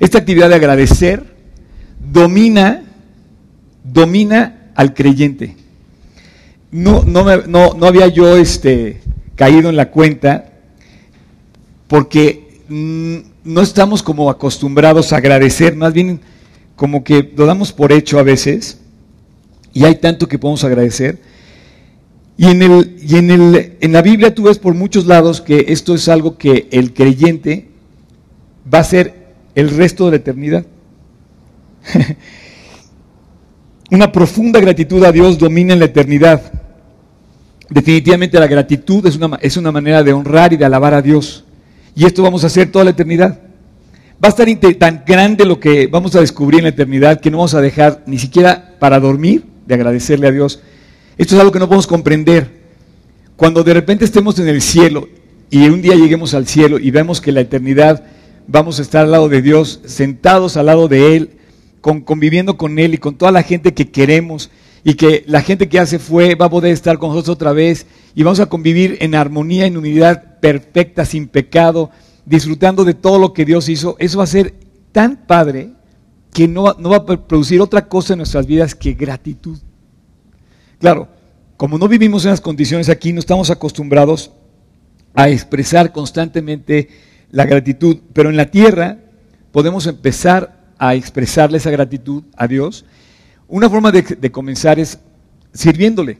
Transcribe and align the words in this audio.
esta 0.00 0.18
actividad 0.18 0.48
de 0.48 0.54
agradecer 0.56 1.36
domina, 2.12 2.82
domina 3.84 4.72
al 4.74 4.94
creyente. 4.94 5.56
No, 6.72 7.04
no, 7.04 7.86
había 7.86 8.08
yo 8.08 8.36
este, 8.36 9.00
caído 9.36 9.68
en 9.68 9.76
la 9.76 9.90
cuenta 9.90 10.52
porque 11.86 12.62
mm, 12.68 13.16
no 13.44 13.60
estamos 13.60 14.02
como 14.02 14.30
acostumbrados 14.30 15.12
a 15.12 15.16
agradecer, 15.16 15.76
más 15.76 15.92
bien 15.92 16.20
como 16.76 17.04
que 17.04 17.32
lo 17.36 17.44
damos 17.44 17.72
por 17.72 17.92
hecho 17.92 18.18
a 18.18 18.22
veces, 18.22 18.78
y 19.72 19.84
hay 19.84 19.96
tanto 19.96 20.28
que 20.28 20.38
podemos 20.38 20.64
agradecer. 20.64 21.18
Y, 22.38 22.46
en, 22.46 22.62
el, 22.62 22.96
y 23.02 23.16
en, 23.16 23.30
el, 23.30 23.76
en 23.80 23.92
la 23.92 24.00
Biblia 24.00 24.34
tú 24.34 24.44
ves 24.44 24.58
por 24.58 24.74
muchos 24.74 25.04
lados 25.04 25.42
que 25.42 25.66
esto 25.68 25.94
es 25.94 26.08
algo 26.08 26.38
que 26.38 26.68
el 26.70 26.94
creyente 26.94 27.68
va 28.72 28.78
a 28.78 28.84
ser 28.84 29.19
el 29.60 29.70
resto 29.70 30.06
de 30.06 30.10
la 30.10 30.16
eternidad. 30.16 30.64
Una 33.90 34.12
profunda 34.12 34.60
gratitud 34.60 35.02
a 35.04 35.12
Dios 35.12 35.38
domina 35.38 35.72
en 35.72 35.78
la 35.80 35.86
eternidad. 35.86 36.52
Definitivamente 37.68 38.38
la 38.38 38.46
gratitud 38.46 39.04
es 39.06 39.16
una, 39.16 39.38
es 39.40 39.56
una 39.56 39.72
manera 39.72 40.02
de 40.02 40.12
honrar 40.12 40.52
y 40.52 40.56
de 40.56 40.64
alabar 40.64 40.94
a 40.94 41.02
Dios. 41.02 41.44
Y 41.94 42.04
esto 42.04 42.22
vamos 42.22 42.44
a 42.44 42.48
hacer 42.48 42.70
toda 42.70 42.84
la 42.84 42.90
eternidad. 42.90 43.40
Va 44.22 44.28
a 44.28 44.28
estar 44.28 44.46
tan 44.78 45.02
grande 45.06 45.44
lo 45.44 45.58
que 45.58 45.86
vamos 45.86 46.14
a 46.14 46.20
descubrir 46.20 46.60
en 46.60 46.64
la 46.64 46.70
eternidad 46.70 47.20
que 47.20 47.30
no 47.30 47.38
vamos 47.38 47.54
a 47.54 47.60
dejar 47.60 48.02
ni 48.06 48.18
siquiera 48.18 48.76
para 48.78 49.00
dormir 49.00 49.44
de 49.66 49.74
agradecerle 49.74 50.28
a 50.28 50.32
Dios. 50.32 50.60
Esto 51.16 51.34
es 51.34 51.40
algo 51.40 51.52
que 51.52 51.58
no 51.58 51.68
podemos 51.68 51.86
comprender. 51.86 52.60
Cuando 53.36 53.64
de 53.64 53.74
repente 53.74 54.04
estemos 54.04 54.38
en 54.38 54.48
el 54.48 54.62
cielo 54.62 55.08
y 55.48 55.68
un 55.68 55.80
día 55.82 55.94
lleguemos 55.94 56.34
al 56.34 56.46
cielo 56.46 56.78
y 56.78 56.90
vemos 56.90 57.20
que 57.20 57.32
la 57.32 57.40
eternidad 57.40 58.04
vamos 58.50 58.80
a 58.80 58.82
estar 58.82 59.04
al 59.04 59.12
lado 59.12 59.28
de 59.28 59.42
Dios, 59.42 59.80
sentados 59.84 60.56
al 60.56 60.66
lado 60.66 60.88
de 60.88 61.16
Él, 61.16 61.38
conviviendo 61.80 62.56
con 62.56 62.78
Él 62.78 62.94
y 62.94 62.98
con 62.98 63.16
toda 63.16 63.30
la 63.30 63.44
gente 63.44 63.74
que 63.74 63.90
queremos 63.90 64.50
y 64.82 64.94
que 64.94 65.24
la 65.26 65.40
gente 65.40 65.68
que 65.68 65.78
hace 65.78 65.98
fue 65.98 66.34
va 66.34 66.46
a 66.46 66.50
poder 66.50 66.72
estar 66.72 66.98
con 66.98 67.10
nosotros 67.10 67.36
otra 67.36 67.52
vez 67.52 67.86
y 68.14 68.24
vamos 68.24 68.40
a 68.40 68.46
convivir 68.46 68.98
en 69.00 69.14
armonía, 69.14 69.66
en 69.66 69.76
unidad 69.76 70.40
perfecta, 70.40 71.04
sin 71.04 71.28
pecado, 71.28 71.90
disfrutando 72.26 72.84
de 72.84 72.94
todo 72.94 73.20
lo 73.20 73.32
que 73.32 73.44
Dios 73.44 73.68
hizo. 73.68 73.94
Eso 74.00 74.18
va 74.18 74.24
a 74.24 74.26
ser 74.26 74.54
tan 74.90 75.26
padre 75.26 75.70
que 76.32 76.48
no, 76.48 76.74
no 76.78 76.90
va 76.90 76.96
a 76.96 77.06
producir 77.06 77.60
otra 77.60 77.86
cosa 77.86 78.14
en 78.14 78.18
nuestras 78.18 78.46
vidas 78.46 78.74
que 78.74 78.94
gratitud. 78.94 79.58
Claro, 80.80 81.08
como 81.56 81.78
no 81.78 81.86
vivimos 81.86 82.24
en 82.24 82.32
las 82.32 82.40
condiciones 82.40 82.88
aquí, 82.88 83.12
no 83.12 83.20
estamos 83.20 83.50
acostumbrados 83.50 84.32
a 85.14 85.28
expresar 85.28 85.92
constantemente 85.92 86.88
la 87.30 87.44
gratitud, 87.44 87.98
pero 88.12 88.30
en 88.30 88.36
la 88.36 88.50
tierra 88.50 88.98
podemos 89.52 89.86
empezar 89.86 90.60
a 90.78 90.94
expresarle 90.94 91.58
esa 91.58 91.70
gratitud 91.70 92.24
a 92.36 92.46
Dios. 92.46 92.84
Una 93.48 93.68
forma 93.68 93.92
de, 93.92 94.30
comenzar 94.30 94.78
es 94.78 94.98
sirviéndole. 95.52 96.18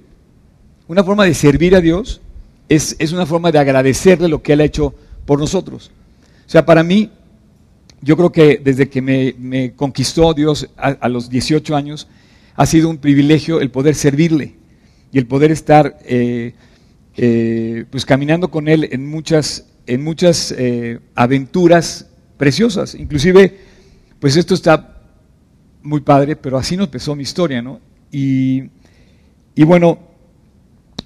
Una 0.86 1.04
forma 1.04 1.24
de 1.24 1.34
servir 1.34 1.74
a 1.74 1.80
Dios 1.80 2.20
es, 2.68 2.94
una 3.12 3.26
forma 3.26 3.50
de 3.52 3.58
agradecerle 3.58 4.28
lo 4.28 4.42
que 4.42 4.52
Él 4.52 4.60
ha 4.60 4.64
hecho 4.64 4.94
por 5.24 5.38
nosotros. 5.38 5.90
O 6.46 6.50
sea, 6.50 6.66
para 6.66 6.82
mí, 6.82 7.10
yo 8.02 8.16
creo 8.16 8.32
que 8.32 8.60
desde 8.62 8.88
que 8.88 9.00
me, 9.00 9.72
conquistó 9.74 10.34
Dios 10.34 10.68
a, 10.76 11.08
los 11.08 11.30
18 11.30 11.74
años, 11.76 12.08
ha 12.54 12.66
sido 12.66 12.90
un 12.90 12.98
privilegio 12.98 13.60
el 13.60 13.70
poder 13.70 13.94
servirle 13.94 14.56
y 15.12 15.18
el 15.18 15.26
poder 15.26 15.50
estar 15.50 15.98
eh, 16.04 16.54
eh, 17.16 17.84
pues 17.90 18.04
caminando 18.04 18.50
con 18.50 18.68
Él 18.68 18.88
en 18.92 19.08
muchas, 19.08 19.66
en 19.90 20.04
muchas 20.04 20.54
eh, 20.56 21.00
aventuras 21.16 22.06
preciosas. 22.36 22.94
Inclusive, 22.94 23.58
pues 24.20 24.36
esto 24.36 24.54
está 24.54 25.02
muy 25.82 26.00
padre, 26.00 26.36
pero 26.36 26.56
así 26.58 26.76
nos 26.76 26.86
empezó 26.86 27.16
mi 27.16 27.24
historia, 27.24 27.60
¿no? 27.60 27.80
Y, 28.12 28.70
y 29.56 29.64
bueno, 29.64 29.98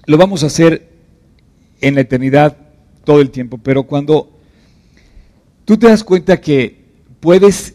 lo 0.05 0.17
vamos 0.19 0.43
a 0.43 0.47
hacer 0.47 0.87
en 1.81 1.95
la 1.95 2.01
eternidad 2.01 2.57
todo 3.03 3.21
el 3.21 3.31
tiempo, 3.31 3.57
pero 3.57 3.83
cuando 3.83 4.29
tú 5.65 5.77
te 5.77 5.87
das 5.87 6.03
cuenta 6.03 6.39
que 6.39 6.85
puedes 7.19 7.73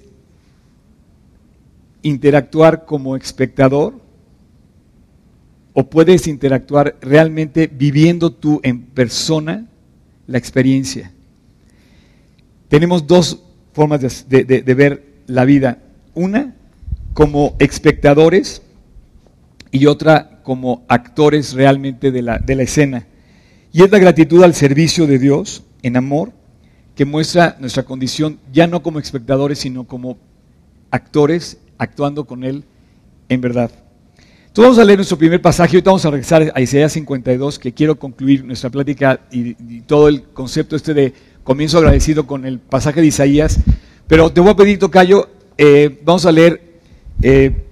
interactuar 2.02 2.84
como 2.84 3.16
espectador 3.16 3.94
o 5.72 5.90
puedes 5.90 6.28
interactuar 6.28 6.96
realmente 7.00 7.66
viviendo 7.66 8.30
tú 8.32 8.60
en 8.62 8.82
persona 8.82 9.66
la 10.30 10.38
experiencia. 10.38 11.10
Tenemos 12.68 13.06
dos 13.06 13.42
formas 13.72 14.28
de, 14.28 14.44
de 14.44 14.74
ver 14.74 15.04
la 15.26 15.44
vida. 15.44 15.78
Una, 16.14 16.54
como 17.12 17.56
espectadores 17.58 18.62
y 19.70 19.86
otra 19.86 20.40
como 20.42 20.84
actores 20.88 21.52
realmente 21.52 22.10
de 22.10 22.22
la, 22.22 22.38
de 22.38 22.54
la 22.54 22.62
escena. 22.62 23.06
Y 23.72 23.82
es 23.82 23.90
la 23.90 23.98
gratitud 23.98 24.42
al 24.42 24.54
servicio 24.54 25.06
de 25.06 25.18
Dios 25.18 25.64
en 25.82 25.96
amor 25.96 26.32
que 26.94 27.04
muestra 27.04 27.56
nuestra 27.60 27.84
condición 27.84 28.38
ya 28.52 28.66
no 28.66 28.82
como 28.82 28.98
espectadores, 28.98 29.58
sino 29.58 29.84
como 29.84 30.18
actores 30.90 31.58
actuando 31.78 32.24
con 32.24 32.44
Él 32.44 32.64
en 33.28 33.40
verdad. 33.40 33.70
Entonces 34.50 34.68
vamos 34.68 34.78
a 34.80 34.84
leer 34.84 34.98
nuestro 34.98 35.16
primer 35.16 35.40
pasaje, 35.40 35.76
ahorita 35.76 35.90
vamos 35.90 36.04
a 36.04 36.10
regresar 36.10 36.52
a 36.52 36.60
Isaías 36.60 36.92
52, 36.94 37.56
que 37.60 37.72
quiero 37.72 37.96
concluir 37.96 38.44
nuestra 38.44 38.68
plática 38.68 39.20
y, 39.30 39.54
todo 39.82 40.08
el 40.08 40.24
concepto 40.24 40.74
este 40.74 40.92
de 40.92 41.14
comienzo 41.44 41.78
agradecido 41.78 42.26
con 42.26 42.44
el 42.44 42.58
pasaje 42.58 43.00
de 43.00 43.06
Isaías. 43.06 43.60
Pero 44.08 44.32
te 44.32 44.40
voy 44.40 44.50
a 44.50 44.56
pedir, 44.56 44.80
Tocayo, 44.80 45.28
eh, 45.56 46.00
vamos 46.04 46.26
a 46.26 46.32
leer 46.32 46.60
eh, 47.22 47.64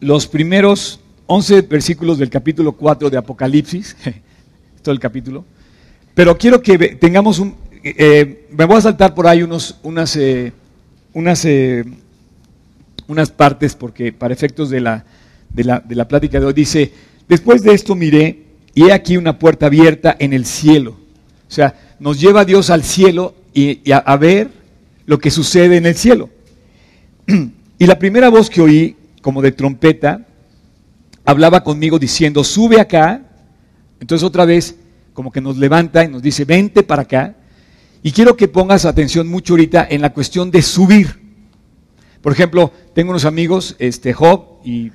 los 0.00 0.26
primeros 0.26 1.00
11 1.26 1.60
versículos 1.60 2.16
del 2.16 2.30
capítulo 2.30 2.72
4 2.72 3.10
de 3.10 3.18
Apocalipsis, 3.18 3.98
todo 4.82 4.94
el 4.94 4.98
capítulo, 4.98 5.44
pero 6.14 6.38
quiero 6.38 6.62
que 6.62 6.78
tengamos 6.96 7.38
un... 7.38 7.54
Eh, 7.82 8.46
me 8.50 8.64
voy 8.64 8.78
a 8.78 8.80
saltar 8.80 9.14
por 9.14 9.26
ahí 9.26 9.42
unos, 9.42 9.78
unas, 9.82 10.18
unas, 11.12 11.46
unas 13.08 13.30
partes 13.30 13.74
porque 13.74 14.10
para 14.10 14.32
efectos 14.32 14.70
de 14.70 14.80
la, 14.80 15.04
de, 15.54 15.64
la, 15.64 15.80
de 15.80 15.94
la 15.94 16.06
plática 16.06 16.38
de 16.38 16.46
hoy 16.46 16.52
dice, 16.52 16.92
después 17.28 17.62
de 17.62 17.72
esto 17.72 17.94
miré 17.94 18.42
y 18.74 18.84
he 18.84 18.92
aquí 18.92 19.16
una 19.16 19.38
puerta 19.38 19.66
abierta 19.66 20.14
en 20.18 20.32
el 20.32 20.44
cielo. 20.44 20.98
O 21.48 21.52
sea, 21.52 21.96
nos 22.00 22.20
lleva 22.20 22.44
Dios 22.44 22.70
al 22.70 22.82
cielo 22.82 23.34
y, 23.54 23.80
a 23.90 24.16
ver 24.16 24.50
lo 25.06 25.18
que 25.18 25.30
sucede 25.30 25.76
en 25.76 25.86
el 25.86 25.94
cielo. 25.94 26.28
Y 27.76 27.86
la 27.86 27.98
primera 27.98 28.28
voz 28.28 28.50
que 28.50 28.62
oí, 28.62 28.96
como 29.20 29.42
de 29.42 29.50
trompeta, 29.50 30.24
hablaba 31.24 31.64
conmigo 31.64 31.98
diciendo, 31.98 32.44
sube 32.44 32.80
acá. 32.80 33.20
Entonces 34.00 34.24
otra 34.24 34.44
vez, 34.44 34.76
como 35.12 35.32
que 35.32 35.40
nos 35.40 35.56
levanta 35.56 36.04
y 36.04 36.08
nos 36.08 36.22
dice, 36.22 36.44
vente 36.44 36.84
para 36.84 37.02
acá. 37.02 37.34
Y 38.00 38.12
quiero 38.12 38.36
que 38.36 38.46
pongas 38.46 38.84
atención 38.84 39.26
mucho 39.26 39.54
ahorita 39.54 39.86
en 39.90 40.02
la 40.02 40.12
cuestión 40.12 40.52
de 40.52 40.62
subir. 40.62 41.20
Por 42.22 42.32
ejemplo, 42.32 42.72
tengo 42.94 43.10
unos 43.10 43.24
amigos, 43.24 43.74
este 43.80 44.12
Job 44.12 44.60
y, 44.64 44.92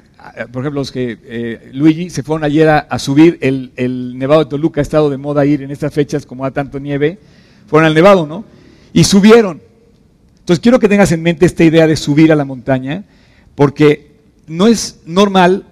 por 0.51 0.61
ejemplo, 0.61 0.81
los 0.81 0.91
que 0.91 1.17
eh, 1.23 1.69
Luigi 1.73 2.09
se 2.09 2.23
fueron 2.23 2.43
ayer 2.43 2.67
a, 2.67 2.99
subir 2.99 3.37
el, 3.41 3.71
el, 3.75 4.17
Nevado 4.17 4.43
de 4.43 4.49
Toluca, 4.49 4.81
ha 4.81 4.83
estado 4.83 5.09
de 5.09 5.17
moda 5.17 5.45
ir 5.45 5.61
en 5.61 5.71
estas 5.71 5.93
fechas 5.93 6.25
como 6.25 6.43
ha 6.45 6.51
tanto 6.51 6.79
nieve. 6.79 7.19
Fueron 7.67 7.87
al 7.87 7.93
Nevado, 7.93 8.27
¿no? 8.27 8.43
Y 8.91 9.03
subieron. 9.05 9.61
Entonces 10.39 10.61
quiero 10.61 10.79
que 10.79 10.89
tengas 10.89 11.11
en 11.11 11.21
mente 11.21 11.45
esta 11.45 11.63
idea 11.63 11.87
de 11.87 11.95
subir 11.95 12.31
a 12.31 12.35
la 12.35 12.43
montaña, 12.43 13.03
porque 13.55 14.11
no 14.47 14.67
es 14.67 14.99
normal 15.05 15.65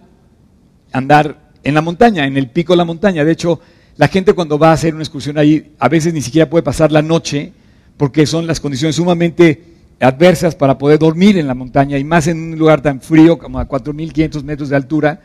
andar 0.91 1.51
en 1.63 1.73
la 1.73 1.81
montaña, 1.81 2.25
en 2.25 2.37
el 2.37 2.49
pico 2.49 2.73
de 2.73 2.77
la 2.77 2.85
montaña. 2.85 3.25
De 3.25 3.31
hecho, 3.31 3.59
la 3.97 4.07
gente 4.07 4.33
cuando 4.33 4.57
va 4.57 4.69
a 4.69 4.73
hacer 4.73 4.93
una 4.93 5.03
excursión 5.03 5.37
ahí, 5.37 5.73
a 5.79 5.89
veces 5.89 6.13
ni 6.13 6.21
siquiera 6.21 6.49
puede 6.49 6.63
pasar 6.63 6.91
la 6.91 7.01
noche, 7.01 7.51
porque 7.97 8.25
son 8.25 8.47
las 8.47 8.59
condiciones 8.59 8.95
sumamente 8.95 9.76
adversas 9.99 10.55
para 10.55 10.77
poder 10.77 10.99
dormir 10.99 11.37
en 11.37 11.47
la 11.47 11.53
montaña, 11.53 11.97
y 11.97 12.03
más 12.03 12.27
en 12.27 12.53
un 12.53 12.59
lugar 12.59 12.81
tan 12.81 13.01
frío 13.01 13.37
como 13.37 13.59
a 13.59 13.67
4.500 13.67 14.43
metros 14.43 14.69
de 14.69 14.75
altura. 14.75 15.21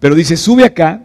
Pero 0.00 0.14
dice, 0.14 0.36
sube 0.36 0.64
acá 0.64 1.04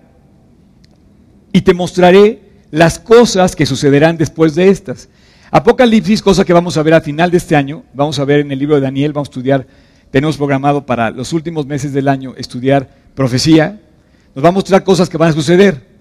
y 1.51 1.61
te 1.61 1.73
mostraré 1.73 2.41
las 2.71 2.97
cosas 2.97 3.55
que 3.55 3.65
sucederán 3.65 4.17
después 4.17 4.55
de 4.55 4.69
estas. 4.69 5.09
Apocalipsis, 5.51 6.21
cosa 6.21 6.43
que 6.43 6.53
vamos 6.53 6.77
a 6.77 6.83
ver 6.83 6.95
a 6.95 7.01
final 7.01 7.29
de 7.29 7.37
este 7.37 7.55
año, 7.55 7.83
vamos 7.93 8.17
a 8.17 8.25
ver 8.25 8.39
en 8.39 8.51
el 8.51 8.57
libro 8.57 8.75
de 8.75 8.81
Daniel, 8.81 9.13
vamos 9.13 9.27
a 9.27 9.31
estudiar, 9.31 9.67
tenemos 10.09 10.37
programado 10.37 10.83
para 10.85 11.11
los 11.11 11.31
últimos 11.33 11.67
meses 11.67 11.93
del 11.93 12.07
año 12.07 12.33
estudiar 12.35 12.89
profecía, 13.13 13.79
nos 14.33 14.43
va 14.43 14.49
a 14.49 14.51
mostrar 14.51 14.83
cosas 14.83 15.09
que 15.09 15.17
van 15.17 15.29
a 15.29 15.33
suceder. 15.33 15.93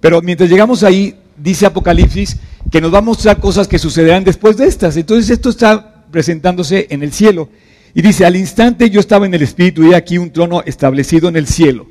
Pero 0.00 0.20
mientras 0.22 0.50
llegamos 0.50 0.82
ahí, 0.82 1.14
dice 1.36 1.66
Apocalipsis 1.66 2.38
que 2.70 2.80
nos 2.80 2.92
va 2.92 2.98
a 2.98 3.02
mostrar 3.02 3.38
cosas 3.38 3.68
que 3.68 3.78
sucederán 3.78 4.24
después 4.24 4.56
de 4.56 4.66
estas. 4.66 4.96
Entonces 4.96 5.30
esto 5.30 5.50
está 5.50 5.95
presentándose 6.10 6.86
en 6.90 7.02
el 7.02 7.12
cielo. 7.12 7.48
Y 7.94 8.02
dice, 8.02 8.26
al 8.26 8.36
instante 8.36 8.90
yo 8.90 9.00
estaba 9.00 9.26
en 9.26 9.34
el 9.34 9.42
Espíritu 9.42 9.84
y 9.84 9.94
aquí 9.94 10.18
un 10.18 10.30
trono 10.30 10.62
establecido 10.66 11.28
en 11.28 11.36
el 11.36 11.46
cielo. 11.46 11.86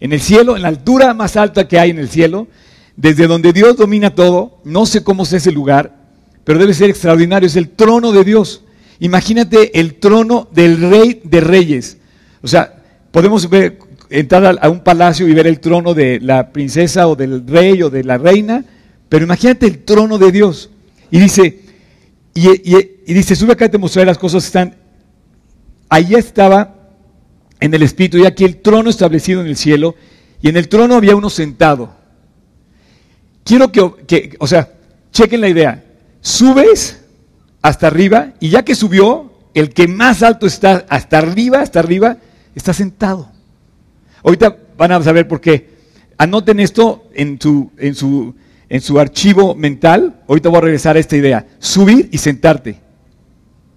En 0.00 0.12
el 0.12 0.20
cielo, 0.20 0.56
en 0.56 0.62
la 0.62 0.68
altura 0.68 1.12
más 1.12 1.36
alta 1.36 1.68
que 1.68 1.78
hay 1.78 1.90
en 1.90 1.98
el 1.98 2.08
cielo, 2.08 2.48
desde 2.96 3.26
donde 3.26 3.52
Dios 3.52 3.76
domina 3.76 4.14
todo, 4.14 4.60
no 4.64 4.86
sé 4.86 5.04
cómo 5.04 5.24
es 5.24 5.32
ese 5.32 5.52
lugar, 5.52 5.96
pero 6.44 6.58
debe 6.58 6.72
ser 6.72 6.90
extraordinario, 6.90 7.46
es 7.46 7.56
el 7.56 7.68
trono 7.68 8.10
de 8.12 8.24
Dios. 8.24 8.64
imagínate 9.00 9.78
el 9.78 9.94
trono 9.94 10.48
del 10.52 10.80
rey 10.90 11.20
de 11.22 11.40
reyes. 11.40 11.98
O 12.42 12.48
sea, 12.48 12.82
podemos 13.10 13.48
ver, 13.48 13.78
entrar 14.10 14.58
a 14.60 14.68
un 14.70 14.80
palacio 14.80 15.28
y 15.28 15.34
ver 15.34 15.46
el 15.46 15.60
trono 15.60 15.94
de 15.94 16.20
la 16.20 16.52
princesa 16.52 17.06
o 17.06 17.14
del 17.14 17.46
rey 17.46 17.82
o 17.82 17.90
de 17.90 18.02
la 18.02 18.18
reina, 18.18 18.64
pero 19.08 19.24
imagínate 19.24 19.66
el 19.66 19.84
trono 19.84 20.18
de 20.18 20.32
Dios. 20.32 20.70
Y 21.10 21.20
dice, 21.20 21.60
y, 22.34 23.12
dice, 23.12 23.34
sube 23.34 23.52
acá 23.52 23.68
te 23.68 23.78
mostraré 23.78 24.06
las 24.06 24.18
cosas 24.18 24.44
que 24.44 24.46
están. 24.46 24.76
Allí 25.88 26.14
estaba 26.14 26.74
en 27.60 27.74
el 27.74 27.82
Espíritu, 27.82 28.18
y 28.18 28.26
aquí 28.26 28.44
el 28.44 28.58
trono 28.58 28.90
establecido 28.90 29.40
en 29.40 29.48
el 29.48 29.56
cielo, 29.56 29.94
y 30.40 30.48
en 30.48 30.56
el 30.56 30.68
trono 30.68 30.94
había 30.94 31.16
uno 31.16 31.30
sentado. 31.30 31.96
Quiero 33.44 33.72
que, 33.72 33.92
que 34.06 34.36
o 34.38 34.46
sea, 34.46 34.72
chequen 35.12 35.40
la 35.40 35.48
idea. 35.48 35.84
Subes 36.20 37.00
hasta 37.62 37.86
arriba, 37.88 38.34
y 38.38 38.50
ya 38.50 38.64
que 38.64 38.74
subió, 38.74 39.32
el 39.54 39.70
que 39.70 39.88
más 39.88 40.22
alto 40.22 40.46
está, 40.46 40.86
hasta 40.88 41.18
arriba, 41.18 41.60
hasta 41.60 41.80
arriba, 41.80 42.18
está 42.54 42.72
sentado. 42.72 43.30
Ahorita 44.22 44.56
van 44.76 44.92
a 44.92 45.02
saber 45.02 45.26
por 45.26 45.40
qué. 45.40 45.70
Anoten 46.16 46.60
esto 46.60 47.08
en 47.14 47.40
su, 47.40 47.70
en 47.78 47.94
su, 47.94 48.34
en 48.68 48.80
su 48.80 48.98
archivo 48.98 49.54
mental. 49.54 50.22
Ahorita 50.28 50.48
voy 50.48 50.58
a 50.58 50.62
regresar 50.62 50.96
a 50.96 51.00
esta 51.00 51.16
idea. 51.16 51.46
Subir 51.58 52.08
y 52.12 52.18
sentarte. 52.18 52.80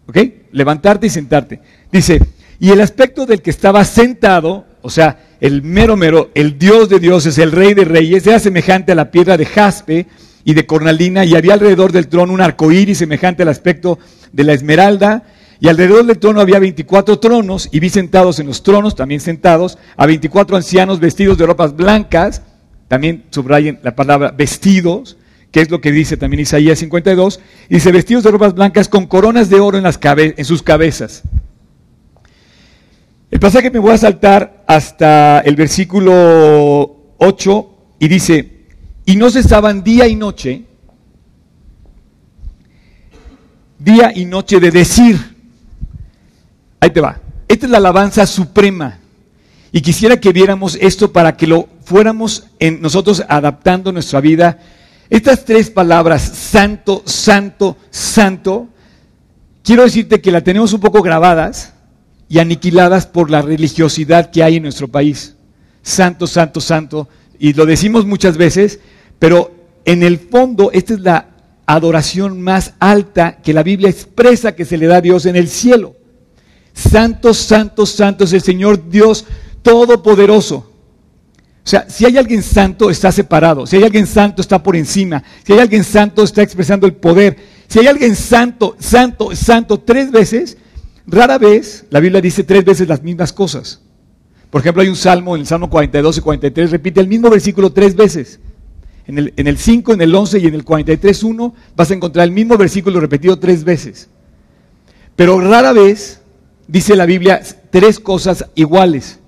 ¿Ok? 0.07 0.17
Levantarte 0.51 1.07
y 1.07 1.09
sentarte. 1.09 1.61
Dice, 1.91 2.19
y 2.59 2.69
el 2.69 2.81
aspecto 2.81 3.25
del 3.25 3.41
que 3.41 3.49
estaba 3.49 3.83
sentado, 3.85 4.65
o 4.81 4.89
sea, 4.89 5.29
el 5.39 5.63
mero 5.63 5.97
mero, 5.97 6.29
el 6.35 6.59
Dios 6.59 6.89
de 6.89 6.99
dioses, 6.99 7.38
el 7.38 7.51
Rey 7.51 7.73
de 7.73 7.85
reyes, 7.85 8.27
era 8.27 8.39
semejante 8.39 8.91
a 8.91 8.95
la 8.95 9.09
piedra 9.09 9.38
de 9.38 9.45
jaspe 9.45 10.07
y 10.43 10.53
de 10.53 10.65
cornalina, 10.65 11.25
y 11.25 11.35
había 11.35 11.53
alrededor 11.53 11.91
del 11.91 12.07
trono 12.07 12.33
un 12.33 12.41
arco 12.41 12.71
iris 12.71 12.99
semejante 12.99 13.44
al 13.44 13.49
aspecto 13.49 13.97
de 14.31 14.44
la 14.44 14.53
esmeralda, 14.53 15.23
y 15.59 15.69
alrededor 15.69 16.05
del 16.05 16.19
trono 16.19 16.41
había 16.41 16.59
24 16.59 17.19
tronos, 17.19 17.69
y 17.71 17.79
vi 17.79 17.89
sentados 17.89 18.39
en 18.39 18.47
los 18.47 18.63
tronos, 18.63 18.95
también 18.95 19.21
sentados, 19.21 19.77
a 19.97 20.05
24 20.05 20.57
ancianos 20.57 20.99
vestidos 20.99 21.37
de 21.37 21.45
ropas 21.45 21.75
blancas, 21.75 22.44
también 22.91 23.23
subrayen 23.29 23.79
la 23.83 23.95
palabra 23.95 24.31
vestidos, 24.31 25.15
que 25.49 25.61
es 25.61 25.71
lo 25.71 25.79
que 25.79 25.93
dice 25.93 26.17
también 26.17 26.41
Isaías 26.41 26.77
52, 26.79 27.39
y 27.69 27.75
dice 27.75 27.89
vestidos 27.93 28.25
de 28.25 28.31
ropas 28.31 28.53
blancas 28.53 28.89
con 28.89 29.07
coronas 29.07 29.49
de 29.49 29.61
oro 29.61 29.77
en, 29.77 29.83
las 29.85 29.97
en 30.03 30.43
sus 30.43 30.61
cabezas. 30.61 31.23
El 33.31 33.39
pasaje 33.39 33.71
me 33.71 33.79
voy 33.79 33.93
a 33.93 33.97
saltar 33.97 34.65
hasta 34.67 35.39
el 35.39 35.55
versículo 35.55 37.13
8 37.17 37.77
y 37.99 38.09
dice, 38.09 38.65
y 39.05 39.15
no 39.15 39.31
cesaban 39.31 39.85
día 39.85 40.09
y 40.09 40.17
noche, 40.17 40.65
día 43.79 44.11
y 44.13 44.25
noche 44.25 44.59
de 44.59 44.69
decir, 44.69 45.17
Ahí 46.81 46.89
te 46.89 46.99
va. 46.99 47.21
Esta 47.47 47.67
es 47.67 47.71
la 47.71 47.77
alabanza 47.77 48.25
suprema. 48.25 48.97
Y 49.71 49.79
quisiera 49.79 50.19
que 50.19 50.33
viéramos 50.33 50.75
esto 50.81 51.13
para 51.13 51.37
que 51.37 51.47
lo 51.47 51.69
fuéramos 51.83 52.48
en 52.60 52.81
nosotros 52.81 53.24
adaptando 53.28 53.92
nuestra 53.92 54.22
vida. 54.22 54.60
Estas 55.10 55.45
tres 55.45 55.69
palabras, 55.69 56.22
santo, 56.22 57.04
santo, 57.06 57.78
santo, 57.89 58.69
quiero 59.63 59.83
decirte 59.83 60.22
que 60.22 60.31
la 60.31 60.42
tenemos 60.42 60.74
un 60.74 60.80
poco 60.80 61.01
grabadas 61.01 61.74
y 62.30 62.39
aniquiladas 62.39 63.07
por 63.07 63.30
la 63.30 63.42
religiosidad 63.42 64.31
que 64.31 64.44
hay 64.44 64.56
en 64.56 64.63
nuestro 64.63 64.88
país. 64.88 65.36
Santo, 65.83 66.28
santo, 66.28 66.62
santo. 66.62 67.10
Y 67.38 67.54
lo 67.54 67.66
decimos 67.66 68.06
muchas 68.06 68.38
veces, 68.38 68.80
pero 69.19 69.54
en 69.83 70.04
el 70.04 70.18
fondo 70.18 70.72
esta 70.72 70.94
es 70.94 71.01
la 71.01 71.28
adoración 71.66 72.42
más 72.42 72.74
alta 72.80 73.38
que 73.38 73.54
la 73.54 73.63
Biblia 73.63 73.89
expresa 73.89 74.56
que 74.56 74.66
se 74.66 74.78
le 74.78 74.88
da 74.88 74.98
a 74.98 75.01
Dios 75.01 75.25
en 75.25 75.36
el 75.36 75.48
cielo. 75.48 75.95
Santo, 76.74 77.33
santo, 77.33 77.86
santo 77.86 78.24
es 78.24 78.33
el 78.33 78.42
Señor 78.42 78.89
Dios 78.89 79.25
Todopoderoso. 79.62 80.70
O 81.63 81.69
sea, 81.69 81.87
si 81.87 82.05
hay 82.05 82.17
alguien 82.17 82.41
santo, 82.41 82.89
está 82.89 83.11
separado. 83.11 83.67
Si 83.67 83.77
hay 83.77 83.83
alguien 83.83 84.07
santo, 84.07 84.41
está 84.41 84.63
por 84.63 84.75
encima. 84.75 85.23
Si 85.43 85.53
hay 85.53 85.59
alguien 85.59 85.83
santo, 85.83 86.23
está 86.23 86.41
expresando 86.41 86.87
el 86.87 86.93
poder. 86.93 87.37
Si 87.67 87.79
hay 87.79 87.87
alguien 87.87 88.15
santo, 88.15 88.75
santo, 88.79 89.35
santo 89.35 89.79
tres 89.79 90.11
veces, 90.11 90.57
rara 91.05 91.37
vez 91.37 91.85
la 91.89 91.99
Biblia 91.99 92.19
dice 92.19 92.43
tres 92.43 92.65
veces 92.65 92.87
las 92.87 93.03
mismas 93.03 93.31
cosas. 93.31 93.79
Por 94.49 94.61
ejemplo, 94.61 94.81
hay 94.81 94.89
un 94.89 94.95
salmo, 94.95 95.35
en 95.35 95.41
el 95.41 95.47
Salmo 95.47 95.69
42 95.69 96.17
y 96.17 96.21
43, 96.21 96.71
repite 96.71 96.99
el 96.99 97.07
mismo 97.07 97.29
versículo 97.29 97.71
tres 97.71 97.95
veces. 97.95 98.39
En 99.07 99.17
el, 99.17 99.33
en 99.37 99.47
el 99.47 99.57
5, 99.57 99.93
en 99.93 100.01
el 100.01 100.13
11 100.13 100.39
y 100.39 100.47
en 100.47 100.55
el 100.55 100.65
43, 100.65 101.23
1 101.23 101.55
vas 101.75 101.89
a 101.89 101.93
encontrar 101.93 102.25
el 102.25 102.31
mismo 102.31 102.57
versículo 102.57 102.99
repetido 102.99 103.39
tres 103.39 103.63
veces. 103.63 104.09
Pero 105.15 105.39
rara 105.39 105.71
vez 105.71 106.21
dice 106.67 106.95
la 106.95 107.05
Biblia 107.05 107.41
tres 107.69 107.99
cosas 107.99 108.45
iguales. 108.55 109.20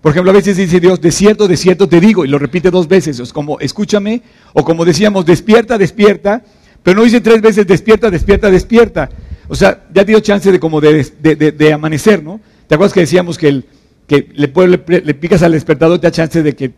Por 0.00 0.12
ejemplo, 0.12 0.30
a 0.30 0.34
veces 0.34 0.56
dice 0.56 0.78
Dios, 0.78 1.00
de 1.00 1.10
cierto, 1.10 1.48
de 1.48 1.56
cierto 1.56 1.88
te 1.88 2.00
digo, 2.00 2.24
y 2.24 2.28
lo 2.28 2.38
repite 2.38 2.70
dos 2.70 2.86
veces, 2.86 3.18
es 3.18 3.32
como 3.32 3.58
escúchame, 3.58 4.22
o 4.52 4.64
como 4.64 4.84
decíamos, 4.84 5.26
despierta, 5.26 5.76
despierta, 5.76 6.42
pero 6.82 6.98
no 6.98 7.04
dice 7.04 7.20
tres 7.20 7.40
veces 7.42 7.66
despierta, 7.66 8.10
despierta, 8.10 8.50
despierta. 8.50 9.10
O 9.48 9.54
sea, 9.54 9.86
ya 9.92 10.04
te 10.04 10.12
dio 10.12 10.20
chance 10.20 10.52
de 10.52 10.60
como 10.60 10.80
de, 10.80 11.72
amanecer, 11.72 12.22
¿no? 12.22 12.40
¿Te 12.66 12.74
acuerdas 12.74 12.92
que 12.92 13.00
decíamos 13.00 13.38
que, 13.38 13.48
el, 13.48 13.64
que 14.06 14.28
le, 14.34 15.00
le, 15.00 15.14
picas 15.14 15.42
al 15.42 15.52
despertador 15.52 15.98
te 15.98 16.06
da 16.06 16.10
chance 16.12 16.42
de 16.42 16.54
que 16.54 16.72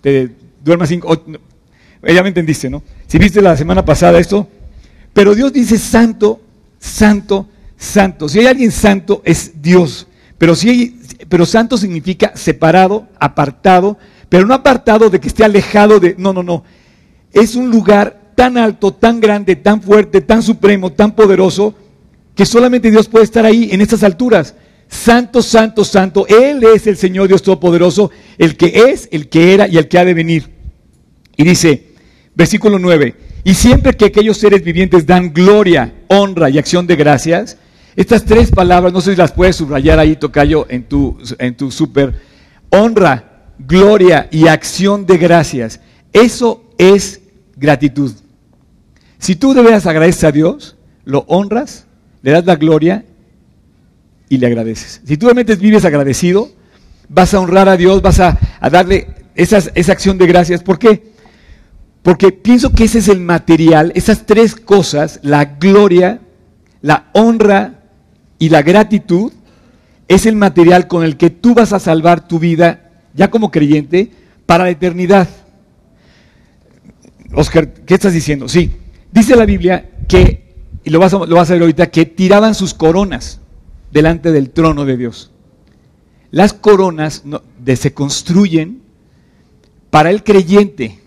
te 0.00 0.30
duermas 0.62 0.88
cinco... 0.88 1.24
ya 2.02 2.22
me 2.22 2.28
entendiste, 2.28 2.68
¿no? 2.68 2.82
Si 3.06 3.18
viste 3.18 3.40
la 3.40 3.56
semana 3.56 3.84
pasada 3.84 4.18
esto, 4.18 4.48
pero 5.12 5.34
Dios 5.34 5.52
dice 5.52 5.78
santo, 5.78 6.40
santo, 6.78 7.48
santo. 7.76 8.28
Si 8.28 8.40
hay 8.40 8.46
alguien 8.46 8.70
santo, 8.70 9.22
es 9.24 9.62
Dios. 9.62 10.06
Pero, 10.36 10.54
si 10.54 11.00
pero 11.28 11.46
santo 11.46 11.76
significa 11.76 12.32
separado, 12.34 13.08
apartado, 13.18 13.98
pero 14.28 14.46
no 14.46 14.54
apartado 14.54 15.10
de 15.10 15.20
que 15.20 15.28
esté 15.28 15.44
alejado 15.44 16.00
de... 16.00 16.14
No, 16.18 16.32
no, 16.32 16.42
no. 16.42 16.64
Es 17.32 17.54
un 17.54 17.70
lugar 17.70 18.32
tan 18.34 18.56
alto, 18.56 18.92
tan 18.92 19.20
grande, 19.20 19.56
tan 19.56 19.82
fuerte, 19.82 20.20
tan 20.20 20.42
supremo, 20.42 20.92
tan 20.92 21.14
poderoso, 21.14 21.74
que 22.34 22.46
solamente 22.46 22.90
Dios 22.90 23.08
puede 23.08 23.24
estar 23.24 23.44
ahí 23.44 23.68
en 23.72 23.80
estas 23.80 24.02
alturas. 24.02 24.54
Santo, 24.88 25.42
santo, 25.42 25.84
santo. 25.84 26.26
Él 26.28 26.64
es 26.74 26.86
el 26.86 26.96
Señor 26.96 27.28
Dios 27.28 27.42
Todopoderoso, 27.42 28.10
el 28.38 28.56
que 28.56 28.90
es, 28.90 29.08
el 29.12 29.28
que 29.28 29.54
era 29.54 29.68
y 29.68 29.76
el 29.76 29.88
que 29.88 29.98
ha 29.98 30.04
de 30.04 30.14
venir. 30.14 30.50
Y 31.36 31.44
dice, 31.44 31.88
versículo 32.34 32.78
9, 32.78 33.14
y 33.44 33.54
siempre 33.54 33.94
que 33.94 34.06
aquellos 34.06 34.38
seres 34.38 34.62
vivientes 34.62 35.06
dan 35.06 35.32
gloria, 35.32 35.94
honra 36.08 36.48
y 36.50 36.58
acción 36.58 36.86
de 36.86 36.96
gracias, 36.96 37.58
estas 37.98 38.24
tres 38.24 38.52
palabras, 38.52 38.92
no 38.92 39.00
sé 39.00 39.10
si 39.10 39.16
las 39.16 39.32
puedes 39.32 39.56
subrayar 39.56 39.98
ahí, 39.98 40.14
Tocayo, 40.14 40.66
en 40.68 40.84
tu, 40.84 41.18
en 41.40 41.56
tu 41.56 41.72
súper. 41.72 42.14
Honra, 42.70 43.42
gloria 43.58 44.28
y 44.30 44.46
acción 44.46 45.04
de 45.04 45.18
gracias. 45.18 45.80
Eso 46.12 46.62
es 46.78 47.20
gratitud. 47.56 48.12
Si 49.18 49.34
tú 49.34 49.52
de 49.52 49.62
veras 49.62 49.84
agradeces 49.86 50.22
a 50.22 50.30
Dios, 50.30 50.76
lo 51.04 51.24
honras, 51.26 51.86
le 52.22 52.30
das 52.30 52.46
la 52.46 52.54
gloria 52.54 53.04
y 54.28 54.38
le 54.38 54.46
agradeces. 54.46 55.00
Si 55.04 55.16
tú 55.16 55.26
realmente 55.26 55.56
vives 55.56 55.84
agradecido, 55.84 56.52
vas 57.08 57.34
a 57.34 57.40
honrar 57.40 57.68
a 57.68 57.76
Dios, 57.76 58.00
vas 58.00 58.20
a, 58.20 58.38
darle 58.70 59.08
esa 59.34 59.58
acción 59.90 60.18
de 60.18 60.28
gracias. 60.28 60.62
¿Por 60.62 60.78
qué? 60.78 61.14
Porque 62.04 62.30
pienso 62.30 62.70
que 62.70 62.84
ese 62.84 63.00
es 63.00 63.08
el 63.08 63.18
material, 63.18 63.90
esas 63.96 64.24
tres 64.24 64.54
cosas, 64.54 65.18
la 65.24 65.44
gloria, 65.44 66.20
la 66.80 67.08
honra 67.12 67.77
y 68.38 68.48
la 68.48 68.62
gratitud 68.62 69.32
es 70.06 70.26
el 70.26 70.36
material 70.36 70.88
con 70.88 71.04
el 71.04 71.16
que 71.16 71.30
tú 71.30 71.54
vas 71.54 71.72
a 71.72 71.78
salvar 71.78 72.26
tu 72.26 72.38
vida, 72.38 72.90
ya 73.14 73.30
como 73.30 73.50
creyente, 73.50 74.10
para 74.46 74.64
la 74.64 74.70
eternidad. 74.70 75.28
Oscar, 77.34 77.72
¿qué 77.72 77.94
estás 77.94 78.14
diciendo? 78.14 78.48
Sí, 78.48 78.72
dice 79.12 79.36
la 79.36 79.44
Biblia 79.44 79.90
que, 80.08 80.54
y 80.84 80.90
lo 80.90 80.98
vas 80.98 81.12
a, 81.12 81.18
lo 81.18 81.36
vas 81.36 81.50
a 81.50 81.54
ver 81.54 81.62
ahorita, 81.62 81.90
que 81.90 82.06
tiraban 82.06 82.54
sus 82.54 82.72
coronas 82.72 83.40
delante 83.92 84.32
del 84.32 84.50
trono 84.50 84.84
de 84.84 84.96
Dios. 84.96 85.30
Las 86.30 86.52
coronas 86.52 87.24
se 87.76 87.94
construyen 87.94 88.82
para 89.90 90.10
el 90.10 90.22
creyente, 90.24 90.98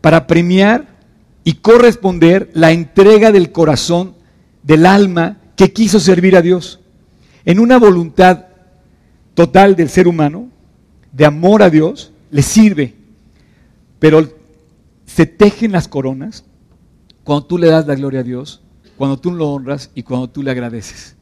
para 0.00 0.26
premiar 0.26 0.96
y 1.44 1.54
corresponder 1.54 2.50
la 2.52 2.72
entrega 2.72 3.32
del 3.32 3.52
corazón, 3.52 4.14
del 4.62 4.86
alma 4.86 5.39
que 5.60 5.74
quiso 5.74 6.00
servir 6.00 6.36
a 6.36 6.40
Dios. 6.40 6.80
En 7.44 7.60
una 7.60 7.78
voluntad 7.78 8.46
total 9.34 9.76
del 9.76 9.90
ser 9.90 10.08
humano, 10.08 10.48
de 11.12 11.26
amor 11.26 11.62
a 11.62 11.68
Dios, 11.68 12.12
le 12.30 12.40
sirve. 12.40 12.94
Pero 13.98 14.26
se 15.04 15.26
tejen 15.26 15.72
las 15.72 15.86
coronas 15.86 16.44
cuando 17.24 17.44
tú 17.44 17.58
le 17.58 17.66
das 17.66 17.86
la 17.86 17.94
gloria 17.94 18.20
a 18.20 18.22
Dios, 18.22 18.62
cuando 18.96 19.18
tú 19.18 19.32
lo 19.32 19.50
honras 19.50 19.90
y 19.94 20.02
cuando 20.02 20.30
tú 20.30 20.42
le 20.42 20.50
agradeces. 20.50 21.14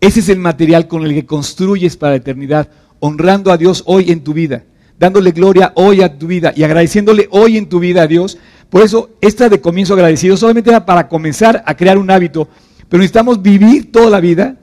Ese 0.00 0.20
es 0.20 0.30
el 0.30 0.38
material 0.38 0.88
con 0.88 1.04
el 1.04 1.12
que 1.12 1.26
construyes 1.26 1.98
para 1.98 2.12
la 2.12 2.16
eternidad, 2.16 2.70
honrando 3.00 3.52
a 3.52 3.58
Dios 3.58 3.82
hoy 3.84 4.10
en 4.10 4.24
tu 4.24 4.32
vida, 4.32 4.64
dándole 4.98 5.32
gloria 5.32 5.74
hoy 5.74 6.00
a 6.00 6.18
tu 6.18 6.26
vida 6.26 6.54
y 6.56 6.62
agradeciéndole 6.62 7.28
hoy 7.32 7.58
en 7.58 7.68
tu 7.68 7.80
vida 7.80 8.00
a 8.00 8.06
Dios. 8.06 8.38
Por 8.70 8.80
eso, 8.80 9.10
esta 9.20 9.50
de 9.50 9.60
comienzo 9.60 9.92
agradecido 9.92 10.38
solamente 10.38 10.70
era 10.70 10.86
para 10.86 11.06
comenzar 11.06 11.62
a 11.66 11.76
crear 11.76 11.98
un 11.98 12.10
hábito 12.10 12.48
Pero 12.88 13.00
necesitamos 13.00 13.42
vivir 13.42 13.92
toda 13.92 14.10
la 14.10 14.20
vida 14.20 14.56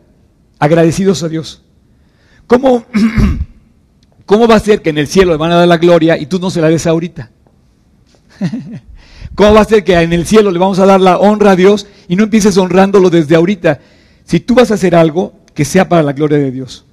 agradecidos 0.60 1.24
a 1.24 1.30
Dios. 1.30 1.62
¿Cómo, 2.48 2.86
¿Cómo 4.26 4.48
va 4.48 4.56
a 4.56 4.60
ser 4.60 4.82
que 4.82 4.90
en 4.90 4.98
el 4.98 5.08
cielo 5.08 5.32
le 5.32 5.38
van 5.38 5.52
a 5.52 5.56
dar 5.56 5.68
la 5.68 5.78
gloria 5.78 6.18
y 6.18 6.26
tú 6.26 6.40
no 6.40 6.50
se 6.50 6.62
la 6.62 6.70
des 6.70 6.88
ahorita? 6.88 7.32
¿Cómo 9.36 9.54
va 9.54 9.62
a 9.62 9.66
ser 9.66 9.84
que 9.84 10.00
en 10.00 10.14
el 10.14 10.26
cielo 10.26 10.50
le 10.50 10.60
vamos 10.60 10.80
a 10.80 10.86
dar 10.86 11.02
la 11.02 11.18
honra 11.18 11.52
a 11.52 11.56
Dios 11.56 11.88
y 12.08 12.16
no 12.16 12.24
empieces 12.24 12.58
honrándolo 12.58 13.10
desde 13.10 13.36
ahorita? 13.36 13.80
Si 14.24 14.40
tú 14.40 14.56
vas 14.56 14.72
a 14.72 14.76
hacer 14.76 14.96
algo, 14.96 15.34
que 15.54 15.66
sea 15.66 15.88
para 15.88 16.04
la 16.04 16.14
gloria 16.14 16.38
de 16.38 16.52
Dios. 16.52 16.86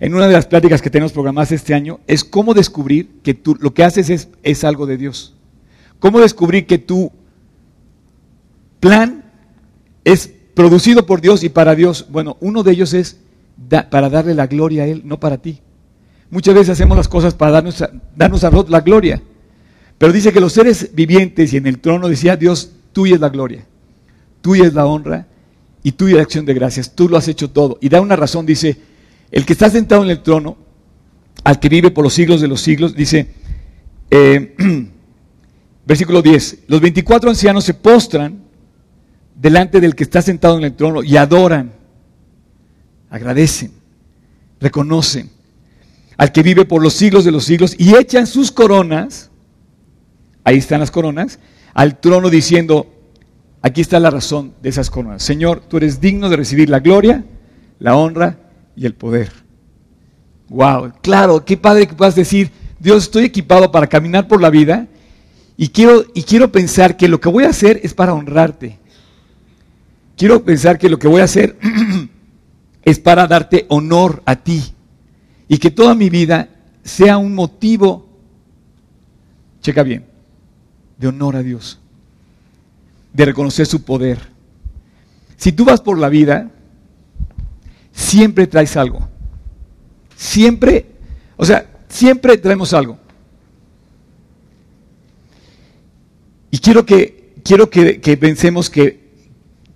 En 0.00 0.14
una 0.14 0.26
de 0.26 0.32
las 0.32 0.46
pláticas 0.46 0.80
que 0.80 0.90
tenemos 0.90 1.12
programadas 1.12 1.52
este 1.52 1.74
año 1.74 2.00
es 2.06 2.24
cómo 2.24 2.54
descubrir 2.54 3.20
que 3.22 3.34
tú, 3.34 3.56
lo 3.60 3.74
que 3.74 3.84
haces 3.84 4.08
es, 4.08 4.28
es 4.42 4.64
algo 4.64 4.86
de 4.86 4.96
Dios. 4.96 5.34
Cómo 5.98 6.20
descubrir 6.20 6.66
que 6.66 6.78
tu 6.78 7.12
plan 8.80 9.24
es 10.04 10.32
producido 10.54 11.06
por 11.06 11.20
Dios 11.20 11.44
y 11.44 11.48
para 11.48 11.74
Dios. 11.74 12.06
Bueno, 12.10 12.36
uno 12.40 12.62
de 12.62 12.72
ellos 12.72 12.94
es 12.94 13.18
para 13.90 14.08
darle 14.08 14.34
la 14.34 14.46
gloria 14.46 14.84
a 14.84 14.86
Él, 14.86 15.02
no 15.04 15.20
para 15.20 15.38
ti. 15.38 15.60
Muchas 16.30 16.54
veces 16.54 16.70
hacemos 16.70 16.96
las 16.96 17.08
cosas 17.08 17.34
para 17.34 17.50
darnos 17.52 17.82
a, 17.82 17.90
darnos 18.16 18.44
a 18.44 18.50
la 18.68 18.80
gloria. 18.80 19.22
Pero 19.98 20.12
dice 20.12 20.32
que 20.32 20.40
los 20.40 20.52
seres 20.52 20.90
vivientes 20.94 21.52
y 21.52 21.56
en 21.56 21.66
el 21.66 21.78
trono 21.78 22.08
decía 22.08 22.36
Dios, 22.36 22.70
tuya 22.92 23.16
es 23.16 23.20
la 23.20 23.28
gloria, 23.28 23.66
tuya 24.40 24.64
es 24.64 24.74
la 24.74 24.86
honra 24.86 25.26
y 25.82 25.92
tuya 25.92 26.12
es 26.12 26.16
la 26.16 26.22
acción 26.22 26.46
de 26.46 26.54
gracias, 26.54 26.94
tú 26.94 27.08
lo 27.08 27.16
has 27.16 27.28
hecho 27.28 27.50
todo. 27.50 27.78
Y 27.80 27.88
da 27.88 28.00
una 28.00 28.16
razón, 28.16 28.46
dice, 28.46 28.78
el 29.30 29.44
que 29.44 29.52
está 29.52 29.68
sentado 29.68 30.02
en 30.04 30.10
el 30.10 30.22
trono, 30.22 30.56
al 31.44 31.58
que 31.58 31.68
vive 31.68 31.90
por 31.90 32.04
los 32.04 32.14
siglos 32.14 32.40
de 32.40 32.48
los 32.48 32.60
siglos, 32.60 32.94
dice, 32.94 33.28
eh, 34.10 34.56
versículo 35.86 36.22
10, 36.22 36.60
los 36.68 36.80
24 36.80 37.30
ancianos 37.30 37.64
se 37.64 37.74
postran 37.74 38.49
delante 39.40 39.80
del 39.80 39.94
que 39.94 40.04
está 40.04 40.20
sentado 40.20 40.58
en 40.58 40.64
el 40.64 40.74
trono 40.74 41.02
y 41.02 41.16
adoran, 41.16 41.72
agradecen, 43.08 43.72
reconocen 44.60 45.30
al 46.18 46.32
que 46.32 46.42
vive 46.42 46.66
por 46.66 46.82
los 46.82 46.92
siglos 46.92 47.24
de 47.24 47.30
los 47.30 47.44
siglos 47.44 47.74
y 47.78 47.96
echan 47.96 48.26
sus 48.26 48.52
coronas, 48.52 49.30
ahí 50.44 50.58
están 50.58 50.80
las 50.80 50.90
coronas, 50.90 51.38
al 51.72 51.98
trono 51.98 52.28
diciendo, 52.28 52.92
aquí 53.62 53.80
está 53.80 53.98
la 53.98 54.10
razón 54.10 54.52
de 54.60 54.68
esas 54.68 54.90
coronas. 54.90 55.22
Señor, 55.22 55.60
tú 55.60 55.78
eres 55.78 55.98
digno 55.98 56.28
de 56.28 56.36
recibir 56.36 56.68
la 56.68 56.80
gloria, 56.80 57.24
la 57.78 57.96
honra 57.96 58.36
y 58.76 58.84
el 58.84 58.92
poder. 58.92 59.32
Wow, 60.50 60.92
claro, 61.00 61.42
qué 61.42 61.56
padre 61.56 61.86
que 61.86 61.94
puedas 61.94 62.14
decir, 62.14 62.50
Dios, 62.78 63.04
estoy 63.04 63.24
equipado 63.24 63.72
para 63.72 63.86
caminar 63.86 64.28
por 64.28 64.42
la 64.42 64.50
vida 64.50 64.88
y 65.56 65.68
quiero, 65.68 66.04
y 66.12 66.24
quiero 66.24 66.52
pensar 66.52 66.98
que 66.98 67.08
lo 67.08 67.18
que 67.18 67.30
voy 67.30 67.44
a 67.44 67.50
hacer 67.50 67.80
es 67.82 67.94
para 67.94 68.12
honrarte. 68.12 68.79
Quiero 70.20 70.44
pensar 70.44 70.78
que 70.78 70.90
lo 70.90 70.98
que 70.98 71.08
voy 71.08 71.22
a 71.22 71.24
hacer 71.24 71.56
es 72.82 72.98
para 72.98 73.26
darte 73.26 73.64
honor 73.70 74.22
a 74.26 74.36
ti 74.36 74.62
y 75.48 75.56
que 75.56 75.70
toda 75.70 75.94
mi 75.94 76.10
vida 76.10 76.50
sea 76.84 77.16
un 77.16 77.34
motivo, 77.34 78.06
checa 79.62 79.82
bien, 79.82 80.04
de 80.98 81.08
honor 81.08 81.36
a 81.36 81.42
Dios, 81.42 81.80
de 83.14 83.24
reconocer 83.24 83.64
su 83.64 83.82
poder. 83.82 84.18
Si 85.38 85.52
tú 85.52 85.64
vas 85.64 85.80
por 85.80 85.96
la 85.96 86.10
vida, 86.10 86.50
siempre 87.90 88.46
traes 88.46 88.76
algo. 88.76 89.08
Siempre, 90.16 90.84
o 91.38 91.46
sea, 91.46 91.66
siempre 91.88 92.36
traemos 92.36 92.74
algo. 92.74 92.98
Y 96.50 96.58
quiero 96.58 96.84
que, 96.84 97.32
quiero 97.42 97.70
que, 97.70 98.18
pensemos 98.20 98.68
que, 98.68 98.99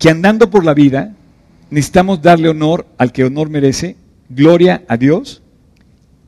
que 0.04 0.10
andando 0.10 0.50
por 0.50 0.66
la 0.66 0.74
vida, 0.74 1.14
necesitamos 1.70 2.20
darle 2.20 2.50
honor 2.50 2.86
al 2.98 3.10
que 3.10 3.24
honor 3.24 3.48
merece, 3.48 3.96
gloria 4.28 4.84
a 4.86 4.98
Dios 4.98 5.40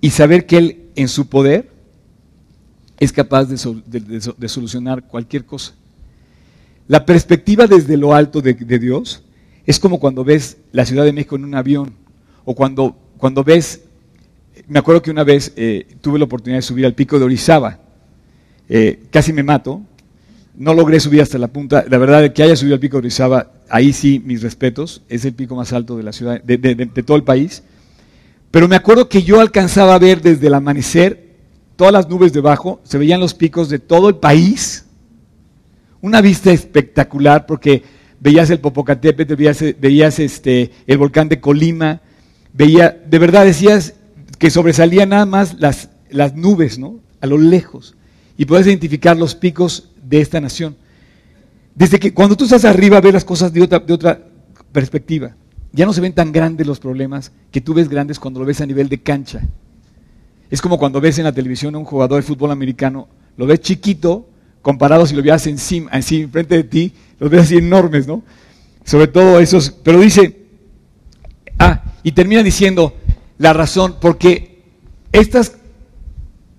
y 0.00 0.08
saber 0.08 0.46
que 0.46 0.56
Él 0.56 0.84
en 0.94 1.08
su 1.08 1.28
poder 1.28 1.68
es 2.98 3.12
capaz 3.12 3.44
de, 3.44 4.48
solucionar 4.48 5.06
cualquier 5.06 5.44
cosa. 5.44 5.74
La 6.88 7.04
perspectiva 7.04 7.66
desde 7.66 7.98
lo 7.98 8.14
alto 8.14 8.40
de, 8.40 8.54
Dios 8.54 9.22
es 9.66 9.78
como 9.78 10.00
cuando 10.00 10.24
ves 10.24 10.56
la 10.72 10.86
Ciudad 10.86 11.04
de 11.04 11.12
México 11.12 11.36
en 11.36 11.44
un 11.44 11.54
avión 11.54 11.92
o 12.46 12.54
cuando, 12.54 12.96
cuando 13.18 13.44
ves, 13.44 13.82
me 14.68 14.78
acuerdo 14.78 15.02
que 15.02 15.10
una 15.10 15.22
vez 15.22 15.52
eh, 15.54 15.86
tuve 16.00 16.18
la 16.18 16.24
oportunidad 16.24 16.60
de 16.60 16.62
subir 16.62 16.86
al 16.86 16.94
pico 16.94 17.18
de 17.18 17.26
Orizaba, 17.26 17.78
eh, 18.70 19.02
casi 19.10 19.34
me 19.34 19.42
mato, 19.42 19.82
no 20.56 20.74
logré 20.74 21.00
subir 21.00 21.22
hasta 21.22 21.38
la 21.38 21.48
punta, 21.48 21.84
la 21.88 21.98
verdad 21.98 22.32
que 22.32 22.42
haya 22.42 22.56
subido 22.56 22.74
al 22.74 22.80
pico 22.80 22.96
de 22.96 23.00
Orizaba, 23.00 23.52
ahí 23.68 23.92
sí 23.92 24.22
mis 24.24 24.42
respetos, 24.42 25.02
es 25.08 25.24
el 25.24 25.34
pico 25.34 25.54
más 25.54 25.72
alto 25.72 25.96
de 25.96 26.02
la 26.02 26.12
ciudad, 26.12 26.42
de 26.42 27.02
todo 27.04 27.16
el 27.16 27.24
país, 27.24 27.62
pero 28.50 28.68
me 28.68 28.76
acuerdo 28.76 29.08
que 29.08 29.22
yo 29.22 29.40
alcanzaba 29.40 29.94
a 29.94 29.98
ver 29.98 30.22
desde 30.22 30.46
el 30.46 30.54
amanecer 30.54 31.26
todas 31.76 31.92
las 31.92 32.08
nubes 32.08 32.32
debajo, 32.32 32.80
se 32.84 32.98
veían 32.98 33.20
los 33.20 33.34
picos 33.34 33.68
de 33.68 33.78
todo 33.78 34.08
el 34.08 34.16
país. 34.16 34.86
Una 36.00 36.20
vista 36.20 36.50
espectacular 36.50 37.46
porque 37.46 37.82
veías 38.18 38.48
el 38.50 38.60
Popocatépetl, 38.60 39.34
veías, 39.34 39.62
veías 39.78 40.18
este, 40.18 40.70
el 40.86 40.98
volcán 40.98 41.28
de 41.28 41.40
Colima, 41.40 42.00
veía, 42.54 42.90
de 43.06 43.18
verdad 43.18 43.44
decías 43.44 43.94
que 44.38 44.50
sobresalían 44.50 45.10
nada 45.10 45.26
más 45.26 45.60
las, 45.60 45.90
las 46.10 46.34
nubes, 46.34 46.78
¿no? 46.78 47.00
A 47.20 47.26
lo 47.26 47.38
lejos. 47.38 47.94
Y 48.38 48.46
puedes 48.46 48.66
identificar 48.66 49.16
los 49.16 49.34
picos 49.34 49.90
de 50.08 50.20
esta 50.20 50.40
nación. 50.40 50.76
Desde 51.74 51.98
que 51.98 52.14
cuando 52.14 52.36
tú 52.36 52.44
estás 52.44 52.64
arriba 52.64 53.00
ves 53.00 53.14
las 53.14 53.24
cosas 53.24 53.52
de 53.52 53.62
otra, 53.62 53.78
de 53.78 53.92
otra 53.92 54.20
perspectiva. 54.72 55.34
Ya 55.72 55.84
no 55.84 55.92
se 55.92 56.00
ven 56.00 56.12
tan 56.12 56.32
grandes 56.32 56.66
los 56.66 56.80
problemas 56.80 57.32
que 57.50 57.60
tú 57.60 57.74
ves 57.74 57.88
grandes 57.88 58.18
cuando 58.18 58.40
lo 58.40 58.46
ves 58.46 58.60
a 58.60 58.66
nivel 58.66 58.88
de 58.88 58.98
cancha. 58.98 59.42
Es 60.50 60.62
como 60.62 60.78
cuando 60.78 61.00
ves 61.00 61.18
en 61.18 61.24
la 61.24 61.32
televisión 61.32 61.74
a 61.74 61.78
un 61.78 61.84
jugador 61.84 62.16
de 62.16 62.26
fútbol 62.26 62.50
americano, 62.50 63.08
lo 63.36 63.46
ves 63.46 63.60
chiquito 63.60 64.28
comparado 64.62 65.06
si 65.06 65.14
lo 65.14 65.22
veas 65.22 65.46
encima, 65.46 65.90
así 65.92 66.22
enfrente 66.22 66.56
de 66.56 66.64
ti, 66.64 66.92
los 67.18 67.30
ves 67.30 67.42
así 67.42 67.56
enormes, 67.56 68.06
¿no? 68.06 68.22
Sobre 68.84 69.06
todo 69.08 69.38
esos, 69.38 69.70
pero 69.70 70.00
dice, 70.00 70.46
ah, 71.58 71.84
y 72.02 72.12
termina 72.12 72.42
diciendo 72.42 72.94
la 73.38 73.52
razón, 73.52 73.96
porque 74.00 74.62
estas 75.12 75.55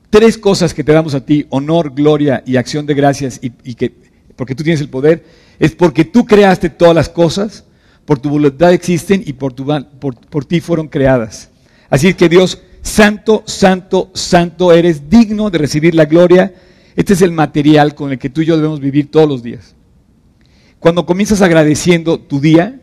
tres 0.10 0.38
cosas 0.38 0.74
que 0.74 0.84
te 0.84 0.92
damos 0.92 1.14
a 1.16 1.26
ti, 1.26 1.46
honor, 1.50 1.94
gloria 1.94 2.44
y 2.46 2.56
acción 2.56 2.86
de 2.86 2.94
gracias, 2.94 3.40
y, 3.42 3.76
que, 3.76 3.94
porque 4.36 4.56
tú 4.56 4.64
tienes 4.64 4.82
el 4.82 4.90
poder, 4.90 5.26
es 5.60 5.76
porque 5.76 6.06
tú 6.06 6.26
creaste 6.26 6.70
todas 6.70 6.96
las 6.96 7.10
cosas, 7.10 7.66
por 8.06 8.20
tu 8.20 8.30
voluntad 8.30 8.72
existen 8.72 9.22
y 9.26 9.34
por, 9.34 9.54
tu, 9.54 9.66
por, 10.00 10.46
ti 10.46 10.62
fueron 10.62 10.88
creadas. 10.88 11.50
Así 11.90 12.14
que 12.14 12.30
Dios, 12.30 12.62
santo, 12.82 13.44
santo, 13.46 14.12
santo, 14.14 14.72
eres 14.72 15.10
digno 15.10 15.50
de 15.50 15.58
recibir 15.58 15.94
la 15.94 16.06
gloria. 16.06 16.54
Este 16.96 17.14
es 17.14 17.22
el 17.22 17.34
material 17.34 17.96
con 17.96 18.12
el 18.12 18.18
que 18.18 18.30
tú 18.30 18.42
y 18.42 18.46
yo 18.46 18.56
debemos 18.56 18.80
vivir 18.80 19.12
todos 19.12 19.28
los 19.28 19.44
días. 19.44 19.76
Cuando 20.80 21.06
comienzas 21.06 21.42
agradeciendo 21.42 22.18
tu 22.18 22.40
día, 22.40 22.80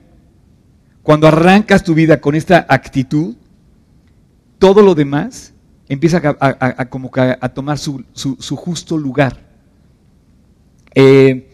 cuando 1.03 1.27
arrancas 1.27 1.85
tu 1.85 1.95
vida 1.95 2.21
con 2.21 2.35
esta 2.35 2.67
actitud, 2.69 3.35
todo 4.59 4.83
lo 4.83 4.95
demás 4.95 5.54
empieza 5.89 6.21
a, 6.41 7.37
a 7.41 7.49
tomar 7.49 7.79
su, 7.79 8.05
justo 8.57 8.97
lugar. 8.97 9.41
Eh, 10.95 11.51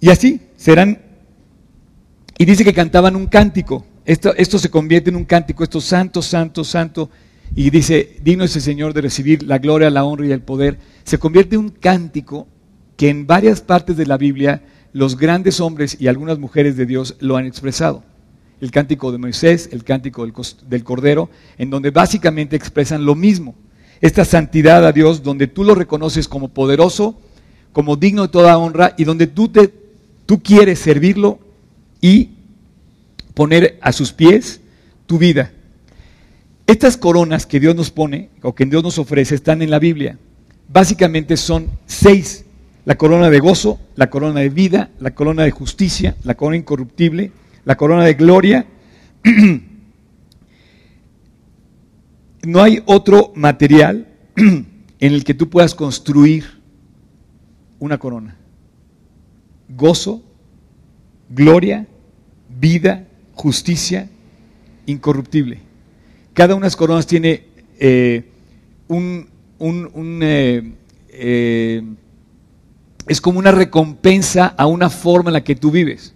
y 0.00 0.08
así 0.10 0.40
serán 0.56 1.02
y 2.38 2.46
dice 2.46 2.64
que 2.64 2.72
cantaban 2.72 3.16
un 3.16 3.26
cántico. 3.26 3.84
Esto, 4.06 4.34
esto 4.34 4.58
se 4.58 4.70
convierte 4.70 5.10
en 5.10 5.16
un 5.16 5.26
cántico, 5.26 5.62
esto 5.62 5.80
santo, 5.80 6.22
santo, 6.22 6.64
santo. 6.64 7.10
Y 7.54 7.68
dice, 7.68 8.16
digno 8.22 8.44
es 8.44 8.56
el 8.56 8.62
Señor 8.62 8.94
de 8.94 9.02
recibir 9.02 9.42
la 9.42 9.58
gloria, 9.58 9.90
la 9.90 10.04
honra 10.04 10.26
y 10.26 10.32
el 10.32 10.40
poder. 10.40 10.78
Se 11.04 11.18
convierte 11.18 11.56
en 11.56 11.62
un 11.62 11.68
cántico 11.68 12.48
que 12.96 13.10
en 13.10 13.26
varias 13.26 13.60
partes 13.60 13.96
de 13.96 14.06
la 14.06 14.16
Biblia 14.16 14.62
los 14.92 15.18
grandes 15.18 15.60
hombres 15.60 15.96
y 16.00 16.08
algunas 16.08 16.38
mujeres 16.38 16.76
de 16.76 16.86
Dios 16.86 17.16
lo 17.20 17.36
han 17.36 17.44
expresado. 17.44 18.04
El 18.60 18.70
cántico 18.70 19.10
de 19.12 19.18
Moisés, 19.18 19.68
el 19.72 19.84
cántico 19.84 20.24
del, 20.24 20.34
del 20.68 20.84
Cordero, 20.84 21.30
en 21.58 21.70
donde 21.70 21.90
básicamente 21.90 22.56
expresan 22.56 23.04
lo 23.04 23.14
mismo. 23.14 23.54
Esta 24.00 24.24
santidad 24.24 24.86
a 24.86 24.92
Dios, 24.92 25.22
donde 25.22 25.46
tú 25.46 25.64
lo 25.64 25.74
reconoces 25.74 26.28
como 26.28 26.48
poderoso, 26.48 27.18
como 27.72 27.96
digno 27.96 28.22
de 28.22 28.28
toda 28.28 28.58
honra 28.58 28.94
y 28.96 29.04
donde 29.04 29.26
tú, 29.26 29.48
te, 29.48 29.72
tú 30.26 30.42
quieres 30.42 30.78
servirlo 30.78 31.38
y 32.00 32.30
poner 33.34 33.78
a 33.80 33.92
sus 33.92 34.12
pies 34.12 34.60
tu 35.06 35.18
vida. 35.18 35.52
Estas 36.66 36.96
coronas 36.96 37.46
que 37.46 37.60
Dios 37.60 37.74
nos 37.74 37.90
pone 37.90 38.30
o 38.42 38.54
que 38.54 38.64
Dios 38.64 38.82
nos 38.82 38.98
ofrece 38.98 39.34
están 39.34 39.62
en 39.62 39.70
la 39.70 39.78
Biblia. 39.78 40.18
Básicamente 40.68 41.36
son 41.36 41.68
seis. 41.86 42.44
La 42.84 42.96
corona 42.96 43.28
de 43.28 43.40
gozo, 43.40 43.78
la 43.96 44.08
corona 44.08 44.40
de 44.40 44.48
vida, 44.48 44.90
la 45.00 45.14
corona 45.14 45.42
de 45.42 45.50
justicia, 45.50 46.16
la 46.22 46.34
corona 46.34 46.56
incorruptible, 46.56 47.32
la 47.64 47.76
corona 47.76 48.04
de 48.04 48.14
gloria. 48.14 48.66
no 52.42 52.62
hay 52.62 52.82
otro 52.86 53.32
material 53.34 54.08
en 54.36 54.66
el 55.00 55.24
que 55.24 55.34
tú 55.34 55.48
puedas 55.48 55.74
construir 55.74 56.60
una 57.78 57.98
corona. 57.98 58.36
Gozo, 59.68 60.22
gloria, 61.28 61.86
vida, 62.48 63.06
justicia, 63.34 64.08
incorruptible. 64.86 65.60
Cada 66.34 66.54
una 66.54 66.64
de 66.64 66.66
las 66.66 66.76
coronas 66.76 67.06
tiene 67.06 67.44
eh, 67.78 68.28
un, 68.88 69.28
eh, 70.22 70.72
eh, 71.08 71.82
es 73.06 73.20
como 73.20 73.38
una 73.38 73.52
recompensa 73.52 74.46
a 74.46 74.66
una 74.66 74.90
forma 74.90 75.30
en 75.30 75.34
la 75.34 75.44
que 75.44 75.56
tú 75.56 75.70
vives. 75.70 76.14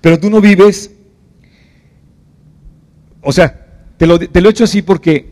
Pero 0.00 0.18
tú 0.18 0.30
no 0.30 0.40
vives, 0.40 0.92
o 3.20 3.32
sea, 3.32 3.66
te 3.96 4.06
lo, 4.06 4.18
he 4.20 4.48
hecho 4.50 4.64
así 4.64 4.82
porque, 4.82 5.30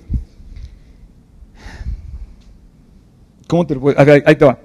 ¿cómo 3.46 3.66
te 3.66 3.74
lo 3.74 3.80
puedo? 3.80 3.98
Ahí 3.98 4.36
te 4.36 4.44
va. 4.44 4.58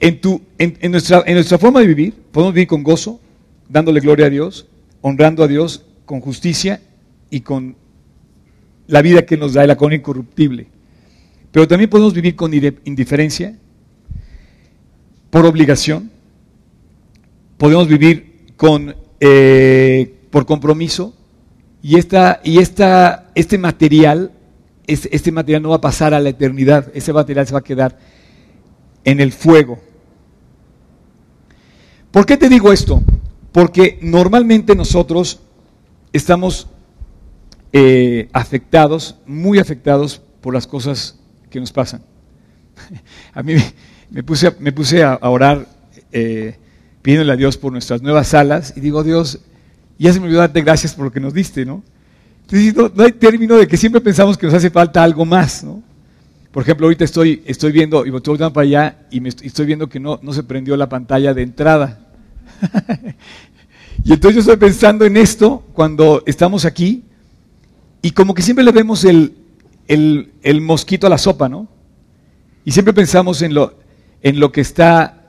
En, 0.00 0.20
tu, 0.20 0.40
en, 0.58 0.90
nuestra, 0.90 1.22
en 1.26 1.34
nuestra 1.34 1.58
forma 1.58 1.80
de 1.80 1.86
vivir, 1.86 2.14
podemos 2.32 2.54
vivir 2.54 2.68
con 2.68 2.82
gozo, 2.82 3.20
dándole 3.68 4.00
gloria 4.00 4.26
a 4.26 4.30
Dios, 4.30 4.66
honrando 5.02 5.44
a 5.44 5.48
Dios 5.48 5.84
con 6.06 6.20
justicia 6.20 6.80
y 7.30 7.40
con 7.40 7.76
la 8.86 9.02
vida 9.02 9.24
que 9.24 9.36
nos 9.36 9.54
da, 9.54 9.66
la 9.66 9.76
con 9.76 9.92
incorruptible. 9.92 10.66
Pero 11.52 11.68
también 11.68 11.90
podemos 11.90 12.14
vivir 12.14 12.34
con 12.34 12.52
indiferencia, 12.52 13.56
por 15.30 15.46
obligación, 15.46 16.10
podemos 17.58 17.88
vivir 17.88 18.33
eh, 19.20 20.14
por 20.30 20.46
compromiso, 20.46 21.14
y, 21.82 21.98
esta, 21.98 22.40
y 22.42 22.58
esta, 22.58 23.30
este 23.34 23.58
material, 23.58 24.32
este 24.86 25.32
material 25.32 25.62
no 25.62 25.70
va 25.70 25.76
a 25.76 25.80
pasar 25.80 26.14
a 26.14 26.20
la 26.20 26.30
eternidad, 26.30 26.90
ese 26.94 27.12
material 27.12 27.46
se 27.46 27.52
va 27.52 27.60
a 27.60 27.64
quedar 27.64 27.98
en 29.04 29.20
el 29.20 29.32
fuego. 29.32 29.78
¿Por 32.10 32.26
qué 32.26 32.36
te 32.36 32.48
digo 32.48 32.72
esto? 32.72 33.02
Porque 33.52 33.98
normalmente 34.00 34.74
nosotros 34.74 35.40
estamos 36.12 36.68
eh, 37.72 38.28
afectados, 38.32 39.16
muy 39.26 39.58
afectados 39.58 40.22
por 40.40 40.54
las 40.54 40.66
cosas 40.66 41.18
que 41.50 41.60
nos 41.60 41.72
pasan. 41.72 42.02
A 43.34 43.42
mí 43.42 43.54
me 44.10 44.22
puse, 44.22 44.54
me 44.58 44.72
puse 44.72 45.02
a, 45.02 45.18
orar 45.22 45.66
eh, 46.12 46.56
pidiéndole 47.04 47.34
a 47.34 47.36
Dios 47.36 47.58
por 47.58 47.70
nuestras 47.70 48.00
nuevas 48.00 48.28
salas 48.28 48.72
y 48.74 48.80
digo, 48.80 49.04
Dios, 49.04 49.40
ya 49.98 50.10
se 50.10 50.18
me 50.18 50.24
olvidó 50.24 50.40
darte 50.40 50.62
gracias 50.62 50.94
por 50.94 51.04
lo 51.04 51.12
que 51.12 51.20
nos 51.20 51.34
diste, 51.34 51.66
¿no? 51.66 51.82
Entonces, 52.48 52.74
no, 52.96 53.04
hay 53.04 53.12
término 53.12 53.56
de 53.56 53.68
que 53.68 53.76
siempre 53.76 54.00
pensamos 54.00 54.38
que 54.38 54.46
nos 54.46 54.54
hace 54.54 54.70
falta 54.70 55.04
algo 55.04 55.26
más, 55.26 55.62
¿no? 55.62 55.82
Por 56.50 56.62
ejemplo, 56.62 56.86
ahorita 56.86 57.04
estoy, 57.04 57.42
estoy 57.44 57.72
viendo, 57.72 58.06
y 58.06 58.08
estoy 58.08 58.32
volteando 58.32 58.54
para 58.54 58.64
allá, 58.64 59.06
y 59.10 59.20
me 59.20 59.28
estoy 59.28 59.66
viendo 59.66 59.86
que 59.86 60.00
no, 60.00 60.18
no 60.22 60.32
se 60.32 60.44
prendió 60.44 60.78
la 60.78 60.88
pantalla 60.88 61.34
de 61.34 61.42
entrada. 61.42 62.08
y 64.02 64.14
entonces 64.14 64.36
yo 64.36 64.40
estoy 64.40 64.56
pensando 64.56 65.04
en 65.04 65.18
esto 65.18 65.62
cuando 65.74 66.22
estamos 66.24 66.64
aquí, 66.64 67.04
y 68.00 68.12
como 68.12 68.32
que 68.32 68.40
siempre 68.40 68.64
le 68.64 68.72
vemos 68.72 69.04
el, 69.04 69.34
el, 69.88 70.60
mosquito 70.62 71.06
a 71.06 71.10
la 71.10 71.18
sopa, 71.18 71.50
¿no? 71.50 71.68
Y 72.64 72.70
siempre 72.70 72.94
pensamos 72.94 73.42
en 73.42 73.52
lo, 73.52 73.78
en 74.22 74.40
lo 74.40 74.52
que 74.52 74.62
está... 74.62 75.20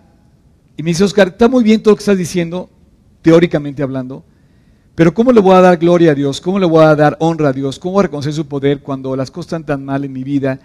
Y 0.78 0.84
me 0.84 0.92
dice, 0.92 1.04
Oscar, 1.04 1.30
está 1.30 1.48
muy 1.48 1.64
bien 1.64 1.82
todo 1.82 1.94
lo 1.94 1.96
que 1.98 2.02
estás 2.02 2.18
diciendo, 2.18 2.70
teóricamente 3.22 3.82
hablando, 3.82 4.24
pero 4.94 5.14
¿cómo 5.14 5.32
le 5.32 5.42
voy 5.42 5.56
a 5.56 5.62
dar 5.62 5.78
gloria 5.78 6.12
a 6.12 6.16
Dios? 6.16 6.40
¿Cómo 6.42 6.60
le 6.60 6.66
voy 6.66 6.84
a 6.84 6.96
dar 6.96 7.18
honra 7.20 7.50
a 7.50 7.54
Dios? 7.54 7.80
¿Cómo 7.80 7.94
voy 7.94 8.02
a 8.02 8.04
reconocer 8.04 8.34
su 8.34 8.48
poder 8.48 8.80
cuando 8.80 9.16
las 9.16 9.32
cosas 9.32 9.48
están 9.48 9.66
tan 9.66 9.86
mal 9.86 10.06
en 10.06 10.14
mi 10.14 10.24
vida? 10.24 10.60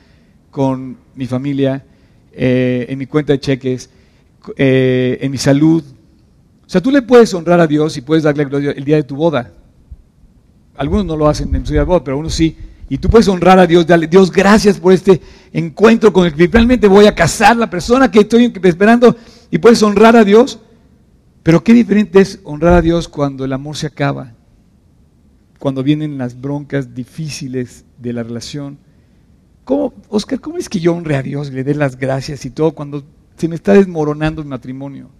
con 0.50 0.96
mi 1.14 1.26
familia, 1.26 1.84
eh, 2.32 2.86
en 2.88 2.98
mi 2.98 3.06
cuenta 3.06 3.32
de 3.32 3.40
cheques, 3.40 3.88
eh, 4.56 5.18
en 5.20 5.30
mi 5.30 5.38
salud. 5.38 5.82
O 6.66 6.68
sea, 6.68 6.80
tú 6.80 6.90
le 6.90 7.02
puedes 7.02 7.32
honrar 7.34 7.60
a 7.60 7.66
Dios 7.66 7.96
y 7.96 8.00
puedes 8.00 8.24
darle 8.24 8.44
gloria 8.44 8.72
el 8.72 8.84
día 8.84 8.96
de 8.96 9.04
tu 9.04 9.16
boda. 9.16 9.52
Algunos 10.76 11.04
no 11.04 11.16
lo 11.16 11.28
hacen 11.28 11.54
en 11.54 11.64
su 11.64 11.72
día 11.72 11.82
de 11.82 11.86
boda, 11.86 12.02
pero 12.02 12.18
unos 12.18 12.34
sí. 12.34 12.56
Y 12.88 12.98
tú 12.98 13.08
puedes 13.08 13.28
honrar 13.28 13.58
a 13.58 13.66
Dios, 13.66 13.86
darle, 13.86 14.08
Dios, 14.08 14.32
gracias 14.32 14.78
por 14.78 14.92
este 14.92 15.20
encuentro 15.52 16.12
con 16.12 16.26
el 16.26 16.34
que 16.34 16.48
realmente 16.48 16.88
voy 16.88 17.06
a 17.06 17.14
casar, 17.14 17.56
la 17.56 17.70
persona 17.70 18.10
que 18.10 18.20
estoy 18.20 18.52
esperando, 18.64 19.16
y 19.50 19.58
puedes 19.58 19.82
honrar 19.82 20.16
a 20.16 20.24
Dios. 20.24 20.60
Pero 21.42 21.64
qué 21.64 21.72
diferente 21.72 22.20
es 22.20 22.40
honrar 22.44 22.74
a 22.74 22.82
Dios 22.82 23.08
cuando 23.08 23.44
el 23.44 23.52
amor 23.52 23.76
se 23.76 23.86
acaba, 23.86 24.34
cuando 25.58 25.82
vienen 25.82 26.18
las 26.18 26.38
broncas 26.38 26.94
difíciles 26.94 27.84
de 27.98 28.12
la 28.12 28.22
relación 28.22 28.78
¿Cómo, 29.70 29.94
Oscar, 30.08 30.40
cómo 30.40 30.58
es 30.58 30.68
que 30.68 30.80
yo 30.80 30.92
honre 30.92 31.14
a 31.14 31.22
Dios, 31.22 31.52
le 31.52 31.62
dé 31.64 31.76
las 31.76 31.96
gracias 31.96 32.44
y 32.44 32.50
todo 32.50 32.72
cuando 32.72 33.04
se 33.36 33.46
me 33.46 33.54
está 33.54 33.72
desmoronando 33.72 34.42
el 34.42 34.48
matrimonio? 34.48 35.10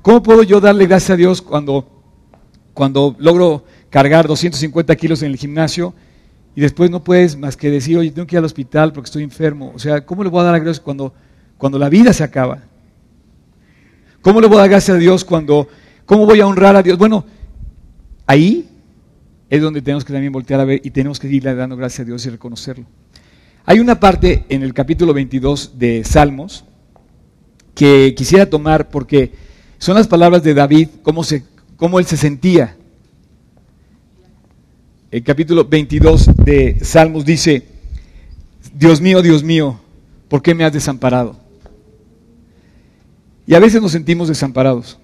¿Cómo 0.00 0.22
puedo 0.22 0.42
yo 0.42 0.60
darle 0.60 0.86
gracias 0.86 1.10
a 1.10 1.16
Dios 1.16 1.42
cuando, 1.42 1.86
cuando 2.72 3.14
logro 3.18 3.64
cargar 3.90 4.26
250 4.26 4.96
kilos 4.96 5.22
en 5.22 5.32
el 5.32 5.36
gimnasio 5.36 5.92
y 6.54 6.62
después 6.62 6.90
no 6.90 7.04
puedes 7.04 7.36
más 7.36 7.54
que 7.54 7.70
decir, 7.70 7.98
oye, 7.98 8.10
tengo 8.12 8.26
que 8.26 8.36
ir 8.36 8.38
al 8.38 8.46
hospital 8.46 8.94
porque 8.94 9.08
estoy 9.08 9.24
enfermo? 9.24 9.72
O 9.74 9.78
sea, 9.78 10.06
¿cómo 10.06 10.24
le 10.24 10.30
voy 10.30 10.40
a 10.40 10.44
dar 10.44 10.60
gracias 10.60 10.80
cuando, 10.80 11.12
cuando 11.58 11.78
la 11.78 11.88
vida 11.88 12.12
se 12.12 12.24
acaba? 12.24 12.62
¿Cómo 14.22 14.40
le 14.40 14.48
voy 14.48 14.56
a 14.56 14.60
dar 14.62 14.70
gracias 14.70 14.96
a 14.96 14.98
Dios 14.98 15.24
cuando, 15.24 15.68
cómo 16.04 16.26
voy 16.26 16.40
a 16.40 16.46
honrar 16.46 16.74
a 16.74 16.82
Dios? 16.82 16.98
Bueno, 16.98 17.24
ahí 18.26 18.68
es 19.48 19.62
donde 19.62 19.80
tenemos 19.82 20.04
que 20.04 20.12
también 20.12 20.32
voltear 20.32 20.60
a 20.60 20.64
ver 20.64 20.80
y 20.82 20.90
tenemos 20.90 21.20
que 21.20 21.28
irle 21.28 21.54
dando 21.54 21.76
gracias 21.76 22.00
a 22.00 22.04
Dios 22.04 22.26
y 22.26 22.30
reconocerlo. 22.30 22.84
Hay 23.64 23.78
una 23.78 24.00
parte 24.00 24.44
en 24.48 24.62
el 24.62 24.74
capítulo 24.74 25.14
22 25.14 25.78
de 25.78 26.02
Salmos 26.04 26.64
que 27.74 28.14
quisiera 28.16 28.50
tomar 28.50 28.90
porque 28.90 29.32
son 29.78 29.94
las 29.94 30.08
palabras 30.08 30.42
de 30.42 30.54
David, 30.54 30.88
cómo, 31.02 31.22
se, 31.22 31.44
cómo 31.76 31.98
él 31.98 32.06
se 32.06 32.16
sentía. 32.16 32.76
El 35.10 35.22
capítulo 35.22 35.64
22 35.64 36.34
de 36.44 36.78
Salmos 36.82 37.24
dice, 37.24 37.64
Dios 38.74 39.00
mío, 39.00 39.22
Dios 39.22 39.44
mío, 39.44 39.78
¿por 40.28 40.42
qué 40.42 40.54
me 40.54 40.64
has 40.64 40.72
desamparado? 40.72 41.45
Y 43.46 43.54
a 43.54 43.60
veces 43.60 43.80
nos 43.80 43.92
sentimos 43.92 44.28
desamparados. 44.28 44.98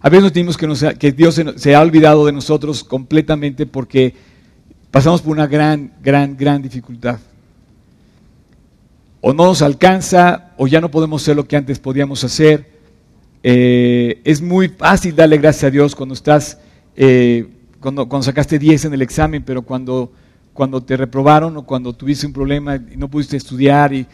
A 0.00 0.08
veces 0.08 0.22
nos 0.22 0.32
sentimos 0.32 0.96
que, 0.98 1.12
Dios 1.12 1.40
se, 1.56 1.74
ha 1.74 1.80
olvidado 1.80 2.26
de 2.26 2.32
nosotros 2.32 2.84
completamente 2.84 3.66
porque 3.66 4.14
pasamos 4.90 5.22
por 5.22 5.32
una 5.32 5.46
gran, 5.46 5.92
gran, 6.02 6.36
gran 6.36 6.60
dificultad. 6.60 7.18
O 9.20 9.32
no 9.32 9.46
nos 9.46 9.62
alcanza, 9.62 10.52
o 10.56 10.66
ya 10.66 10.80
no 10.80 10.90
podemos 10.90 11.22
hacer 11.22 11.36
lo 11.36 11.46
que 11.46 11.56
antes 11.56 11.78
podíamos 11.78 12.22
hacer. 12.24 12.70
Eh, 13.42 14.20
es 14.24 14.42
muy 14.42 14.68
fácil 14.68 15.14
darle 15.14 15.38
gracias 15.38 15.64
a 15.64 15.70
Dios 15.70 15.94
cuando 15.94 16.14
estás, 16.14 16.58
eh, 16.96 17.46
cuando, 17.80 18.08
cuando, 18.08 18.24
sacaste 18.24 18.58
10 18.58 18.86
en 18.86 18.94
el 18.94 19.02
examen, 19.02 19.42
pero 19.44 19.62
cuando, 19.62 20.12
cuando 20.52 20.80
te 20.82 20.96
reprobaron 20.96 21.56
o 21.56 21.62
cuando 21.64 21.92
tuviste 21.92 22.26
un 22.26 22.32
problema 22.32 22.76
y 22.76 22.96
no 22.96 23.08
pudiste 23.08 23.36
estudiar 23.36 23.92
y 23.92 24.06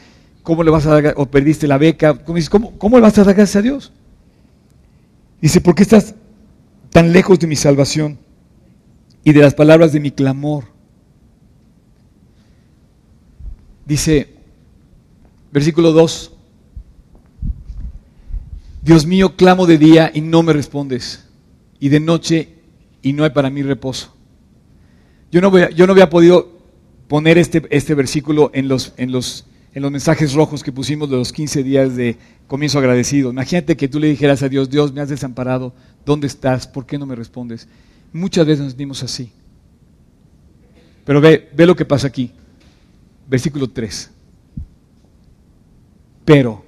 cómo 0.42 0.62
le 0.62 0.70
vas 0.70 0.86
a 0.86 1.00
dar, 1.00 1.14
o 1.16 1.26
perdiste 1.26 1.66
la 1.66 1.78
beca, 1.78 2.14
¿cómo, 2.14 2.72
cómo 2.78 2.96
le 2.96 3.02
vas 3.02 3.18
a 3.18 3.24
dar 3.24 3.34
gracias 3.34 3.56
a 3.56 3.62
Dios? 3.62 3.92
Dice, 5.40 5.60
¿por 5.60 5.74
qué 5.74 5.82
estás 5.82 6.14
tan 6.90 7.12
lejos 7.12 7.38
de 7.38 7.46
mi 7.46 7.56
salvación 7.56 8.18
y 9.24 9.32
de 9.32 9.40
las 9.40 9.54
palabras 9.54 9.92
de 9.92 10.00
mi 10.00 10.10
clamor? 10.10 10.64
Dice, 13.86 14.34
versículo 15.50 15.92
2, 15.92 16.32
Dios 18.82 19.06
mío, 19.06 19.36
clamo 19.36 19.66
de 19.66 19.78
día 19.78 20.10
y 20.12 20.20
no 20.20 20.42
me 20.42 20.52
respondes, 20.52 21.28
y 21.78 21.88
de 21.88 22.00
noche 22.00 22.48
y 23.00 23.12
no 23.12 23.24
hay 23.24 23.30
para 23.30 23.50
mí 23.50 23.62
reposo. 23.62 24.14
Yo 25.30 25.40
no, 25.40 25.50
voy, 25.50 25.62
yo 25.74 25.86
no 25.86 25.92
había 25.92 26.10
podido 26.10 26.60
poner 27.08 27.38
este, 27.38 27.62
este 27.70 27.94
versículo 27.94 28.50
en 28.54 28.68
los, 28.68 28.92
en 28.96 29.12
los 29.12 29.46
en 29.74 29.82
los 29.82 29.90
mensajes 29.90 30.34
rojos 30.34 30.62
que 30.62 30.72
pusimos 30.72 31.08
de 31.08 31.16
los 31.16 31.32
15 31.32 31.62
días 31.62 31.96
de 31.96 32.16
comienzo 32.46 32.78
agradecido. 32.78 33.30
Imagínate 33.30 33.76
que 33.76 33.88
tú 33.88 33.98
le 33.98 34.08
dijeras 34.08 34.42
a 34.42 34.48
Dios, 34.48 34.68
Dios, 34.68 34.92
me 34.92 35.00
has 35.00 35.08
desamparado, 35.08 35.72
¿dónde 36.04 36.26
estás? 36.26 36.66
¿Por 36.66 36.84
qué 36.84 36.98
no 36.98 37.06
me 37.06 37.14
respondes? 37.14 37.66
Muchas 38.12 38.46
veces 38.46 38.64
nos 38.64 38.76
dimos 38.76 39.02
así. 39.02 39.32
Pero 41.04 41.20
ve, 41.20 41.50
ve 41.54 41.66
lo 41.66 41.74
que 41.74 41.86
pasa 41.86 42.06
aquí. 42.06 42.30
Versículo 43.28 43.68
3. 43.68 44.10
Pero, 46.24 46.64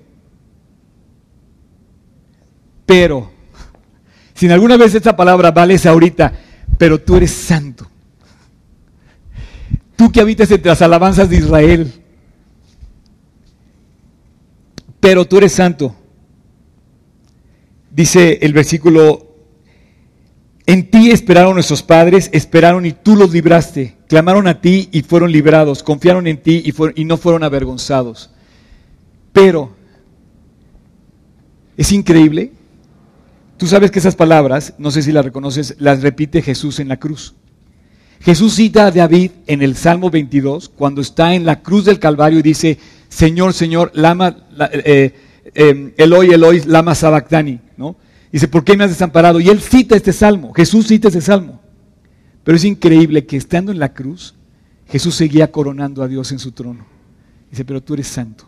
pero, 2.86 3.30
si 4.34 4.48
alguna 4.48 4.76
vez 4.76 4.94
esta 4.94 5.14
palabra 5.14 5.50
vale 5.50 5.74
esa 5.74 5.90
ahorita, 5.90 6.32
pero 6.78 7.00
tú 7.00 7.16
eres 7.16 7.30
santo. 7.30 7.86
Tú 9.94 10.10
que 10.10 10.20
habitas 10.20 10.50
entre 10.50 10.70
las 10.70 10.82
alabanzas 10.82 11.30
de 11.30 11.36
Israel 11.36 12.03
pero 15.04 15.26
tú 15.26 15.36
eres 15.36 15.52
santo. 15.52 15.94
Dice 17.90 18.38
el 18.40 18.54
versículo, 18.54 19.36
en 20.64 20.90
ti 20.90 21.10
esperaron 21.10 21.52
nuestros 21.52 21.82
padres, 21.82 22.30
esperaron 22.32 22.86
y 22.86 22.92
tú 22.92 23.14
los 23.14 23.30
libraste, 23.30 23.98
clamaron 24.08 24.46
a 24.46 24.62
ti 24.62 24.88
y 24.92 25.02
fueron 25.02 25.30
librados, 25.30 25.82
confiaron 25.82 26.26
en 26.26 26.38
ti 26.38 26.64
y, 26.96 27.04
no 27.04 27.18
fueron 27.18 27.42
avergonzados. 27.42 28.30
Pero, 29.34 29.76
es 31.76 31.92
increíble, 31.92 32.52
tú 33.58 33.66
sabes 33.66 33.90
que 33.90 33.98
esas 33.98 34.16
palabras, 34.16 34.72
no 34.78 34.90
sé 34.90 35.02
si 35.02 35.12
las 35.12 35.26
reconoces, 35.26 35.76
las 35.80 36.00
repite 36.00 36.40
Jesús 36.40 36.80
en 36.80 36.88
la 36.88 36.96
cruz. 36.96 37.34
Jesús 38.20 38.54
cita 38.54 38.86
a 38.86 38.90
David 38.90 39.32
en 39.48 39.60
el 39.60 39.76
Salmo 39.76 40.08
22, 40.08 40.70
cuando 40.70 41.02
está 41.02 41.34
en 41.34 41.44
la 41.44 41.60
cruz 41.60 41.84
del 41.84 41.98
Calvario 41.98 42.38
y 42.38 42.42
dice, 42.42 42.78
Señor, 43.14 43.52
Señor, 43.52 43.92
lama, 43.94 44.36
eh, 44.72 45.14
eh, 45.54 45.94
Eloi, 45.96 46.32
Eloi, 46.32 46.62
lama 46.66 46.96
sabactani, 46.96 47.60
¿no? 47.76 47.94
Dice, 48.32 48.48
¿por 48.48 48.64
qué 48.64 48.76
me 48.76 48.82
has 48.82 48.90
desamparado? 48.90 49.38
Y 49.38 49.48
él 49.50 49.60
cita 49.60 49.94
este 49.94 50.12
salmo, 50.12 50.52
Jesús 50.52 50.88
cita 50.88 51.06
este 51.06 51.20
salmo. 51.20 51.60
Pero 52.42 52.56
es 52.56 52.64
increíble 52.64 53.24
que 53.24 53.36
estando 53.36 53.70
en 53.70 53.78
la 53.78 53.94
cruz, 53.94 54.34
Jesús 54.88 55.14
seguía 55.14 55.52
coronando 55.52 56.02
a 56.02 56.08
Dios 56.08 56.32
en 56.32 56.40
su 56.40 56.50
trono. 56.50 56.84
Dice, 57.52 57.64
pero 57.64 57.80
tú 57.80 57.94
eres 57.94 58.08
santo, 58.08 58.46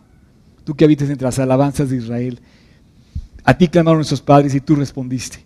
tú 0.64 0.74
que 0.74 0.84
habitas 0.84 1.08
entre 1.10 1.26
las 1.26 1.38
alabanzas 1.38 1.88
de 1.88 1.98
Israel. 1.98 2.40
A 3.44 3.56
ti 3.56 3.68
clamaron 3.68 3.98
nuestros 3.98 4.20
padres 4.20 4.52
y 4.52 4.60
tú 4.60 4.74
respondiste. 4.74 5.44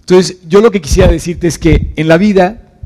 Entonces, 0.00 0.36
yo 0.46 0.60
lo 0.60 0.70
que 0.70 0.82
quisiera 0.82 1.10
decirte 1.10 1.48
es 1.48 1.58
que 1.58 1.94
en 1.96 2.08
la 2.08 2.18
vida 2.18 2.78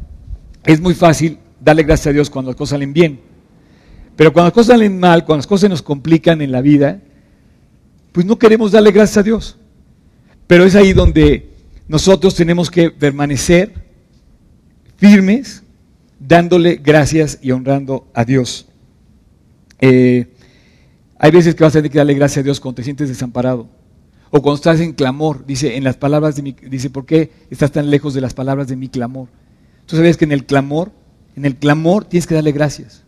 es 0.65 0.81
muy 0.81 0.95
fácil 0.95 1.39
darle 1.59 1.83
gracias 1.83 2.07
a 2.07 2.13
Dios 2.13 2.31
cuando 2.31 2.53
las 2.53 2.57
cosas 2.57 2.77
salen 2.77 2.93
bien. 2.93 3.34
Pero 4.17 4.33
cuando 4.33 4.49
las 4.49 4.55
cosas 4.55 4.75
salen 4.75 4.99
mal, 4.99 5.25
cuando 5.25 5.39
las 5.39 5.47
cosas 5.47 5.71
nos 5.71 5.83
complican 5.83 6.41
en 6.41 6.53
la 6.53 6.61
vida, 6.61 7.01
pues 8.13 8.25
no 8.27 8.39
queremos 8.39 8.73
darle 8.73 8.93
gracias 8.93 9.19
a 9.19 9.23
Dios. 9.23 9.57
Pero 10.47 10.65
es 10.65 10.75
ahí 10.75 10.93
donde 10.93 11.51
nosotros 11.89 12.35
tenemos 12.35 12.71
que 12.71 12.91
permanecer 12.91 13.73
firmes, 14.97 15.63
dándole 16.21 16.77
gracias 16.77 17.39
y 17.43 17.51
honrando 17.51 18.07
a 18.15 18.25
Dios. 18.25 18.67
Eh, 19.81 20.29
hay 21.19 21.31
veces 21.31 21.55
que 21.55 21.65
vas 21.65 21.75
a 21.75 21.79
tener 21.79 21.91
que 21.91 21.99
darle 21.99 22.15
gracias 22.15 22.39
a 22.39 22.43
Dios 22.43 22.61
cuando 22.61 22.77
te 22.77 22.85
sientes 22.85 23.09
desamparado. 23.09 23.69
O 24.31 24.43
cuando 24.43 24.57
estás 24.57 24.81
en 24.81 24.93
clamor, 24.93 25.47
dice 25.47 25.77
en 25.77 25.85
las 25.85 25.97
palabras 25.97 26.37
de 26.37 26.43
mi, 26.43 26.53
dice, 26.53 26.91
¿por 26.91 27.07
qué 27.07 27.31
estás 27.51 27.71
tan 27.73 27.91
lejos 27.91 28.15
de 28.15 28.21
las 28.21 28.35
palabras 28.35 28.69
de 28.69 28.77
mi 28.77 28.89
clamor? 28.89 29.29
Tú 29.87 29.97
sabes 29.97 30.17
que 30.17 30.25
en 30.25 30.33
el 30.33 30.45
clamor, 30.45 30.93
en 31.37 31.45
el 31.45 31.57
clamor 31.57 32.05
tienes 32.05 32.27
que 32.27 32.35
darle 32.35 32.53
gracias. 32.53 33.04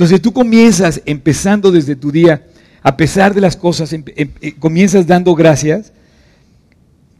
Entonces 0.00 0.22
tú 0.22 0.32
comienzas 0.32 1.02
empezando 1.04 1.70
desde 1.70 1.94
tu 1.94 2.10
día, 2.10 2.46
a 2.82 2.96
pesar 2.96 3.34
de 3.34 3.42
las 3.42 3.54
cosas, 3.54 3.92
em, 3.92 4.02
em, 4.16 4.30
eh, 4.40 4.54
comienzas 4.58 5.06
dando 5.06 5.34
gracias. 5.34 5.92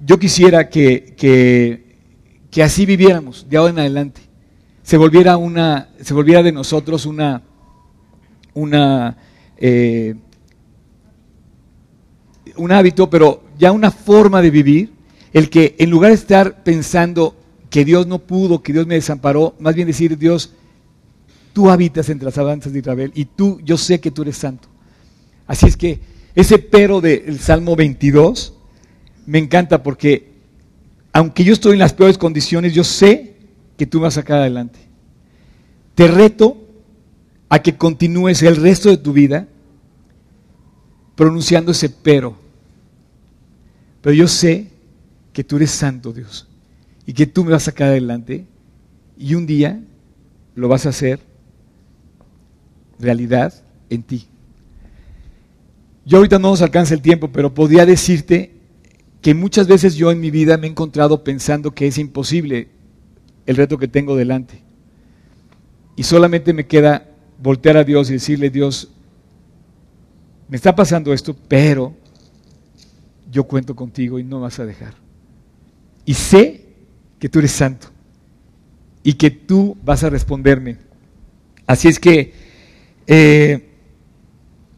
Yo 0.02 0.18
quisiera 0.18 0.70
que, 0.70 1.12
que, 2.50 2.62
así 2.62 2.86
viviéramos 2.86 3.46
de 3.50 3.58
ahora 3.58 3.72
en 3.72 3.78
adelante. 3.80 4.22
Se 4.82 4.96
volviera, 4.96 5.36
una, 5.36 5.90
se 6.00 6.14
volviera 6.14 6.42
de 6.42 6.52
nosotros 6.52 7.04
una, 7.04 7.42
una 8.54 9.14
eh, 9.58 10.14
un 12.56 12.72
hábito, 12.72 13.10
pero 13.10 13.42
ya 13.58 13.72
una 13.72 13.90
forma 13.90 14.40
de 14.40 14.50
vivir, 14.50 14.90
el 15.34 15.50
que 15.50 15.76
en 15.78 15.90
lugar 15.90 16.12
de 16.12 16.16
estar 16.16 16.64
pensando 16.64 17.36
que 17.68 17.84
Dios 17.84 18.06
no 18.06 18.20
pudo, 18.20 18.62
que 18.62 18.72
Dios 18.72 18.86
me 18.86 18.94
desamparó, 18.94 19.54
más 19.58 19.74
bien 19.74 19.86
decir, 19.86 20.16
Dios, 20.16 20.54
tú 21.52 21.70
habitas 21.70 22.08
entre 22.08 22.26
las 22.26 22.38
avanzas 22.38 22.72
de 22.72 22.78
Israel 22.78 23.12
y 23.14 23.24
tú, 23.24 23.60
yo 23.64 23.76
sé 23.76 24.00
que 24.00 24.10
tú 24.10 24.22
eres 24.22 24.36
santo. 24.36 24.68
Así 25.46 25.66
es 25.66 25.76
que 25.76 26.00
ese 26.34 26.58
pero 26.58 27.00
del 27.00 27.38
Salmo 27.40 27.76
22 27.76 28.54
me 29.26 29.38
encanta 29.38 29.82
porque 29.82 30.30
aunque 31.12 31.44
yo 31.44 31.52
estoy 31.52 31.72
en 31.72 31.80
las 31.80 31.92
peores 31.92 32.18
condiciones, 32.18 32.72
yo 32.72 32.84
sé 32.84 33.36
que 33.76 33.86
tú 33.86 33.98
me 33.98 34.04
vas 34.04 34.16
a 34.16 34.20
sacar 34.20 34.38
adelante. 34.38 34.78
Te 35.94 36.06
reto 36.06 36.56
a 37.48 37.58
que 37.60 37.76
continúes 37.76 38.42
el 38.42 38.56
resto 38.56 38.88
de 38.88 38.96
tu 38.96 39.12
vida 39.12 39.48
pronunciando 41.16 41.72
ese 41.72 41.88
pero. 41.88 42.36
Pero 44.00 44.14
yo 44.14 44.28
sé 44.28 44.68
que 45.32 45.44
tú 45.44 45.56
eres 45.56 45.70
santo, 45.70 46.12
Dios 46.12 46.46
y 47.10 47.12
que 47.12 47.26
tú 47.26 47.42
me 47.42 47.50
vas 47.50 47.62
a 47.62 47.72
sacar 47.72 47.88
adelante 47.88 48.46
y 49.18 49.34
un 49.34 49.44
día 49.44 49.82
lo 50.54 50.68
vas 50.68 50.86
a 50.86 50.90
hacer 50.90 51.18
realidad 53.00 53.54
en 53.88 54.02
ti. 54.02 54.26
Yo 56.04 56.18
ahorita 56.18 56.38
no 56.38 56.50
nos 56.50 56.62
alcanza 56.62 56.94
el 56.94 57.02
tiempo, 57.02 57.28
pero 57.28 57.54
podría 57.54 57.86
decirte 57.86 58.52
que 59.22 59.34
muchas 59.34 59.68
veces 59.68 59.94
yo 59.94 60.10
en 60.10 60.20
mi 60.20 60.30
vida 60.30 60.56
me 60.56 60.66
he 60.66 60.70
encontrado 60.70 61.22
pensando 61.22 61.72
que 61.72 61.86
es 61.86 61.98
imposible 61.98 62.68
el 63.46 63.56
reto 63.56 63.78
que 63.78 63.88
tengo 63.88 64.16
delante. 64.16 64.62
Y 65.96 66.02
solamente 66.04 66.52
me 66.52 66.66
queda 66.66 67.06
voltear 67.42 67.76
a 67.76 67.84
Dios 67.84 68.08
y 68.10 68.14
decirle, 68.14 68.50
Dios, 68.50 68.90
me 70.48 70.56
está 70.56 70.74
pasando 70.74 71.12
esto, 71.12 71.36
pero 71.48 71.94
yo 73.30 73.44
cuento 73.44 73.76
contigo 73.76 74.18
y 74.18 74.24
no 74.24 74.40
vas 74.40 74.58
a 74.58 74.66
dejar. 74.66 74.94
Y 76.04 76.14
sé 76.14 76.64
que 77.18 77.28
tú 77.28 77.38
eres 77.38 77.52
santo 77.52 77.88
y 79.02 79.12
que 79.12 79.30
tú 79.30 79.76
vas 79.84 80.02
a 80.02 80.10
responderme. 80.10 80.78
Así 81.66 81.88
es 81.88 82.00
que 82.00 82.49
eh, 83.12 83.70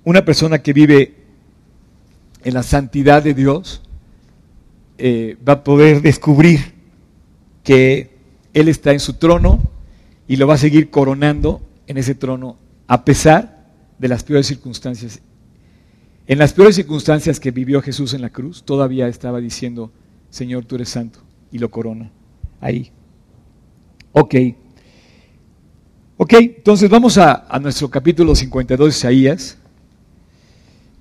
una 0.04 0.24
persona 0.24 0.62
que 0.62 0.72
vive 0.72 1.14
en 2.42 2.54
la 2.54 2.62
santidad 2.62 3.22
de 3.22 3.34
Dios 3.34 3.82
eh, 4.96 5.36
va 5.46 5.52
a 5.52 5.64
poder 5.64 6.00
descubrir 6.00 6.72
que 7.62 8.16
Él 8.54 8.68
está 8.68 8.92
en 8.92 9.00
su 9.00 9.14
trono 9.14 9.60
y 10.26 10.36
lo 10.36 10.46
va 10.46 10.54
a 10.54 10.58
seguir 10.58 10.88
coronando 10.88 11.60
en 11.86 11.98
ese 11.98 12.14
trono 12.14 12.56
a 12.86 13.04
pesar 13.04 13.68
de 13.98 14.08
las 14.08 14.24
peores 14.24 14.46
circunstancias. 14.46 15.20
En 16.26 16.38
las 16.38 16.54
peores 16.54 16.76
circunstancias 16.76 17.38
que 17.38 17.50
vivió 17.50 17.82
Jesús 17.82 18.14
en 18.14 18.22
la 18.22 18.30
cruz, 18.30 18.62
todavía 18.62 19.08
estaba 19.08 19.40
diciendo, 19.40 19.92
Señor, 20.30 20.64
tú 20.64 20.76
eres 20.76 20.88
santo, 20.88 21.18
y 21.50 21.58
lo 21.58 21.70
corona 21.70 22.10
ahí. 22.62 22.92
Ok. 24.12 24.34
Ok, 26.18 26.34
entonces 26.34 26.90
vamos 26.90 27.16
a, 27.16 27.46
nuestro 27.60 27.88
capítulo 27.88 28.34
52 28.36 28.86
de 28.86 28.90
Isaías. 28.90 29.56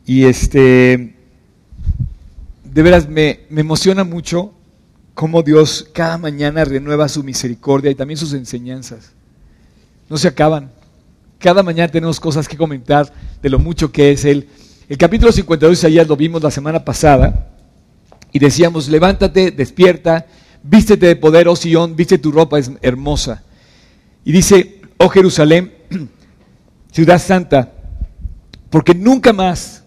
Y 0.05 0.23
este, 0.23 1.15
de 2.63 2.81
veras 2.81 3.09
me, 3.09 3.41
me 3.49 3.61
emociona 3.61 4.05
mucho 4.05 4.53
cómo 5.13 5.43
Dios 5.43 5.89
cada 5.93 6.17
mañana 6.17 6.63
renueva 6.63 7.09
su 7.09 7.23
misericordia 7.23 7.91
y 7.91 7.95
también 7.95 8.17
sus 8.17 8.33
enseñanzas. 8.33 9.11
No 10.09 10.17
se 10.17 10.29
acaban. 10.29 10.71
Cada 11.39 11.61
mañana 11.61 11.91
tenemos 11.91 12.19
cosas 12.19 12.47
que 12.47 12.55
comentar 12.55 13.11
de 13.41 13.49
lo 13.49 13.59
mucho 13.59 13.91
que 13.91 14.11
es 14.11 14.23
Él. 14.23 14.47
El 14.87 14.97
capítulo 14.97 15.31
52 15.33 15.69
de 15.69 15.73
Isaías 15.73 16.07
lo 16.07 16.15
vimos 16.15 16.41
la 16.41 16.51
semana 16.51 16.85
pasada 16.85 17.49
y 18.31 18.39
decíamos, 18.39 18.87
levántate, 18.87 19.51
despierta, 19.51 20.25
vístete 20.63 21.07
de 21.07 21.15
poder, 21.17 21.49
oh 21.49 21.55
Sion, 21.55 21.97
viste 21.97 22.17
tu 22.17 22.31
ropa 22.31 22.59
es 22.59 22.71
hermosa. 22.81 23.43
Y 24.23 24.31
dice, 24.31 24.80
oh 25.03 25.09
Jerusalén, 25.09 25.73
ciudad 26.91 27.19
santa, 27.19 27.73
porque 28.69 28.93
nunca 28.93 29.33
más 29.33 29.83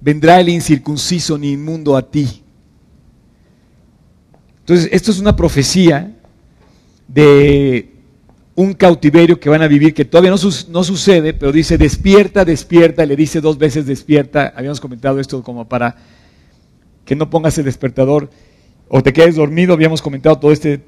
vendrá 0.00 0.40
el 0.40 0.48
incircunciso 0.48 1.36
ni 1.36 1.52
inmundo 1.52 1.96
a 1.96 2.02
ti. 2.02 2.42
Entonces, 4.60 4.88
esto 4.92 5.10
es 5.10 5.18
una 5.18 5.34
profecía 5.34 6.16
de 7.08 7.92
un 8.54 8.72
cautiverio 8.72 9.38
que 9.38 9.48
van 9.48 9.62
a 9.62 9.68
vivir, 9.68 9.94
que 9.94 10.04
todavía 10.04 10.30
no, 10.30 10.38
no, 10.68 10.84
sucede, 10.84 11.34
pero 11.34 11.52
dice, 11.52 11.76
despierta, 11.76 12.44
despierta, 12.44 13.04
le 13.04 13.16
dice 13.16 13.40
dos 13.40 13.58
veces 13.58 13.86
despierta, 13.86 14.52
habíamos 14.56 14.80
comentado 14.80 15.20
esto 15.20 15.42
como 15.42 15.68
para 15.68 15.96
que 17.04 17.14
no 17.14 17.28
pongas 17.28 17.58
el 17.58 17.64
despertador 17.64 18.30
o 18.88 19.02
te 19.02 19.12
quedes 19.12 19.36
dormido, 19.36 19.74
habíamos 19.74 20.00
comentado 20.00 20.38
todo 20.38 20.52
este 20.52 20.80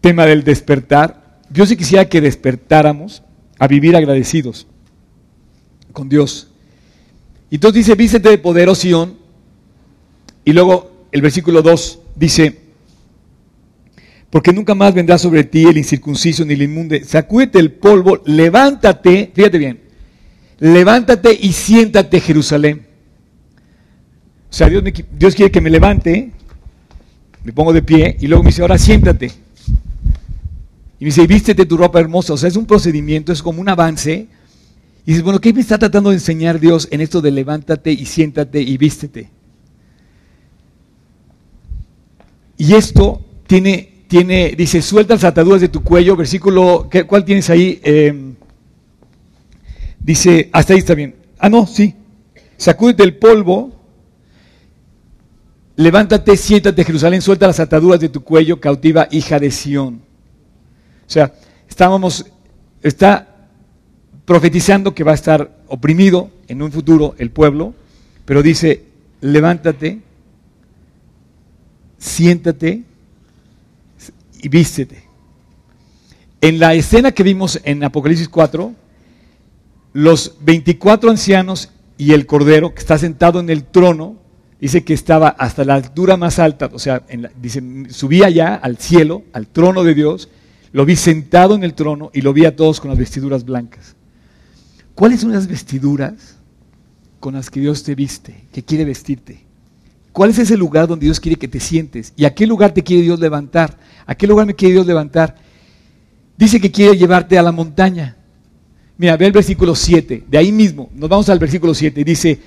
tema 0.00 0.24
del 0.24 0.44
despertar. 0.44 1.29
Yo 1.50 1.66
sí 1.66 1.76
quisiera 1.76 2.08
que 2.08 2.20
despertáramos 2.20 3.22
a 3.58 3.66
vivir 3.66 3.96
agradecidos 3.96 4.66
con 5.92 6.08
Dios. 6.08 6.48
Y 7.50 7.56
entonces 7.56 7.86
dice, 7.86 7.96
vístete 7.96 8.30
de 8.30 8.38
poder, 8.38 8.68
oh 8.68 8.74
Sion. 8.74 9.18
Y 10.44 10.52
luego 10.52 11.06
el 11.10 11.20
versículo 11.20 11.60
2 11.60 11.98
dice, 12.14 12.60
porque 14.30 14.52
nunca 14.52 14.76
más 14.76 14.94
vendrá 14.94 15.18
sobre 15.18 15.42
ti 15.42 15.64
el 15.64 15.76
incircunciso 15.76 16.44
ni 16.44 16.54
el 16.54 16.62
inmunde. 16.62 17.04
Sacúdete 17.04 17.58
el 17.58 17.72
polvo, 17.72 18.22
levántate, 18.24 19.32
fíjate 19.34 19.58
bien, 19.58 19.80
levántate 20.60 21.36
y 21.38 21.52
siéntate 21.52 22.20
Jerusalén. 22.20 22.86
O 24.48 24.52
sea, 24.52 24.68
Dios, 24.68 24.84
Dios 25.12 25.34
quiere 25.34 25.50
que 25.50 25.60
me 25.60 25.70
levante, 25.70 26.30
me 27.42 27.52
pongo 27.52 27.72
de 27.72 27.82
pie 27.82 28.16
y 28.20 28.28
luego 28.28 28.44
me 28.44 28.50
dice, 28.50 28.62
ahora 28.62 28.78
siéntate. 28.78 29.32
Y 31.00 31.04
me 31.04 31.06
dice, 31.06 31.26
vístete 31.26 31.66
tu 31.66 31.76
ropa 31.76 31.98
hermosa. 31.98 32.34
O 32.34 32.36
sea, 32.36 32.48
es 32.48 32.56
un 32.56 32.66
procedimiento, 32.66 33.32
es 33.32 33.42
como 33.42 33.60
un 33.60 33.68
avance. 33.68 34.28
Y 35.04 35.10
dices, 35.10 35.24
bueno, 35.24 35.40
¿qué 35.40 35.52
me 35.52 35.62
está 35.62 35.78
tratando 35.78 36.10
de 36.10 36.16
enseñar 36.16 36.60
Dios 36.60 36.86
en 36.90 37.00
esto 37.00 37.20
de 37.20 37.30
levántate 37.30 37.90
y 37.90 38.04
siéntate 38.04 38.60
y 38.60 38.76
vístete? 38.76 39.30
Y 42.58 42.74
esto 42.74 43.24
tiene, 43.46 44.04
tiene 44.06 44.54
dice, 44.56 44.82
suelta 44.82 45.14
las 45.14 45.24
ataduras 45.24 45.62
de 45.62 45.68
tu 45.68 45.82
cuello, 45.82 46.14
versículo, 46.14 46.88
¿cuál 47.08 47.24
tienes 47.24 47.48
ahí? 47.48 47.80
Em, 47.82 48.34
dice, 49.98 50.50
hasta 50.52 50.74
ahí 50.74 50.80
está 50.80 50.94
bien. 50.94 51.16
Ah, 51.38 51.48
no, 51.48 51.66
sí. 51.66 51.94
Sacúdete 52.58 53.02
el 53.02 53.16
polvo 53.16 53.80
levántate, 55.80 56.36
siéntate, 56.36 56.84
Jerusalén, 56.84 57.22
suelta 57.22 57.46
las 57.46 57.58
ataduras 57.58 58.00
de 58.00 58.10
tu 58.10 58.22
cuello, 58.22 58.60
cautiva 58.60 59.08
hija 59.10 59.38
de 59.38 59.50
Sión. 59.50 60.09
O 61.10 61.12
sea, 61.12 61.34
estábamos, 61.68 62.24
está 62.84 63.48
profetizando 64.24 64.94
que 64.94 65.02
va 65.02 65.10
a 65.10 65.16
estar 65.16 65.58
oprimido 65.66 66.30
en 66.46 66.62
un 66.62 66.70
futuro 66.70 67.16
el 67.18 67.32
pueblo, 67.32 67.74
pero 68.24 68.44
dice, 68.44 68.84
levántate, 69.20 70.02
siéntate 71.98 72.84
y 74.40 74.48
vístete. 74.48 75.02
En 76.40 76.60
la 76.60 76.74
escena 76.74 77.10
que 77.10 77.24
vimos 77.24 77.58
en 77.64 77.82
Apocalipsis 77.82 78.28
4, 78.28 78.72
los 79.94 80.36
24 80.42 81.10
ancianos 81.10 81.70
y 81.98 82.12
el 82.12 82.26
cordero 82.26 82.72
que 82.72 82.78
está 82.78 82.98
sentado 82.98 83.40
en 83.40 83.50
el 83.50 83.64
trono, 83.64 84.14
dice 84.60 84.84
que 84.84 84.94
estaba 84.94 85.30
hasta 85.30 85.64
la 85.64 85.74
altura 85.74 86.16
más 86.16 86.38
alta, 86.38 86.70
o 86.72 86.78
sea, 86.78 87.02
dice, 87.42 87.60
subía 87.88 88.30
ya 88.30 88.54
al 88.54 88.76
cielo, 88.76 89.24
al 89.32 89.48
trono 89.48 89.82
de 89.82 89.94
Dios, 89.96 90.28
lo 90.72 90.84
vi 90.84 90.96
sentado 90.96 91.54
en 91.54 91.64
el 91.64 91.74
trono 91.74 92.10
y 92.12 92.20
lo 92.20 92.32
vi 92.32 92.44
a 92.44 92.54
todos 92.54 92.80
con 92.80 92.90
las 92.90 92.98
vestiduras 92.98 93.44
blancas. 93.44 93.96
¿Cuáles 94.94 95.20
son 95.20 95.32
las 95.32 95.46
vestiduras 95.46 96.36
con 97.18 97.34
las 97.34 97.50
que 97.50 97.60
Dios 97.60 97.82
te 97.82 97.94
viste, 97.94 98.44
que 98.52 98.62
quiere 98.62 98.84
vestirte? 98.84 99.40
¿Cuál 100.12 100.30
es 100.30 100.38
ese 100.38 100.56
lugar 100.56 100.88
donde 100.88 101.06
Dios 101.06 101.20
quiere 101.20 101.38
que 101.38 101.48
te 101.48 101.60
sientes? 101.60 102.12
¿Y 102.16 102.24
a 102.24 102.34
qué 102.34 102.46
lugar 102.46 102.72
te 102.72 102.82
quiere 102.82 103.02
Dios 103.02 103.20
levantar? 103.20 103.78
¿A 104.06 104.14
qué 104.14 104.26
lugar 104.26 104.46
me 104.46 104.54
quiere 104.54 104.74
Dios 104.74 104.86
levantar? 104.86 105.36
Dice 106.36 106.60
que 106.60 106.70
quiere 106.70 106.96
llevarte 106.96 107.38
a 107.38 107.42
la 107.42 107.52
montaña. 107.52 108.16
Mira, 108.96 109.16
ve 109.16 109.26
el 109.26 109.32
versículo 109.32 109.74
7, 109.74 110.24
de 110.28 110.38
ahí 110.38 110.52
mismo, 110.52 110.90
nos 110.94 111.08
vamos 111.08 111.28
al 111.30 111.38
versículo 111.38 111.72
7, 111.72 112.04
dice, 112.04 112.38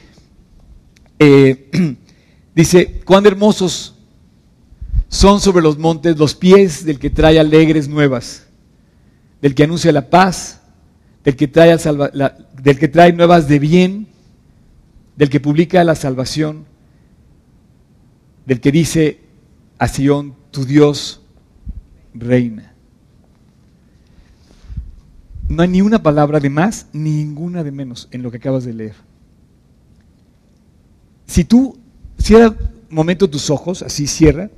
eh, 1.17 1.95
dice, 2.55 3.01
cuán 3.05 3.25
hermosos 3.25 3.95
son 5.13 5.39
sobre 5.39 5.61
los 5.61 5.77
montes 5.77 6.17
los 6.17 6.33
pies 6.33 6.85
del 6.85 6.97
que 6.97 7.11
trae 7.11 7.39
alegres 7.39 7.87
nuevas, 7.87 8.47
del 9.43 9.53
que 9.53 9.63
anuncia 9.63 9.91
la 9.91 10.09
paz, 10.09 10.59
del 11.23 11.35
que 11.35 11.47
trae, 11.47 13.13
nuevas 13.13 13.47
de 13.47 13.59
bien, 13.59 14.07
del 15.15 15.29
que 15.29 15.39
publica 15.39 15.83
la 15.83 15.93
salvación, 15.93 16.65
del 18.47 18.59
que 18.59 18.71
dice 18.71 19.19
a 19.77 19.87
Sion, 19.87 20.33
tu 20.49 20.65
Dios 20.65 21.21
reina. 22.15 22.73
No 25.47 25.61
hay 25.61 25.69
ni 25.69 25.81
una 25.83 26.01
palabra 26.01 26.39
de 26.39 26.49
más, 26.49 26.87
ni 26.91 27.11
ninguna 27.11 27.63
de 27.63 27.71
menos 27.71 28.07
en 28.09 28.23
lo 28.23 28.31
que 28.31 28.37
acabas 28.37 28.65
de 28.65 28.73
leer. 28.73 28.95
Si 31.27 31.43
tú 31.43 31.77
cierra 32.17 32.55
momento 32.89 33.29
tus 33.29 33.51
ojos, 33.51 33.83
así 33.83 34.07
cierra, 34.07 34.49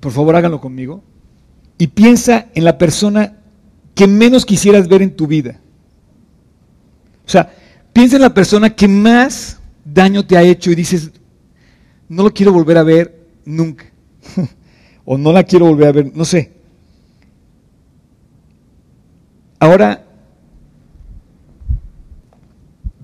por 0.00 0.12
favor 0.12 0.34
háganlo 0.34 0.60
conmigo, 0.60 1.02
y 1.78 1.86
piensa 1.86 2.48
en 2.54 2.64
la 2.64 2.78
persona 2.78 3.36
que 3.94 4.06
menos 4.06 4.44
quisieras 4.44 4.88
ver 4.88 5.02
en 5.02 5.14
tu 5.14 5.26
vida. 5.26 5.60
O 7.26 7.28
sea, 7.28 7.54
piensa 7.92 8.16
en 8.16 8.22
la 8.22 8.34
persona 8.34 8.70
que 8.70 8.88
más 8.88 9.58
daño 9.84 10.26
te 10.26 10.36
ha 10.36 10.42
hecho 10.42 10.70
y 10.70 10.74
dices, 10.74 11.10
no 12.08 12.24
lo 12.24 12.34
quiero 12.34 12.52
volver 12.52 12.78
a 12.78 12.82
ver 12.82 13.28
nunca. 13.44 13.84
o 15.04 15.16
no 15.16 15.32
la 15.32 15.44
quiero 15.44 15.66
volver 15.66 15.88
a 15.88 15.92
ver, 15.92 16.12
no 16.14 16.24
sé. 16.24 16.52
Ahora, 19.58 20.04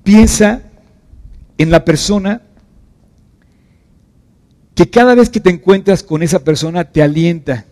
piensa 0.02 0.62
en 1.58 1.70
la 1.70 1.84
persona 1.84 2.42
que 4.76 4.90
cada 4.90 5.14
vez 5.14 5.30
que 5.30 5.40
te 5.40 5.48
encuentras 5.48 6.02
con 6.02 6.22
esa 6.22 6.44
persona 6.44 6.84
te 6.84 7.02
alienta, 7.02 7.64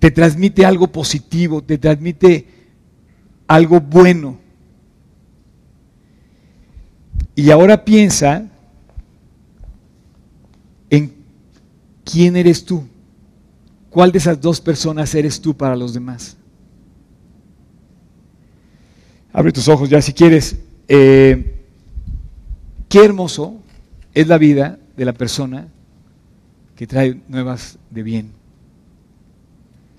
te 0.00 0.10
transmite 0.10 0.66
algo 0.66 0.88
positivo, 0.88 1.62
te 1.62 1.78
transmite 1.78 2.48
algo 3.46 3.80
bueno. 3.80 4.38
Y 7.36 7.52
ahora 7.52 7.84
piensa 7.84 8.48
en 10.90 11.14
quién 12.04 12.34
eres 12.34 12.64
tú, 12.64 12.84
cuál 13.88 14.10
de 14.10 14.18
esas 14.18 14.40
dos 14.40 14.60
personas 14.60 15.14
eres 15.14 15.40
tú 15.40 15.56
para 15.56 15.76
los 15.76 15.94
demás. 15.94 16.36
Abre 19.32 19.52
tus 19.52 19.68
ojos 19.68 19.88
ya 19.88 20.02
si 20.02 20.12
quieres. 20.12 20.56
Eh, 20.88 21.62
qué 22.88 23.04
hermoso 23.04 23.60
es 24.12 24.26
la 24.26 24.38
vida 24.38 24.80
de 24.96 25.04
la 25.04 25.12
persona 25.12 25.68
que 26.74 26.86
trae 26.86 27.20
nuevas 27.28 27.78
de 27.90 28.02
bien. 28.02 28.32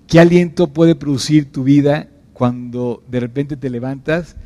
¿Qué 0.06 0.20
aliento 0.20 0.68
puede 0.68 0.94
producir 0.94 1.52
tu 1.52 1.64
vida 1.64 2.08
cuando 2.32 3.02
de 3.08 3.20
repente 3.20 3.56
te 3.56 3.68
levantas 3.68 4.36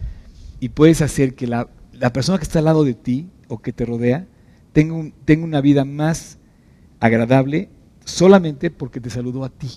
y 0.58 0.70
puedes 0.70 1.02
hacer 1.02 1.34
que 1.34 1.46
la, 1.46 1.68
persona 2.12 2.38
que 2.38 2.44
está 2.44 2.58
al 2.58 2.64
lado 2.64 2.84
de 2.84 2.94
ti 2.94 3.28
o 3.48 3.58
que 3.58 3.72
te 3.72 3.84
rodea 3.84 4.26
tenga, 4.72 5.12
tenga 5.24 5.44
una 5.44 5.60
vida 5.60 5.84
más 5.84 6.38
agradable 6.98 7.68
solamente 8.04 8.70
porque 8.70 9.00
te 9.00 9.10
saludó 9.10 9.44
a 9.44 9.50
ti? 9.50 9.68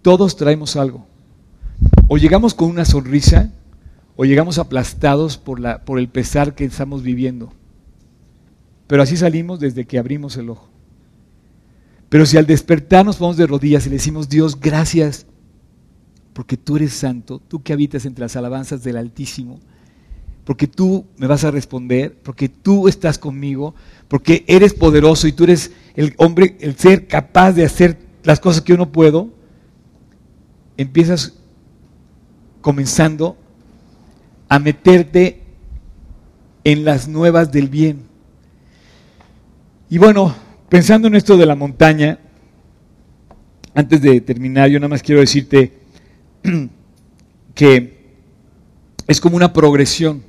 Todos 0.00 0.36
traemos 0.36 0.76
algo. 0.76 1.06
O 2.06 2.16
llegamos 2.16 2.54
con 2.54 2.70
una 2.70 2.84
sonrisa 2.86 3.52
o 4.16 4.24
llegamos 4.24 4.58
aplastados 4.58 5.36
por, 5.36 5.60
la, 5.60 5.84
por 5.84 5.98
el 5.98 6.08
pesar 6.08 6.54
que 6.54 6.64
estamos 6.64 7.02
viviendo. 7.02 7.52
Pero 8.88 9.02
así 9.02 9.16
salimos 9.16 9.60
desde 9.60 9.84
que 9.84 9.98
abrimos 9.98 10.36
el 10.36 10.50
ojo. 10.50 10.68
Pero 12.08 12.26
si 12.26 12.38
al 12.38 12.46
despertar 12.46 13.04
nos 13.04 13.16
ponemos 13.16 13.36
de 13.36 13.46
rodillas 13.46 13.86
y 13.86 13.90
le 13.90 13.96
decimos, 13.96 14.28
Dios, 14.28 14.58
gracias, 14.58 15.26
porque 16.32 16.56
tú 16.56 16.76
eres 16.76 16.94
santo, 16.94 17.38
tú 17.38 17.62
que 17.62 17.72
habitas 17.72 18.06
entre 18.06 18.22
las 18.22 18.34
alabanzas 18.34 18.82
del 18.82 18.96
Altísimo, 18.96 19.60
porque 20.44 20.66
tú 20.66 21.04
me 21.18 21.26
vas 21.26 21.44
a 21.44 21.50
responder, 21.50 22.18
porque 22.22 22.48
tú 22.48 22.88
estás 22.88 23.18
conmigo, 23.18 23.74
porque 24.08 24.44
eres 24.48 24.72
poderoso 24.72 25.28
y 25.28 25.32
tú 25.32 25.44
eres 25.44 25.72
el 25.94 26.14
hombre, 26.16 26.56
el 26.60 26.74
ser 26.76 27.06
capaz 27.06 27.52
de 27.52 27.66
hacer 27.66 27.98
las 28.24 28.40
cosas 28.40 28.62
que 28.62 28.72
yo 28.72 28.78
no 28.78 28.90
puedo, 28.90 29.28
empiezas 30.78 31.34
comenzando 32.62 33.36
a 34.48 34.58
meterte 34.58 35.42
en 36.64 36.86
las 36.86 37.06
nuevas 37.06 37.52
del 37.52 37.68
bien. 37.68 38.07
Y 39.90 39.96
bueno, 39.96 40.34
pensando 40.68 41.08
en 41.08 41.14
esto 41.14 41.38
de 41.38 41.46
la 41.46 41.54
montaña, 41.54 42.18
antes 43.72 44.02
de 44.02 44.20
terminar, 44.20 44.68
yo 44.68 44.78
nada 44.78 44.88
más 44.88 45.02
quiero 45.02 45.22
decirte 45.22 45.72
que 47.54 47.98
es 49.06 49.20
como 49.20 49.36
una 49.36 49.52
progresión. 49.54 50.22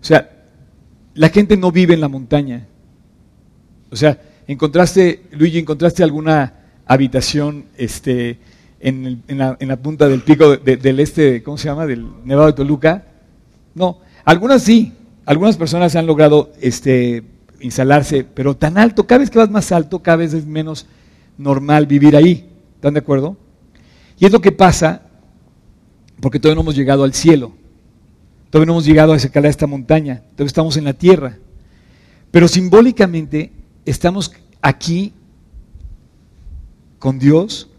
O 0.00 0.04
sea, 0.04 0.28
la 1.14 1.28
gente 1.28 1.56
no 1.56 1.70
vive 1.70 1.94
en 1.94 2.00
la 2.00 2.08
montaña. 2.08 2.66
O 3.92 3.96
sea, 3.96 4.20
encontraste, 4.48 5.22
Luigi, 5.30 5.58
encontraste 5.58 6.02
alguna 6.02 6.54
habitación 6.86 7.66
este, 7.76 8.40
en, 8.80 9.22
la, 9.28 9.76
punta 9.76 10.08
del 10.08 10.22
pico 10.22 10.56
del 10.56 10.98
este, 10.98 11.44
¿cómo 11.44 11.58
se 11.58 11.68
llama? 11.68 11.86
Del 11.86 12.08
Nevado 12.24 12.48
de 12.48 12.54
Toluca. 12.54 13.04
No, 13.76 14.00
algunas 14.24 14.62
sí, 14.62 14.94
algunas 15.26 15.56
personas 15.56 15.94
han 15.94 16.06
logrado 16.06 16.52
este, 16.60 17.22
instalarse, 17.60 18.24
pero 18.24 18.56
tan 18.56 18.78
alto, 18.78 19.06
cada 19.06 19.20
vez 19.20 19.30
que 19.30 19.38
vas 19.38 19.50
más 19.50 19.72
alto, 19.72 20.00
cada 20.00 20.18
vez 20.18 20.34
es 20.34 20.46
menos 20.46 20.86
normal 21.38 21.86
vivir 21.86 22.16
ahí. 22.16 22.48
¿Están 22.76 22.94
de 22.94 23.00
acuerdo? 23.00 23.36
Y 24.18 24.26
es 24.26 24.32
lo 24.32 24.40
que 24.40 24.52
pasa 24.52 25.02
porque 26.20 26.38
todavía 26.38 26.56
no 26.56 26.62
hemos 26.62 26.76
llegado 26.76 27.04
al 27.04 27.14
cielo. 27.14 27.52
Todavía 28.50 28.66
no 28.66 28.72
hemos 28.72 28.84
llegado 28.84 29.12
a 29.12 29.16
escalar 29.16 29.50
esta 29.50 29.66
montaña. 29.66 30.22
Todavía 30.32 30.46
estamos 30.46 30.76
en 30.76 30.84
la 30.84 30.92
tierra. 30.92 31.38
Pero 32.30 32.48
simbólicamente 32.48 33.52
estamos 33.84 34.32
aquí 34.60 35.12
con 36.98 37.18
Dios 37.18 37.70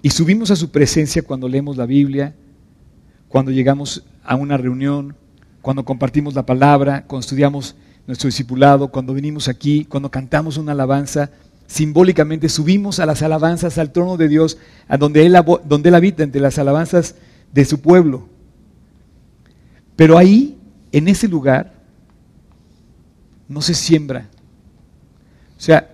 y 0.00 0.10
subimos 0.10 0.50
a 0.50 0.56
su 0.56 0.70
presencia 0.70 1.22
cuando 1.22 1.48
leemos 1.48 1.76
la 1.76 1.86
Biblia, 1.86 2.34
cuando 3.28 3.50
llegamos 3.50 4.04
a 4.24 4.34
una 4.36 4.56
reunión, 4.56 5.14
cuando 5.60 5.84
compartimos 5.84 6.34
la 6.34 6.46
palabra, 6.46 7.04
cuando 7.06 7.20
estudiamos 7.20 7.76
nuestro 8.06 8.28
discipulado, 8.28 8.88
cuando 8.88 9.14
venimos 9.14 9.48
aquí, 9.48 9.84
cuando 9.84 10.10
cantamos 10.10 10.56
una 10.56 10.72
alabanza. 10.72 11.30
Simbólicamente 11.66 12.48
subimos 12.48 12.98
a 12.98 13.06
las 13.06 13.22
alabanzas 13.22 13.78
al 13.78 13.92
trono 13.92 14.16
de 14.16 14.28
Dios, 14.28 14.58
a 14.88 14.98
donde 14.98 15.24
él, 15.24 15.36
donde 15.64 15.88
él 15.88 15.94
habita, 15.94 16.22
entre 16.22 16.40
las 16.40 16.58
alabanzas 16.58 17.14
de 17.52 17.64
su 17.64 17.80
pueblo. 17.80 18.28
Pero 19.96 20.18
ahí, 20.18 20.58
en 20.90 21.08
ese 21.08 21.28
lugar, 21.28 21.72
no 23.48 23.62
se 23.62 23.74
siembra. 23.74 24.28
O 25.56 25.60
sea, 25.60 25.90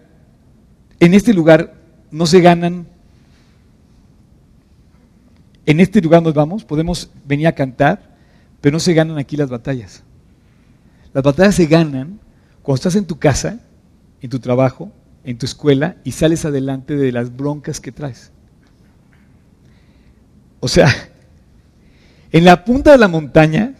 en 1.00 1.14
este 1.14 1.32
lugar 1.34 1.74
no 2.10 2.26
se 2.26 2.40
ganan 2.40 2.86
en 5.68 5.80
este 5.80 6.00
lugar 6.00 6.22
nos 6.22 6.32
vamos, 6.32 6.64
podemos 6.64 7.10
venir 7.26 7.46
a 7.46 7.52
cantar, 7.52 8.16
pero 8.62 8.72
no 8.72 8.80
se 8.80 8.94
ganan 8.94 9.18
aquí 9.18 9.36
las 9.36 9.50
batallas. 9.50 10.02
Las 11.18 11.24
batallas 11.24 11.56
se 11.56 11.66
ganan 11.66 12.20
cuando 12.62 12.76
estás 12.76 12.94
en 12.94 13.04
tu 13.04 13.18
casa, 13.18 13.58
en 14.20 14.30
tu 14.30 14.38
trabajo, 14.38 14.92
en 15.24 15.36
tu 15.36 15.46
escuela 15.46 15.96
y 16.04 16.12
sales 16.12 16.44
adelante 16.44 16.94
de 16.94 17.10
las 17.10 17.36
broncas 17.36 17.80
que 17.80 17.90
traes. 17.90 18.30
O 20.60 20.68
sea, 20.68 20.94
en 22.30 22.44
la 22.44 22.64
punta 22.64 22.92
de 22.92 22.98
la 22.98 23.08
montaña 23.08 23.74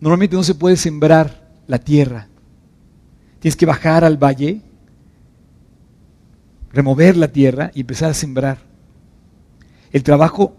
normalmente 0.00 0.36
no 0.36 0.42
se 0.42 0.54
puede 0.54 0.78
sembrar 0.78 1.50
la 1.66 1.80
tierra. 1.80 2.28
Tienes 3.40 3.56
que 3.56 3.66
bajar 3.66 4.02
al 4.02 4.16
valle, 4.16 4.62
remover 6.72 7.18
la 7.18 7.28
tierra 7.28 7.72
y 7.74 7.82
empezar 7.82 8.08
a 8.08 8.14
sembrar. 8.14 8.56
El 9.92 10.02
trabajo 10.02 10.56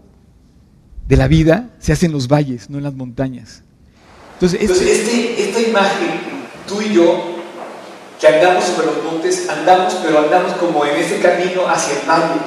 de 1.08 1.16
la 1.16 1.26
vida 1.26 1.70
se 1.80 1.92
hace 1.92 2.06
en 2.06 2.12
los 2.12 2.28
valles, 2.28 2.70
no 2.70 2.78
en 2.78 2.84
las 2.84 2.94
montañas. 2.94 3.64
Entonces, 4.34 4.60
este, 4.60 4.70
esta 4.92 5.31
imagen, 5.72 6.20
tú 6.68 6.80
y 6.80 6.94
yo, 6.94 7.32
que 8.20 8.28
andamos 8.28 8.64
sobre 8.64 8.86
los 8.86 9.02
montes, 9.04 9.48
andamos, 9.48 9.94
pero 10.02 10.20
andamos 10.20 10.52
como 10.52 10.84
en 10.84 10.96
ese 10.96 11.20
camino 11.20 11.66
hacia 11.66 12.00
el 12.00 12.08
valle. 12.08 12.40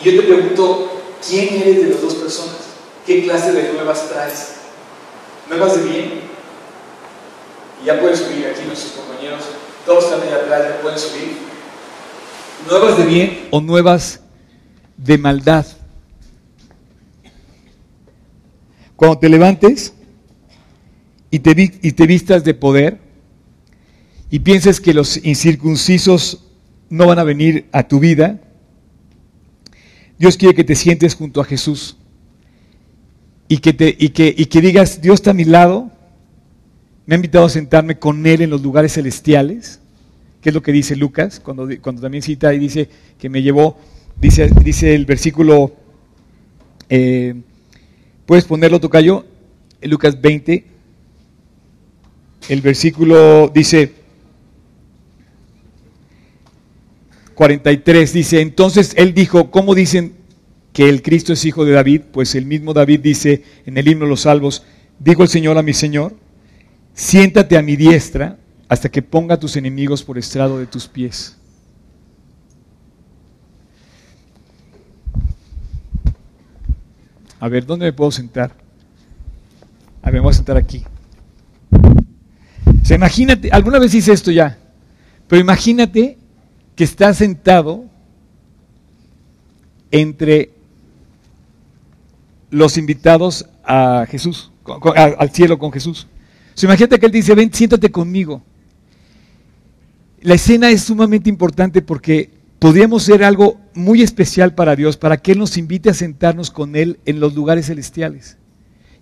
Y 0.00 0.04
yo 0.04 0.20
te 0.20 0.26
pregunto, 0.28 1.02
¿quién 1.26 1.60
eres 1.60 1.82
de 1.82 1.90
las 1.94 2.00
dos 2.00 2.14
personas? 2.14 2.56
¿Qué 3.04 3.24
clase 3.24 3.52
de 3.52 3.72
nuevas 3.72 4.08
traes? 4.08 4.52
¿Nuevas 5.48 5.74
de 5.76 5.82
bien? 5.82 6.20
Y 7.82 7.86
ya 7.86 7.98
pueden 7.98 8.16
subir 8.16 8.46
aquí 8.46 8.62
nuestros 8.66 8.92
compañeros, 8.92 9.42
todos 9.84 10.04
están 10.04 10.20
ahí 10.22 10.32
atrás, 10.32 10.62
ya 10.68 10.80
pueden 10.82 10.98
subir. 10.98 11.38
¿Nuevas 12.68 12.98
de 12.98 13.04
bien 13.04 13.48
o 13.50 13.60
nuevas 13.60 14.20
de 14.96 15.18
maldad? 15.18 15.66
Cuando 18.96 19.18
te 19.18 19.28
levantes 19.28 19.92
y 21.30 21.40
te, 21.40 22.06
vistas 22.06 22.44
de 22.44 22.54
poder 22.54 22.98
y 24.30 24.40
pienses 24.40 24.80
que 24.80 24.94
los 24.94 25.24
incircuncisos 25.24 26.44
no 26.88 27.06
van 27.06 27.18
a 27.18 27.24
venir 27.24 27.66
a 27.72 27.88
tu 27.88 27.98
vida, 27.98 28.40
Dios 30.18 30.36
quiere 30.36 30.54
que 30.54 30.64
te 30.64 30.74
sientes 30.74 31.14
junto 31.14 31.40
a 31.40 31.44
Jesús 31.44 31.96
y 33.48 33.58
que, 33.58 33.72
te, 33.72 33.94
y 33.98 34.08
que, 34.10 34.60
digas, 34.60 35.00
Dios 35.00 35.14
está 35.14 35.32
a 35.32 35.34
mi 35.34 35.44
lado, 35.44 35.90
me 37.06 37.14
ha 37.14 37.16
invitado 37.16 37.44
a 37.44 37.50
sentarme 37.50 37.98
con 37.98 38.26
Él 38.26 38.40
en 38.40 38.50
los 38.50 38.62
lugares 38.62 38.94
celestiales, 38.94 39.80
que 40.40 40.50
es 40.50 40.54
lo 40.54 40.62
que 40.62 40.72
dice 40.72 40.96
Lucas, 40.96 41.40
cuando, 41.40 41.68
también 42.00 42.22
cita 42.22 42.54
y 42.54 42.58
dice 42.58 42.88
que 43.18 43.28
me 43.28 43.42
llevó, 43.42 43.78
dice, 44.20 44.94
el 44.94 45.06
versículo, 45.06 45.74
eh, 46.88 47.34
puedes 48.24 48.44
ponerlo, 48.44 48.80
Tocayo, 48.80 49.26
Lucas 49.82 50.20
20, 50.20 50.75
el 52.48 52.60
versículo 52.60 53.50
dice, 53.52 53.92
43 57.34 58.12
dice, 58.12 58.40
entonces 58.40 58.94
él 58.96 59.12
dijo, 59.12 59.50
¿cómo 59.50 59.74
dicen 59.74 60.14
que 60.72 60.88
el 60.88 61.02
Cristo 61.02 61.32
es 61.32 61.44
hijo 61.44 61.64
de 61.64 61.72
David? 61.72 62.02
Pues 62.12 62.34
el 62.34 62.46
mismo 62.46 62.72
David 62.72 63.00
dice 63.00 63.42
en 63.66 63.76
el 63.76 63.88
himno 63.88 64.04
de 64.04 64.10
los 64.10 64.22
salvos, 64.22 64.64
dijo 64.98 65.22
el 65.22 65.28
Señor 65.28 65.58
a 65.58 65.62
mi 65.62 65.74
Señor, 65.74 66.16
siéntate 66.94 67.58
a 67.58 67.62
mi 67.62 67.76
diestra 67.76 68.38
hasta 68.68 68.88
que 68.88 69.02
ponga 69.02 69.34
a 69.34 69.40
tus 69.40 69.56
enemigos 69.56 70.02
por 70.02 70.16
estrado 70.18 70.58
de 70.58 70.66
tus 70.66 70.86
pies. 70.86 71.36
A 77.38 77.48
ver, 77.48 77.66
¿dónde 77.66 77.86
me 77.86 77.92
puedo 77.92 78.10
sentar? 78.10 78.52
A 80.00 80.06
ver, 80.06 80.14
me 80.14 80.20
voy 80.20 80.30
a 80.30 80.34
sentar 80.34 80.56
aquí. 80.56 80.84
O 82.86 82.88
sea, 82.88 82.94
imagínate, 82.94 83.50
alguna 83.50 83.80
vez 83.80 83.92
hice 83.94 84.12
esto 84.12 84.30
ya, 84.30 84.56
pero 85.26 85.40
imagínate 85.40 86.18
que 86.76 86.84
está 86.84 87.12
sentado 87.14 87.86
entre 89.90 90.52
los 92.48 92.78
invitados 92.78 93.46
a 93.64 94.06
Jesús, 94.08 94.52
al 94.94 95.30
cielo 95.30 95.58
con 95.58 95.72
Jesús. 95.72 96.06
imagínate 96.62 97.00
que 97.00 97.06
él 97.06 97.10
dice, 97.10 97.34
ven, 97.34 97.52
siéntate 97.52 97.90
conmigo. 97.90 98.40
La 100.20 100.34
escena 100.34 100.70
es 100.70 100.82
sumamente 100.82 101.28
importante 101.28 101.82
porque 101.82 102.30
podríamos 102.60 103.02
ser 103.02 103.24
algo 103.24 103.58
muy 103.74 104.00
especial 104.00 104.54
para 104.54 104.76
Dios, 104.76 104.96
para 104.96 105.16
que 105.16 105.32
Él 105.32 105.40
nos 105.40 105.56
invite 105.56 105.90
a 105.90 105.94
sentarnos 105.94 106.52
con 106.52 106.76
Él 106.76 107.00
en 107.04 107.18
los 107.18 107.34
lugares 107.34 107.66
celestiales. 107.66 108.38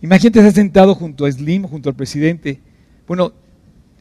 Imagínate 0.01 0.39
estar 0.39 0.55
sentado 0.55 0.95
junto 0.95 1.27
a 1.27 1.31
Slim, 1.31 1.65
junto 1.65 1.91
al 1.91 1.97
presidente. 1.97 2.63
Bueno, 3.07 3.35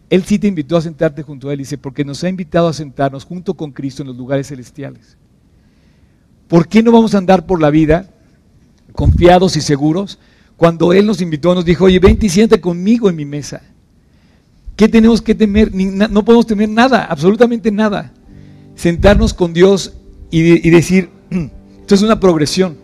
él 0.10 0.24
sí 0.24 0.40
te 0.40 0.48
invitó 0.48 0.78
a 0.78 0.82
sentarte 0.82 1.24
junto 1.24 1.50
a 1.50 1.54
Él, 1.54 1.60
dice, 1.60 1.78
porque 1.78 2.06
nos 2.06 2.24
ha 2.24 2.30
invitado 2.30 2.68
a 2.68 2.74
sentarnos 2.74 3.26
junto 3.26 3.56
con 3.56 3.72
Cristo 3.72 4.04
en 4.04 4.10
los 4.10 4.18
lugares 4.18 4.48
celestiales. 4.48 5.18
¿Por 6.48 6.68
qué 6.68 6.84
no 6.84 6.92
vamos 6.92 7.16
a 7.16 7.18
andar 7.18 7.46
por 7.46 7.60
la 7.62 7.70
vida 7.70 8.10
confiados 8.92 9.56
y 9.58 9.62
seguros 9.62 10.20
cuando 10.56 10.94
Él 10.94 11.08
nos 11.08 11.22
invitó, 11.22 11.56
nos 11.56 11.66
dijo, 11.66 11.86
oye, 11.86 12.00
ven 12.00 12.18
y 12.22 12.30
siéntate 12.30 12.62
conmigo 12.62 13.10
en 13.10 13.16
mi 13.16 13.26
mesa? 13.26 13.62
¿Qué 14.76 14.88
tenemos 14.88 15.22
que 15.22 15.36
temer? 15.36 15.72
no 15.74 16.26
podemos 16.26 16.46
temer 16.46 16.70
nada, 16.70 17.06
absolutamente 17.06 17.72
nada. 17.72 18.12
Sentarnos 18.76 19.34
con 19.34 19.54
Dios 19.54 19.94
y, 20.30 20.70
decir, 20.70 21.10
esto 21.82 21.96
es 21.96 22.02
una 22.02 22.20
progresión. 22.20 22.78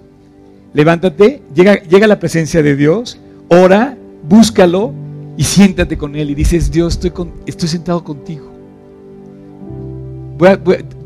Levántate, 0.73 1.41
llega, 1.53 1.81
llega 1.83 2.05
a 2.05 2.09
la 2.09 2.19
presencia 2.19 2.61
de 2.61 2.75
Dios, 2.75 3.19
ora, 3.49 3.97
búscalo, 4.27 4.93
y 5.39 5.43
siéntate 5.45 5.97
con 5.97 6.17
Él 6.17 6.31
y 6.31 6.35
dices, 6.35 6.69
Dios, 6.69 6.95
estoy, 6.95 7.11
con, 7.11 7.31
estoy 7.45 7.69
sentado 7.69 8.03
contigo. 8.03 8.51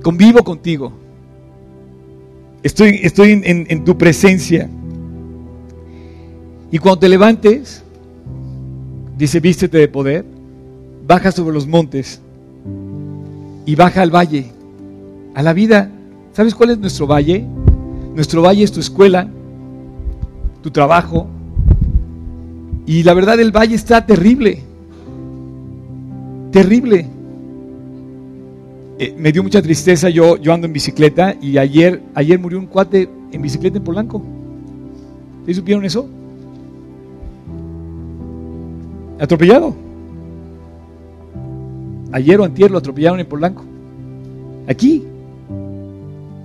convivo 0.01 0.43
contigo. 0.43 0.91
Estoy, 2.63 2.99
estoy 3.03 3.33
en, 3.33 3.67
en 3.69 3.83
tu 3.85 3.95
presencia. 3.95 4.67
Y 6.71 6.79
cuando 6.79 7.01
te 7.01 7.09
levantes, 7.09 7.83
dice, 9.19 9.39
vístete 9.39 9.77
de 9.77 9.87
poder, 9.87 10.25
baja 11.05 11.31
sobre 11.31 11.53
los 11.53 11.67
montes 11.67 12.19
y 13.67 13.75
baja 13.75 14.01
al 14.01 14.09
valle, 14.09 14.51
a 15.35 15.43
la 15.43 15.53
vida. 15.53 15.91
¿Sabes 16.31 16.55
cuál 16.55 16.71
es 16.71 16.79
nuestro 16.79 17.05
valle? 17.05 17.45
Nuestro 18.15 18.41
valle 18.41 18.63
es 18.63 18.71
tu 18.71 18.79
escuela, 18.79 19.29
tu 20.63 20.71
trabajo, 20.71 21.27
y 22.85 23.03
la 23.03 23.13
verdad 23.13 23.39
el 23.39 23.51
valle 23.51 23.75
está 23.75 24.05
terrible. 24.05 24.61
Terrible. 26.51 27.07
Eh, 28.99 29.15
me 29.17 29.31
dio 29.31 29.41
mucha 29.41 29.61
tristeza, 29.61 30.09
yo, 30.09 30.37
yo 30.37 30.53
ando 30.53 30.67
en 30.67 30.73
bicicleta 30.73 31.35
y 31.41 31.57
ayer, 31.57 32.01
ayer 32.13 32.37
murió 32.39 32.59
un 32.59 32.67
cuate 32.67 33.09
en 33.31 33.41
bicicleta 33.41 33.77
en 33.77 33.83
Polanco. 33.83 34.21
¿Sí 35.45 35.53
supieron 35.53 35.83
eso? 35.85 36.07
Atropellado. 39.19 39.73
Ayer 42.11 42.39
o 42.39 42.43
antier 42.43 42.69
lo 42.69 42.77
atropellaron 42.77 43.19
en 43.19 43.25
Polanco. 43.25 43.63
Aquí. 44.67 45.03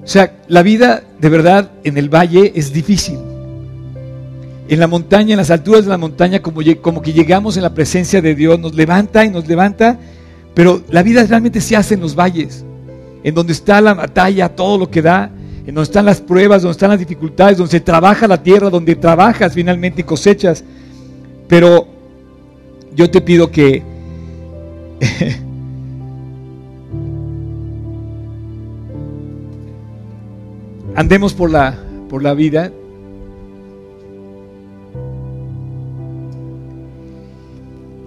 O 0.03 0.07
sea, 0.07 0.39
la 0.49 0.63
vida 0.63 1.03
de 1.21 1.29
verdad 1.29 1.71
en 1.85 1.99
el 1.99 2.09
valle 2.09 2.53
es 2.55 2.73
difícil 2.73 3.19
en 4.69 4.79
la 4.81 4.87
montaña, 4.87 5.33
en 5.33 5.39
las 5.39 5.51
alturas 5.51 5.85
de 5.85 5.91
la 5.91 5.99
montaña, 5.99 6.41
como, 6.43 6.61
como 6.83 7.01
que 7.01 7.13
llegamos 7.15 7.57
en 7.57 7.63
la 7.63 7.73
presencia 7.73 8.21
de 8.21 8.35
Dios, 8.35 8.61
nos 8.61 8.75
levanta 8.75 9.25
y 9.25 9.31
nos 9.31 9.49
levanta, 9.49 9.99
pero 10.55 10.83
la 10.91 11.03
vida 11.03 11.25
realmente 11.25 11.63
se 11.63 11.75
hace 11.75 11.95
en 11.95 12.01
los 12.01 12.15
valles, 12.15 12.65
en 13.25 13.35
donde 13.35 13.55
está 13.55 13.81
la 13.81 13.95
batalla, 13.95 14.51
todo 14.51 14.77
lo 14.77 14.91
que 14.91 15.01
da, 15.01 15.31
en 15.67 15.75
donde 15.75 15.89
están 15.89 16.05
las 16.05 16.21
pruebas, 16.21 16.61
donde 16.63 16.73
están 16.73 16.91
las 16.91 16.99
dificultades, 16.99 17.57
donde 17.57 17.71
se 17.71 17.81
trabaja 17.81 18.29
la 18.29 18.43
tierra, 18.43 18.69
donde 18.69 18.95
trabajas 18.95 19.55
finalmente 19.55 20.03
y 20.03 20.05
cosechas. 20.05 20.63
Pero 21.47 21.89
yo 22.95 23.11
te 23.11 23.23
pido 23.23 23.51
que 23.51 23.83
andemos 30.95 31.33
por 31.33 31.51
la, 31.51 31.75
por 32.11 32.23
la 32.23 32.35
vida 32.35 32.71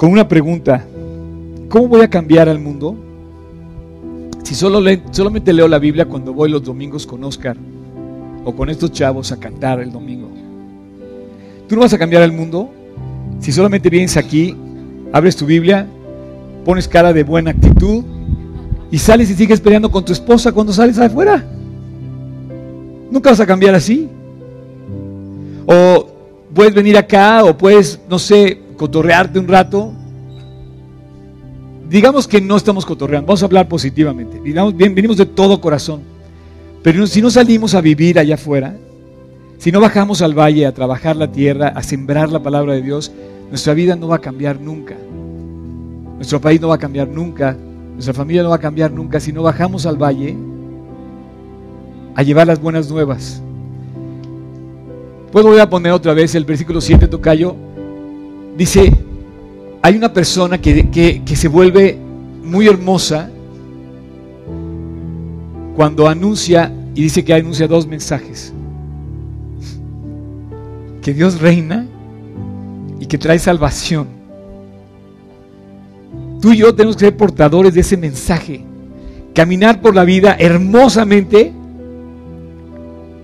con 0.02 0.12
una 0.12 0.28
pregunta. 0.28 0.84
¿Cómo 1.70 1.88
voy 1.88 2.02
a 2.02 2.10
cambiar 2.10 2.50
al 2.50 2.58
mundo? 2.58 2.96
Si 4.42 4.56
solo 4.56 4.82
solamente 5.12 5.54
leo 5.54 5.68
la 5.68 5.78
Biblia 5.78 6.06
cuando 6.06 6.34
voy 6.34 6.50
los 6.50 6.64
domingos 6.64 7.06
con 7.06 7.24
Oscar 7.24 7.56
o 8.44 8.56
con 8.56 8.72
estos 8.72 8.92
chavos 8.92 9.32
a 9.32 9.40
cantar 9.40 9.80
el 9.80 9.92
domingo. 9.92 10.28
¿Tú 11.70 11.76
no 11.76 11.82
vas 11.82 11.94
a 11.94 12.00
cambiar 12.00 12.24
al 12.24 12.32
mundo? 12.32 12.72
Si 13.42 13.52
solamente 13.52 13.92
vienes 13.92 14.18
aquí, 14.18 14.56
abres 15.14 15.36
tu 15.36 15.46
Biblia, 15.46 15.86
pones 16.66 16.88
cara 16.88 17.14
de 17.14 17.24
buena 17.24 17.52
actitud 17.52 18.04
y 18.90 18.98
sales 18.98 19.30
y 19.30 19.36
sigues 19.36 19.62
peleando 19.62 19.92
con 19.92 20.04
tu 20.04 20.14
esposa 20.14 20.52
cuando 20.52 20.74
sales 20.74 20.98
afuera. 20.98 21.46
Nunca 23.12 23.30
vas 23.30 23.40
a 23.40 23.46
cambiar 23.46 23.76
así. 23.76 24.10
O 25.68 26.08
puedes 26.56 26.74
venir 26.74 26.98
acá 26.98 27.44
o 27.44 27.56
puedes, 27.56 28.00
no 28.10 28.18
sé, 28.18 28.71
cotorrearte 28.82 29.38
un 29.38 29.48
rato 29.48 29.94
digamos 31.88 32.28
que 32.28 32.42
no 32.42 32.56
estamos 32.56 32.84
cotorreando, 32.84 33.28
vamos 33.28 33.44
a 33.44 33.46
hablar 33.46 33.68
positivamente, 33.68 34.42
digamos, 34.42 34.76
bien, 34.76 34.96
venimos 34.96 35.18
de 35.18 35.28
todo 35.28 35.62
corazón, 35.62 36.02
pero 36.82 37.06
si 37.06 37.22
no 37.22 37.30
salimos 37.30 37.76
a 37.76 37.82
vivir 37.82 38.18
allá 38.18 38.34
afuera, 38.34 38.76
si 39.60 39.72
no 39.72 39.80
bajamos 39.80 40.24
al 40.24 40.34
valle 40.34 40.66
a 40.66 40.74
trabajar 40.74 41.16
la 41.16 41.32
tierra, 41.32 41.68
a 41.68 41.84
sembrar 41.84 42.32
la 42.32 42.42
palabra 42.42 42.74
de 42.74 42.82
Dios, 42.82 43.12
nuestra 43.50 43.76
vida 43.76 43.96
no 43.96 44.08
va 44.08 44.16
a 44.16 44.22
cambiar 44.22 44.60
nunca. 44.60 44.96
Nuestro 46.16 46.42
país 46.42 46.60
no 46.60 46.70
va 46.70 46.76
a 46.76 46.80
cambiar 46.80 47.08
nunca. 47.08 47.56
Nuestra 47.94 48.16
familia 48.16 48.42
no 48.42 48.50
va 48.50 48.56
a 48.56 48.60
cambiar 48.60 48.92
nunca 48.92 49.20
si 49.20 49.32
no 49.32 49.44
bajamos 49.44 49.86
al 49.86 49.98
valle 49.98 50.36
a 52.16 52.24
llevar 52.24 52.48
las 52.48 52.60
buenas 52.60 52.90
nuevas. 52.90 53.44
Pues 55.32 55.46
voy 55.46 55.60
a 55.60 55.70
poner 55.70 55.92
otra 55.92 56.16
vez 56.16 56.34
el 56.34 56.46
versículo 56.46 56.82
7, 56.82 57.08
Tocayo. 57.08 57.56
Dice, 58.58 58.92
hay 59.82 59.96
una 59.96 60.14
persona 60.14 60.60
que, 60.60 60.90
que 61.26 61.36
se 61.36 61.48
vuelve 61.48 61.98
muy 62.44 62.68
hermosa 62.68 63.30
cuando 65.76 66.08
anuncia, 66.08 66.72
y 66.94 67.04
dice 67.04 67.24
que 67.24 67.34
anuncia 67.34 67.68
dos 67.68 67.88
mensajes 67.88 68.54
que 71.02 71.14
Dios 71.14 71.42
reina 71.42 71.88
y 73.00 73.06
que 73.08 73.18
trae 73.18 73.40
salvación. 73.40 74.08
Tú 76.40 76.54
y 76.54 76.58
yo 76.58 76.74
tenemos 76.74 76.96
que 76.96 77.06
ser 77.06 77.18
portadores 77.18 77.74
de 77.74 77.82
ese 77.82 77.98
mensaje. 77.98 78.64
Caminar 79.34 79.82
por 79.82 79.96
la 79.96 80.04
vida 80.04 80.36
hermosamente 80.40 81.52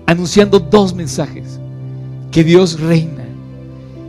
anunciando 0.06 0.58
dos 0.58 0.94
mensajes. 0.94 1.60
Que 2.30 2.44
Dios 2.44 2.80
reina. 2.80 3.17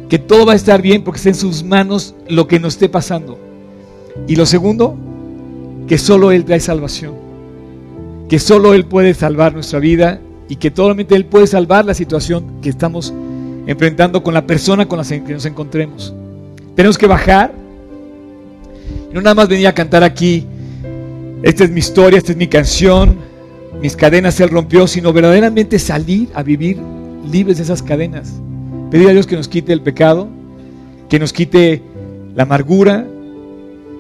Que 0.10 0.20
todo 0.20 0.46
va 0.46 0.54
a 0.54 0.56
estar 0.56 0.82
bien 0.82 1.04
porque 1.04 1.18
está 1.18 1.30
en 1.30 1.36
sus 1.36 1.64
manos 1.64 2.16
lo 2.28 2.48
que 2.48 2.60
nos 2.60 2.74
esté 2.74 2.90
pasando. 2.90 3.40
Y 4.28 4.36
lo 4.36 4.46
segundo, 4.46 4.98
que 5.88 5.98
solo 5.98 6.32
Él 6.32 6.46
trae 6.46 6.60
salvación. 6.60 7.14
Que 8.28 8.40
solo 8.40 8.74
Él 8.74 8.86
puede 8.86 9.14
salvar 9.14 9.54
nuestra 9.54 9.80
vida 9.80 10.20
y 10.50 10.56
que 10.56 10.74
solamente 10.76 11.16
Él 11.16 11.26
puede 11.26 11.48
salvar 11.48 11.86
la 11.86 11.94
situación 11.94 12.60
que 12.62 12.70
estamos 12.70 13.14
enfrentando 13.68 14.24
con 14.24 14.34
la 14.34 14.46
persona 14.48 14.88
con 14.88 14.98
la 14.98 15.06
que 15.06 15.34
nos 15.34 15.46
encontremos. 15.46 16.14
Tenemos 16.76 16.98
que 16.98 17.08
bajar. 17.08 17.54
no 19.14 19.22
nada 19.22 19.36
más 19.36 19.48
venir 19.48 19.68
a 19.68 19.74
cantar 19.74 20.04
aquí, 20.04 20.46
esta 21.44 21.64
es 21.64 21.70
mi 21.70 21.80
historia, 21.80 22.18
esta 22.18 22.32
es 22.32 22.38
mi 22.38 22.48
canción, 22.48 23.16
mis 23.82 23.96
cadenas 23.96 24.40
Él 24.40 24.50
rompió, 24.50 24.88
sino 24.88 25.14
verdaderamente 25.14 25.78
salir 25.78 26.30
a 26.34 26.44
vivir 26.44 26.78
libres 27.32 27.58
de 27.58 27.64
esas 27.64 27.84
cadenas. 27.84 28.34
Pedir 28.92 29.10
a 29.10 29.14
Dios 29.14 29.28
que 29.28 29.36
nos 29.36 29.48
quite 29.48 29.74
el 29.74 29.82
pecado, 29.82 30.28
que 31.10 31.20
nos 31.20 31.34
quite 31.34 31.82
la 32.36 32.44
amargura, 32.44 33.06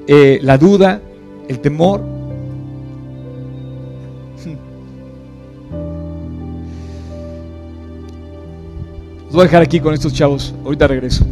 eh, 0.08 0.40
la 0.42 0.58
duda, 0.58 1.02
el 1.48 1.60
temor, 1.60 2.02
Los 9.26 9.36
voy 9.36 9.42
a 9.42 9.44
dejar 9.44 9.62
aquí 9.62 9.80
con 9.80 9.94
estos 9.94 10.12
chavos. 10.12 10.56
Ahorita 10.66 10.88
regreso. 10.88 11.24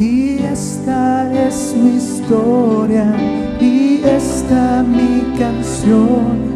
Y 0.00 0.38
esta 0.38 1.46
es 1.46 1.76
mi 1.76 1.98
historia 1.98 3.14
y 3.60 4.00
esta 4.04 4.82
mi 4.82 5.38
canción, 5.38 6.51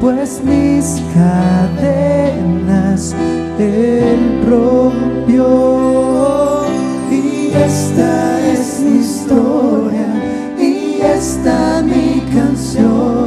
pues 0.00 0.42
mis 0.42 1.02
cadenas 1.14 3.14
él 3.58 4.42
rompió. 4.48 5.46
Y 7.10 7.52
esta 7.54 8.40
es 8.52 8.80
mi 8.80 9.00
historia 9.00 10.06
y 10.58 11.00
esta 11.02 11.82
mi 11.82 12.22
canción, 12.34 13.19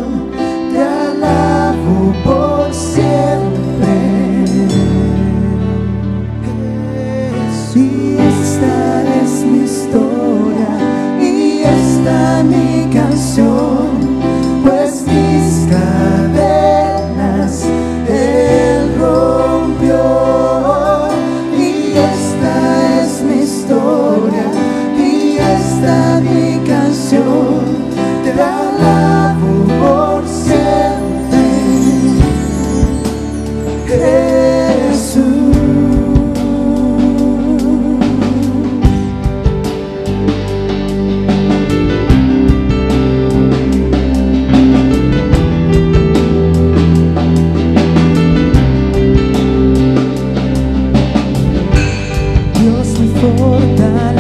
importa 53.24 54.13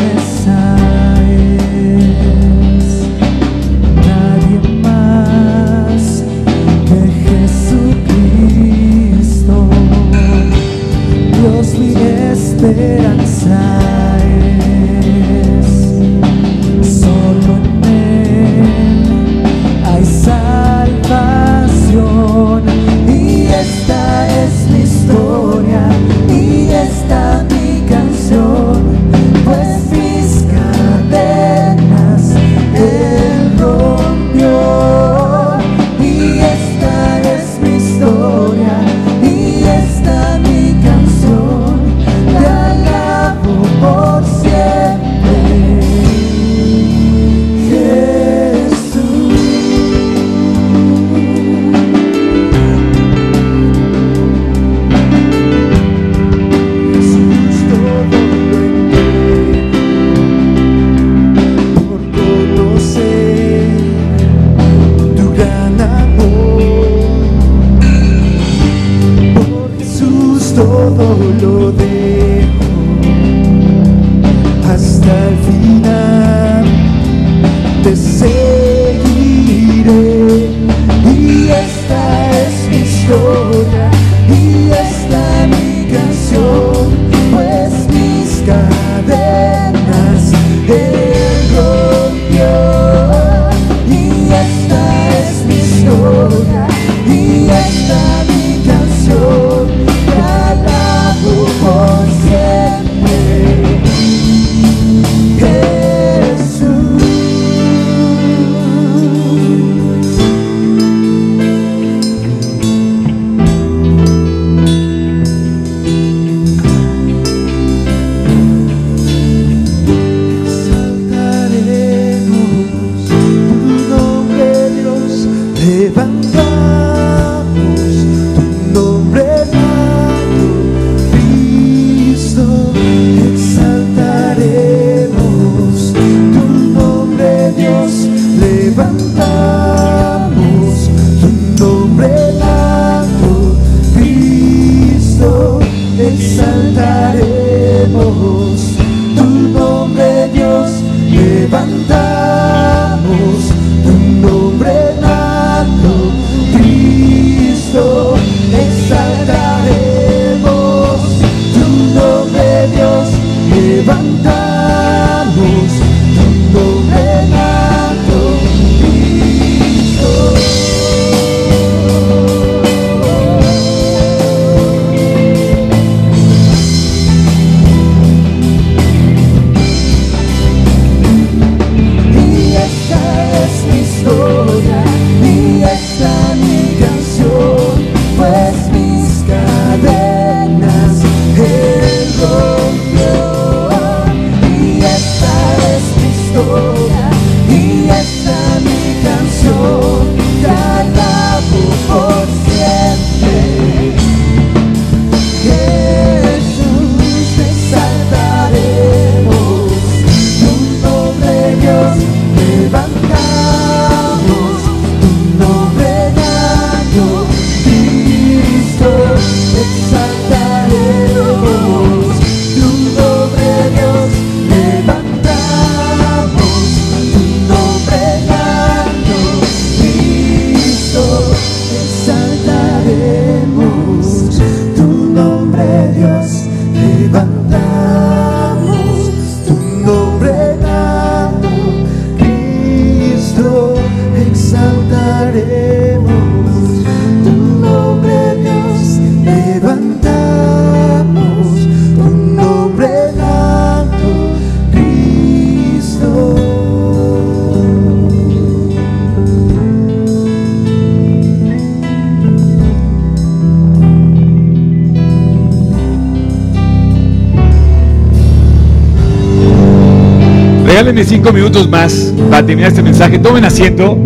Regálenme 270.94 271.18
cinco 271.18 271.34
minutos 271.34 271.68
más 271.68 272.14
para 272.30 272.46
terminar 272.46 272.70
este 272.70 272.84
mensaje. 272.84 273.18
Tomen 273.18 273.44
asiento. 273.44 273.98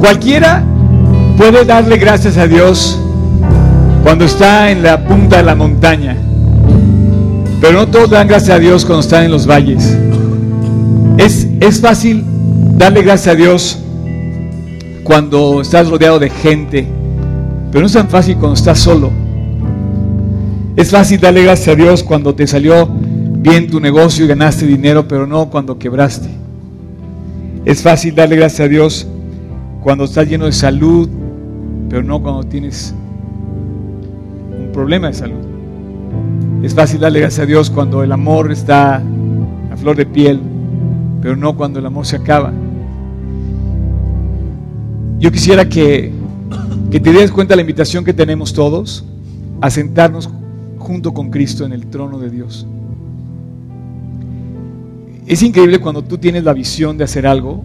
Cualquiera 0.00 0.62
puede 1.38 1.64
darle 1.64 1.96
gracias 1.96 2.36
a 2.36 2.46
Dios 2.46 3.00
cuando 4.02 4.26
está 4.26 4.70
en 4.70 4.82
la 4.82 5.02
punta 5.06 5.38
de 5.38 5.44
la 5.44 5.54
montaña. 5.54 6.14
Pero 7.62 7.72
no 7.72 7.88
todos 7.88 8.10
dan 8.10 8.28
gracias 8.28 8.54
a 8.54 8.58
Dios 8.58 8.84
cuando 8.84 9.00
están 9.00 9.24
en 9.24 9.30
los 9.30 9.46
valles. 9.46 9.96
Es, 11.16 11.48
es 11.58 11.80
fácil 11.80 12.22
darle 12.76 13.00
gracias 13.00 13.34
a 13.34 13.36
Dios 13.38 13.78
cuando 15.04 15.62
estás 15.62 15.88
rodeado 15.88 16.18
de 16.18 16.28
gente, 16.28 16.86
pero 17.72 17.80
no 17.80 17.86
es 17.86 17.94
tan 17.94 18.10
fácil 18.10 18.36
cuando 18.36 18.56
estás 18.56 18.78
solo. 18.78 19.10
Es 20.76 20.90
fácil 20.90 21.18
darle 21.18 21.44
gracias 21.44 21.68
a 21.68 21.76
Dios 21.76 22.02
cuando 22.02 22.34
te 22.34 22.46
salió 22.46 22.90
bien 23.40 23.70
tu 23.70 23.80
negocio 23.80 24.24
y 24.24 24.28
ganaste 24.28 24.66
dinero, 24.66 25.06
pero 25.06 25.26
no 25.26 25.48
cuando 25.48 25.78
quebraste. 25.78 26.28
Es 27.64 27.82
fácil 27.82 28.14
darle 28.14 28.36
gracias 28.36 28.60
a 28.60 28.68
Dios 28.68 29.06
cuando 29.82 30.04
estás 30.04 30.28
lleno 30.28 30.46
de 30.46 30.52
salud, 30.52 31.08
pero 31.88 32.02
no 32.02 32.20
cuando 32.20 32.44
tienes 32.44 32.94
un 34.58 34.72
problema 34.72 35.08
de 35.08 35.14
salud. 35.14 35.38
Es 36.62 36.74
fácil 36.74 37.00
darle 37.00 37.20
gracias 37.20 37.44
a 37.44 37.46
Dios 37.46 37.70
cuando 37.70 38.02
el 38.02 38.10
amor 38.10 38.50
está 38.50 38.96
a 38.96 39.76
flor 39.76 39.96
de 39.96 40.06
piel, 40.06 40.40
pero 41.22 41.36
no 41.36 41.56
cuando 41.56 41.78
el 41.78 41.86
amor 41.86 42.06
se 42.06 42.16
acaba. 42.16 42.52
Yo 45.20 45.30
quisiera 45.30 45.68
que, 45.68 46.12
que 46.90 47.00
te 47.00 47.12
des 47.12 47.30
cuenta 47.30 47.52
de 47.52 47.56
la 47.56 47.62
invitación 47.62 48.04
que 48.04 48.12
tenemos 48.12 48.52
todos 48.52 49.04
a 49.60 49.70
sentarnos 49.70 50.28
junto 50.78 51.12
con 51.12 51.30
Cristo 51.30 51.64
en 51.64 51.72
el 51.72 51.86
trono 51.86 52.18
de 52.18 52.30
Dios. 52.30 52.66
Es 55.28 55.42
increíble 55.42 55.78
cuando 55.78 56.02
tú 56.02 56.16
tienes 56.16 56.42
la 56.42 56.54
visión 56.54 56.96
de 56.96 57.04
hacer 57.04 57.26
algo. 57.26 57.62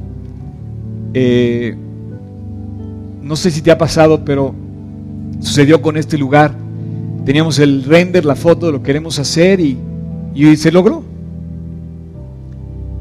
Eh, 1.14 1.74
no 3.22 3.38
sé 3.38 3.52
si 3.52 3.62
te 3.62 3.72
ha 3.72 3.78
pasado, 3.78 4.26
pero 4.26 4.54
sucedió 5.40 5.82
con 5.82 5.96
este 5.96 6.18
lugar. 6.18 6.54
Teníamos 7.26 7.60
el 7.60 7.86
render, 7.86 8.26
la 8.26 8.36
foto 8.36 8.66
de 8.66 8.74
lo 8.74 8.80
que 8.80 8.88
queremos 8.88 9.18
hacer 9.18 9.62
y, 9.62 9.78
y 10.36 10.58
se 10.58 10.74
logró. 10.74 11.06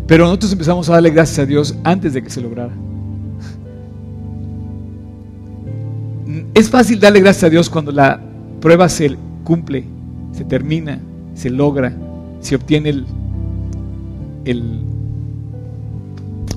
Pero 0.06 0.26
nosotros 0.26 0.52
empezamos 0.52 0.88
a 0.88 0.92
darle 0.92 1.10
gracias 1.10 1.40
a 1.40 1.46
Dios 1.46 1.74
antes 1.82 2.12
de 2.12 2.22
que 2.22 2.30
se 2.30 2.40
lograra. 2.40 2.72
Es 6.54 6.70
fácil 6.70 7.00
darle 7.00 7.18
gracias 7.20 7.42
a 7.44 7.50
Dios 7.50 7.68
cuando 7.68 7.90
la 7.90 8.20
prueba 8.60 8.88
se 8.88 9.16
cumple, 9.42 9.84
se 10.30 10.44
termina, 10.44 11.00
se 11.34 11.50
logra, 11.50 11.92
se 12.40 12.54
obtiene 12.54 12.90
el, 12.90 13.06
el 14.44 14.80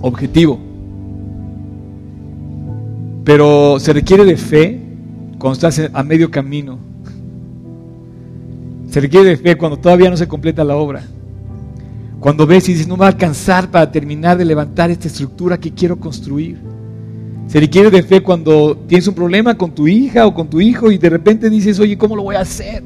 objetivo. 0.02 0.60
Pero 3.24 3.80
se 3.80 3.94
requiere 3.94 4.24
de 4.24 4.38
fe 4.38 4.80
cuando 5.40 5.54
estás 5.54 5.90
a 5.92 6.04
medio 6.04 6.30
camino. 6.30 6.78
Se 8.90 9.02
requiere 9.02 9.30
de 9.30 9.38
fe 9.38 9.58
cuando 9.58 9.78
todavía 9.78 10.10
no 10.10 10.18
se 10.18 10.28
completa 10.28 10.64
la 10.64 10.76
obra. 10.76 11.04
Cuando 12.20 12.48
ves 12.48 12.70
y 12.70 12.74
dices, 12.74 12.88
no 12.88 12.98
va 12.98 13.06
a 13.06 13.10
alcanzar 13.10 13.70
para 13.70 13.92
terminar 13.92 14.38
de 14.38 14.46
levantar 14.46 14.90
esta 14.90 15.08
estructura 15.08 15.60
que 15.60 15.72
quiero 15.72 15.98
construir. 15.98 16.58
Se 17.48 17.60
requiere 17.60 17.92
de 17.92 18.04
fe 18.04 18.22
cuando 18.22 18.78
tienes 18.88 19.08
un 19.08 19.14
problema 19.14 19.56
con 19.56 19.74
tu 19.74 19.88
hija 19.88 20.26
o 20.26 20.34
con 20.34 20.50
tu 20.50 20.60
hijo 20.62 20.92
y 20.92 20.98
de 20.98 21.10
repente 21.10 21.50
dices, 21.50 21.80
oye, 21.80 21.98
¿cómo 21.98 22.16
lo 22.16 22.24
voy 22.24 22.36
a 22.36 22.42
hacer? 22.42 22.84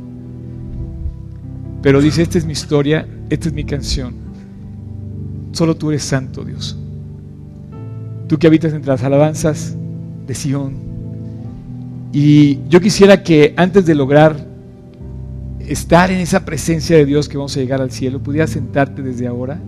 Pero 1.81 2.01
dice, 2.01 2.21
esta 2.21 2.37
es 2.37 2.45
mi 2.45 2.53
historia, 2.53 3.07
esta 3.29 3.47
es 3.47 3.53
mi 3.53 3.63
canción. 3.63 4.13
Solo 5.51 5.75
tú 5.75 5.89
eres 5.89 6.03
santo, 6.03 6.43
Dios. 6.43 6.77
Tú 8.27 8.37
que 8.37 8.47
habitas 8.47 8.73
entre 8.73 8.91
las 8.91 9.03
alabanzas 9.03 9.75
de 10.27 10.35
Sión. 10.35 10.73
Y 12.11 12.59
yo 12.69 12.79
quisiera 12.79 13.23
que 13.23 13.53
antes 13.57 13.85
de 13.85 13.95
lograr 13.95 14.47
estar 15.67 16.11
en 16.11 16.19
esa 16.19 16.45
presencia 16.45 16.97
de 16.97 17.05
Dios 17.05 17.29
que 17.29 17.37
vamos 17.37 17.55
a 17.55 17.59
llegar 17.59 17.81
al 17.81 17.91
cielo, 17.91 18.19
pudieras 18.19 18.49
sentarte 18.51 19.01
desde 19.01 19.27
ahora 19.27 19.59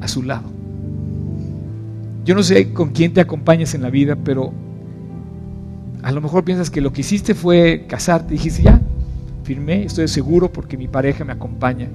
a 0.00 0.08
su 0.08 0.22
lado. 0.22 0.50
Yo 2.24 2.34
no 2.34 2.42
sé 2.42 2.72
con 2.72 2.90
quién 2.90 3.12
te 3.12 3.20
acompañas 3.20 3.74
en 3.74 3.82
la 3.82 3.90
vida, 3.90 4.16
pero 4.16 4.52
a 6.02 6.12
lo 6.12 6.20
mejor 6.20 6.44
piensas 6.44 6.70
que 6.70 6.80
lo 6.80 6.92
que 6.92 7.02
hiciste 7.02 7.34
fue 7.34 7.86
casarte. 7.88 8.34
Dijiste, 8.34 8.62
ya, 8.62 8.80
firmé, 9.44 9.84
estoy 9.84 10.08
seguro 10.08 10.52
porque 10.52 10.76
mi 10.76 10.88
pareja 10.88 11.24
me 11.24 11.32
acompaña. 11.32 11.88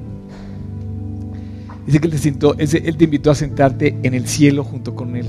Dice 1.85 1.99
que 1.99 2.07
él 2.07 2.97
te, 2.97 3.03
invitó 3.03 3.29
a 3.29 3.35
sentarte 3.35 3.95
en 4.01 4.13
el 4.15 4.27
cielo 4.27 4.63
junto 4.63 4.95
con 4.95 5.15
Él. 5.15 5.25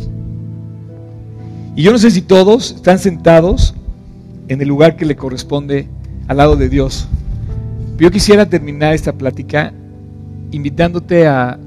Y 1.75 1.83
yo 1.83 1.93
no 1.93 1.99
sé 1.99 2.11
si 2.11 2.23
todos 2.23 2.73
están 2.77 2.99
sentados 2.99 3.75
en 4.49 4.63
el 4.63 4.69
lugar 4.69 4.97
que 4.97 5.05
le 5.05 5.17
corresponde 5.17 5.89
al 6.29 6.39
lado 6.39 6.57
de 6.57 6.71
Dios. 6.71 7.09
Yo 7.99 8.11
quisiera 8.11 8.49
terminar 8.49 8.95
esta 8.95 9.13
plática 9.13 9.75
invitándote 10.51 11.27
a, 11.27 11.59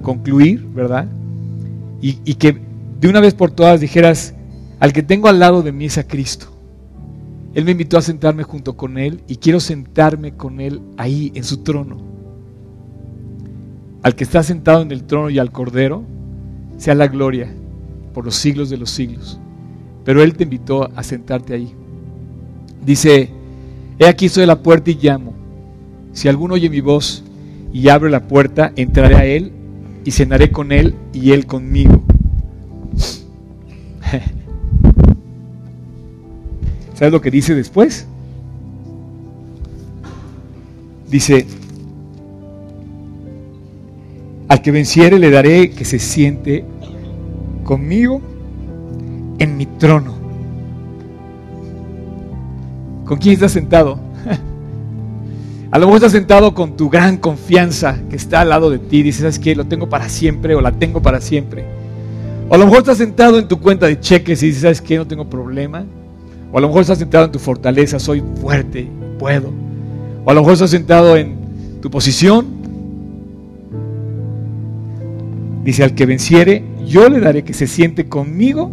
concluir, 0.00 0.66
¿verdad? 0.74 1.06
Y, 2.00 2.18
y, 2.24 2.34
que 2.34 2.58
de 2.98 3.08
una 3.08 3.20
vez 3.20 3.34
por 3.34 3.50
todas 3.50 3.78
dijeras, 3.78 4.32
al 4.78 4.94
que 4.94 5.02
tengo 5.02 5.28
al 5.28 5.38
lado 5.38 5.62
de 5.62 5.70
mí 5.70 5.84
es 5.84 5.98
a 5.98 6.06
Cristo. 6.06 6.46
Él 7.52 7.66
me 7.66 7.72
invitó 7.72 7.98
a 7.98 8.02
sentarme 8.02 8.42
junto 8.42 8.74
con 8.78 8.96
Él 8.96 9.22
y 9.28 9.36
quiero 9.36 9.60
sentarme 9.60 10.32
con 10.32 10.60
Él 10.60 10.80
ahí 10.96 11.30
en 11.34 11.44
su 11.44 11.58
trono. 11.58 12.09
Al 14.02 14.14
que 14.14 14.24
está 14.24 14.42
sentado 14.42 14.82
en 14.82 14.90
el 14.92 15.04
trono 15.04 15.30
y 15.30 15.38
al 15.38 15.52
Cordero, 15.52 16.02
sea 16.78 16.94
la 16.94 17.08
gloria 17.08 17.52
por 18.14 18.24
los 18.24 18.34
siglos 18.34 18.70
de 18.70 18.78
los 18.78 18.90
siglos. 18.90 19.38
Pero 20.04 20.22
Él 20.22 20.34
te 20.34 20.44
invitó 20.44 20.90
a 20.96 21.02
sentarte 21.02 21.54
ahí. 21.54 21.74
Dice, 22.84 23.30
he 23.98 24.06
aquí 24.06 24.26
estoy 24.26 24.44
a 24.44 24.46
la 24.46 24.62
puerta 24.62 24.90
y 24.90 24.98
llamo. 25.00 25.34
Si 26.12 26.28
alguno 26.28 26.54
oye 26.54 26.70
mi 26.70 26.80
voz 26.80 27.22
y 27.72 27.88
abre 27.88 28.10
la 28.10 28.26
puerta, 28.26 28.72
entraré 28.76 29.16
a 29.16 29.26
Él 29.26 29.52
y 30.04 30.10
cenaré 30.10 30.50
con 30.50 30.72
Él 30.72 30.94
y 31.12 31.32
Él 31.32 31.46
conmigo. 31.46 32.02
¿Sabes 36.94 37.12
lo 37.12 37.20
que 37.20 37.30
dice 37.30 37.54
después? 37.54 38.06
Dice, 41.10 41.46
al 44.50 44.62
que 44.62 44.72
venciere 44.72 45.20
le 45.20 45.30
daré 45.30 45.70
que 45.70 45.84
se 45.84 46.00
siente 46.00 46.64
conmigo 47.62 48.20
en 49.38 49.56
mi 49.56 49.64
trono. 49.64 50.12
¿Con 53.04 53.18
quién 53.18 53.34
estás 53.34 53.52
sentado? 53.52 54.00
A 55.70 55.78
lo 55.78 55.86
mejor 55.86 55.98
estás 55.98 56.10
sentado 56.10 56.52
con 56.52 56.76
tu 56.76 56.90
gran 56.90 57.18
confianza 57.18 58.00
que 58.10 58.16
está 58.16 58.40
al 58.40 58.48
lado 58.48 58.70
de 58.70 58.80
ti. 58.80 59.04
Dices, 59.04 59.20
¿sabes 59.20 59.38
qué? 59.38 59.54
Lo 59.54 59.66
tengo 59.66 59.88
para 59.88 60.08
siempre 60.08 60.56
o 60.56 60.60
la 60.60 60.72
tengo 60.72 61.00
para 61.00 61.20
siempre. 61.20 61.64
O 62.48 62.54
a 62.56 62.58
lo 62.58 62.64
mejor 62.64 62.80
estás 62.80 62.98
sentado 62.98 63.38
en 63.38 63.46
tu 63.46 63.60
cuenta 63.60 63.86
de 63.86 64.00
cheques 64.00 64.42
y 64.42 64.46
dices, 64.46 64.62
¿sabes 64.62 64.80
qué? 64.82 64.96
No 64.96 65.06
tengo 65.06 65.30
problema. 65.30 65.84
O 66.50 66.58
a 66.58 66.60
lo 66.60 66.66
mejor 66.66 66.80
estás 66.80 66.98
sentado 66.98 67.26
en 67.26 67.30
tu 67.30 67.38
fortaleza, 67.38 68.00
soy 68.00 68.20
fuerte, 68.40 68.88
puedo. 69.16 69.52
O 70.24 70.30
a 70.32 70.34
lo 70.34 70.40
mejor 70.40 70.54
estás 70.54 70.70
sentado 70.70 71.16
en 71.16 71.36
tu 71.80 71.88
posición. 71.88 72.59
Dice, 75.64 75.84
al 75.84 75.94
que 75.94 76.06
venciere, 76.06 76.64
yo 76.86 77.08
le 77.08 77.20
daré 77.20 77.44
que 77.44 77.52
se 77.52 77.66
siente 77.66 78.08
conmigo 78.08 78.70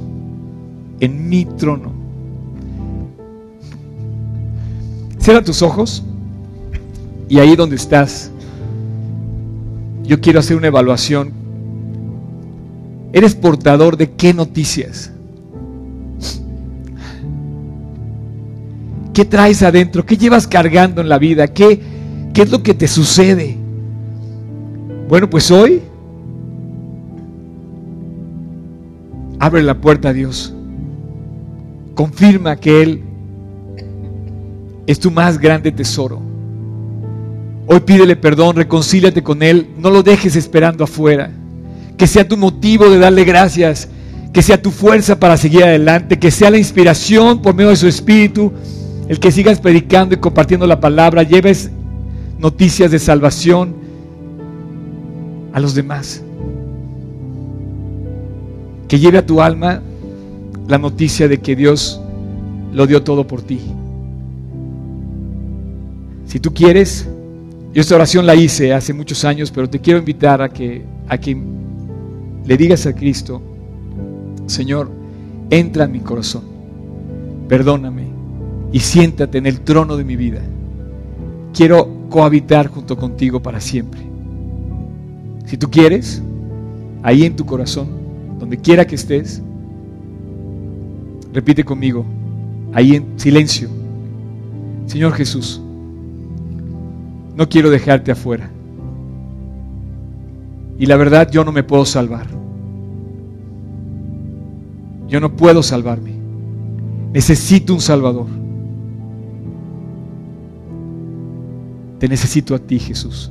en 1.00 1.28
mi 1.30 1.46
trono. 1.46 1.92
Cierra 5.20 5.44
tus 5.44 5.62
ojos 5.62 6.04
y 7.28 7.40
ahí 7.40 7.56
donde 7.58 7.76
estás, 7.76 8.32
yo 10.04 10.22
quiero 10.22 10.40
hacer 10.40 10.56
una 10.56 10.68
evaluación. 10.68 11.34
¿Eres 13.12 13.36
portador 13.36 13.98
de 13.98 14.12
qué 14.12 14.34
noticias? 14.34 15.12
¿Qué 19.14 19.26
traes 19.26 19.64
adentro? 19.64 20.06
¿Qué 20.06 20.16
llevas 20.16 20.48
cargando 20.48 21.02
en 21.02 21.10
la 21.10 21.18
vida? 21.18 21.48
¿Qué, 21.48 21.82
qué 22.34 22.44
es 22.44 22.52
lo 22.52 22.64
que 22.64 22.74
te 22.74 22.88
sucede? 22.88 23.58
Bueno, 25.10 25.30
pues 25.30 25.52
hoy 25.52 25.82
abre 29.40 29.64
la 29.64 29.76
puerta 29.80 30.10
a 30.10 30.14
Dios. 30.14 30.54
Confirma 31.96 32.56
que 32.56 32.82
Él 32.82 33.04
es 34.86 35.00
tu 35.00 35.12
más 35.12 35.40
grande 35.40 35.72
tesoro. 35.72 36.22
Hoy 37.68 37.80
pídele 37.82 38.16
perdón, 38.16 38.56
reconcíliate 38.56 39.24
con 39.24 39.44
Él, 39.44 39.68
no 39.78 39.90
lo 39.90 40.04
dejes 40.04 40.36
esperando 40.36 40.84
afuera. 40.84 41.32
Que 41.98 42.08
sea 42.08 42.28
tu 42.28 42.38
motivo 42.38 42.90
de 42.90 43.00
darle 43.00 43.24
gracias, 43.24 43.90
que 44.32 44.42
sea 44.42 44.62
tu 44.62 44.72
fuerza 44.72 45.20
para 45.20 45.36
seguir 45.36 45.64
adelante, 45.64 46.20
que 46.20 46.32
sea 46.32 46.52
la 46.52 46.58
inspiración 46.58 47.42
por 47.42 47.56
medio 47.56 47.72
de 47.72 47.76
su 47.76 47.88
Espíritu 47.88 48.54
el 49.08 49.20
que 49.20 49.32
sigas 49.32 49.60
predicando 49.60 50.16
y 50.16 50.18
compartiendo 50.18 50.68
la 50.68 50.80
palabra, 50.80 51.24
lleves 51.24 51.72
noticias 52.40 52.92
de 52.92 53.00
salvación 53.00 53.76
a 55.54 55.60
los 55.60 55.74
demás. 55.76 56.24
Que 58.88 59.00
lleve 59.00 59.18
a 59.18 59.26
tu 59.26 59.42
alma 59.42 59.82
la 60.68 60.78
noticia 60.78 61.28
de 61.28 61.40
que 61.40 61.56
Dios 61.56 62.02
lo 62.74 62.88
dio 62.88 63.04
todo 63.04 63.26
por 63.26 63.42
ti. 63.42 63.60
Si 66.26 66.40
tú 66.40 66.54
quieres, 66.54 67.08
yo 67.74 67.82
esta 67.82 67.96
oración 67.96 68.26
la 68.26 68.36
hice 68.36 68.74
hace 68.74 68.94
muchos 68.94 69.24
años, 69.24 69.52
pero 69.52 69.70
te 69.70 69.80
quiero 69.80 70.00
invitar 70.00 70.42
a 70.42 70.50
que, 70.50 70.84
a 71.08 71.18
que 71.18 71.38
le 72.46 72.58
digas 72.58 72.86
a 72.86 72.94
Cristo, 72.94 73.42
Señor, 74.46 74.90
entra 75.50 75.86
en 75.86 75.92
mi 75.92 76.00
corazón, 76.00 76.44
perdóname, 77.48 78.04
y 78.72 78.80
siéntate 78.80 79.38
en 79.38 79.46
el 79.46 79.62
trono 79.62 79.96
de 79.96 80.04
mi 80.04 80.16
vida. 80.16 80.42
Quiero 81.54 82.10
cohabitar 82.10 82.68
junto 82.68 82.98
contigo 82.98 83.42
para 83.42 83.62
siempre. 83.62 84.02
Si 85.46 85.58
tú 85.58 85.70
quieres, 85.70 86.22
ahí 87.04 87.24
en 87.24 87.36
tu 87.36 87.46
corazón, 87.46 87.88
donde 88.48 88.60
quiera 88.60 88.88
que 88.88 88.96
estés, 88.96 89.42
repite 91.34 91.66
conmigo, 91.66 92.06
ahí 92.72 92.96
en 92.96 93.20
silencio, 93.20 93.68
Señor 94.86 95.12
Jesús, 95.12 95.62
no 97.36 97.50
quiero 97.50 97.70
dejarte 97.70 98.10
afuera. 98.10 98.50
Y 100.80 100.86
la 100.86 100.96
verdad 100.96 101.30
yo 101.30 101.44
no 101.44 101.52
me 101.52 101.62
puedo 101.62 101.84
salvar. 101.84 102.26
Yo 105.10 105.20
no 105.20 105.36
puedo 105.36 105.62
salvarme. 105.62 106.14
Necesito 107.12 107.74
un 107.74 107.82
Salvador. 107.82 108.28
Te 112.00 112.08
necesito 112.08 112.56
a 112.56 112.60
ti, 112.60 112.80
Jesús. 112.80 113.30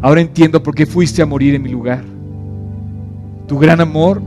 Ahora 0.00 0.22
entiendo 0.22 0.62
por 0.62 0.74
qué 0.74 0.86
fuiste 0.86 1.20
a 1.20 1.26
morir 1.26 1.54
en 1.54 1.62
mi 1.62 1.68
lugar. 1.68 2.13
Tu 3.46 3.58
gran 3.58 3.80
amor 3.80 4.22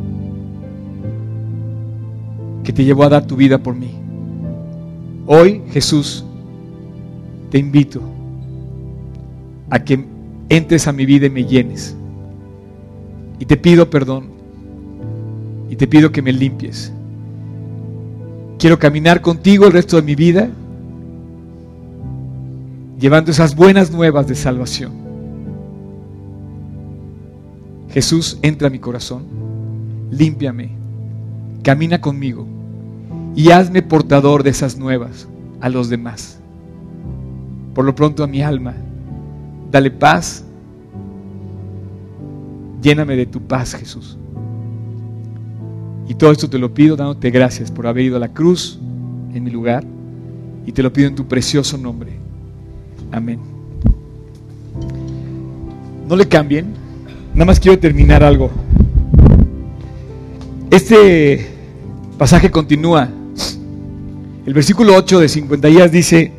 que 2.63 2.73
te 2.73 2.83
llevó 2.83 3.03
a 3.03 3.09
dar 3.09 3.25
tu 3.25 3.35
vida 3.35 3.57
por 3.57 3.75
mí. 3.75 3.91
Hoy, 5.25 5.61
Jesús, 5.71 6.25
te 7.49 7.57
invito 7.57 8.01
a 9.69 9.79
que 9.79 10.05
entres 10.49 10.87
a 10.87 10.91
mi 10.91 11.05
vida 11.05 11.27
y 11.27 11.29
me 11.29 11.45
llenes. 11.45 11.95
Y 13.39 13.45
te 13.45 13.57
pido 13.57 13.89
perdón. 13.89 14.25
Y 15.69 15.75
te 15.75 15.87
pido 15.87 16.11
que 16.11 16.21
me 16.21 16.31
limpies. 16.31 16.91
Quiero 18.59 18.79
caminar 18.79 19.21
contigo 19.21 19.67
el 19.67 19.73
resto 19.73 19.97
de 19.97 20.01
mi 20.01 20.15
vida 20.15 20.49
llevando 22.99 23.31
esas 23.31 23.55
buenas 23.55 23.91
nuevas 23.91 24.27
de 24.27 24.35
salvación. 24.35 25.06
Jesús, 27.97 28.37
entra 28.43 28.67
a 28.67 28.69
mi 28.69 28.77
corazón, 28.77 29.23
límpiame, 30.11 30.69
camina 31.63 31.99
conmigo 31.99 32.45
y 33.35 33.49
hazme 33.49 33.81
portador 33.81 34.43
de 34.43 34.51
esas 34.51 34.77
nuevas 34.77 35.27
a 35.61 35.69
los 35.69 35.89
demás. 35.89 36.37
Por 37.73 37.85
lo 37.85 37.95
pronto 37.95 38.23
a 38.23 38.27
mi 38.27 38.43
alma, 38.43 38.75
dale 39.71 39.89
paz, 39.89 40.45
lléname 42.83 43.15
de 43.15 43.25
tu 43.25 43.41
paz, 43.41 43.73
Jesús. 43.73 44.15
Y 46.07 46.13
todo 46.13 46.31
esto 46.31 46.47
te 46.47 46.59
lo 46.59 46.71
pido 46.75 46.95
dándote 46.95 47.31
gracias 47.31 47.71
por 47.71 47.87
haber 47.87 48.05
ido 48.05 48.17
a 48.17 48.19
la 48.19 48.31
cruz 48.31 48.77
en 49.33 49.43
mi 49.43 49.49
lugar 49.49 49.83
y 50.67 50.71
te 50.71 50.83
lo 50.83 50.93
pido 50.93 51.07
en 51.07 51.15
tu 51.15 51.27
precioso 51.27 51.79
nombre. 51.79 52.11
Amén. 53.11 53.39
No 56.07 56.15
le 56.15 56.27
cambien. 56.27 56.86
Nada 57.37 57.45
más 57.45 57.59
quiero 57.59 57.77
terminar 57.77 58.23
algo. 58.23 58.49
Este 60.71 61.47
pasaje 62.17 62.49
continúa. 62.49 63.09
El 64.47 64.53
versículo 64.55 64.95
8 64.95 65.19
de 65.19 65.29
50 65.29 65.67
días 65.67 65.91
dice, 65.91 66.31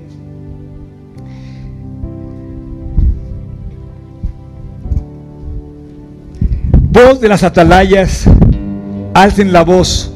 voz 6.91 7.21
de 7.21 7.29
las 7.29 7.45
atalayas, 7.45 8.25
alcen 9.15 9.53
la 9.53 9.63
voz. 9.63 10.13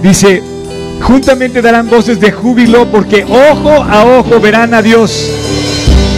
Dice, 0.00 0.57
Juntamente 1.00 1.62
darán 1.62 1.88
voces 1.88 2.20
de 2.20 2.32
júbilo 2.32 2.86
porque 2.90 3.24
ojo 3.24 3.82
a 3.82 4.04
ojo 4.04 4.40
verán 4.40 4.74
a 4.74 4.82
Dios. 4.82 5.30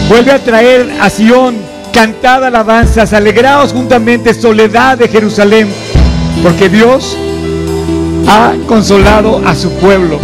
Vuelve 0.09 0.31
a 0.31 0.39
traer 0.39 0.91
a 0.99 1.09
Sión, 1.09 1.55
cantad 1.93 2.43
alabanzas, 2.43 3.13
alegraos 3.13 3.71
juntamente, 3.71 4.33
soledad 4.33 4.97
de 4.97 5.07
Jerusalén, 5.07 5.69
porque 6.43 6.67
Dios 6.67 7.17
ha 8.27 8.53
consolado 8.67 9.41
a 9.45 9.55
su 9.55 9.71
pueblo. 9.73 10.19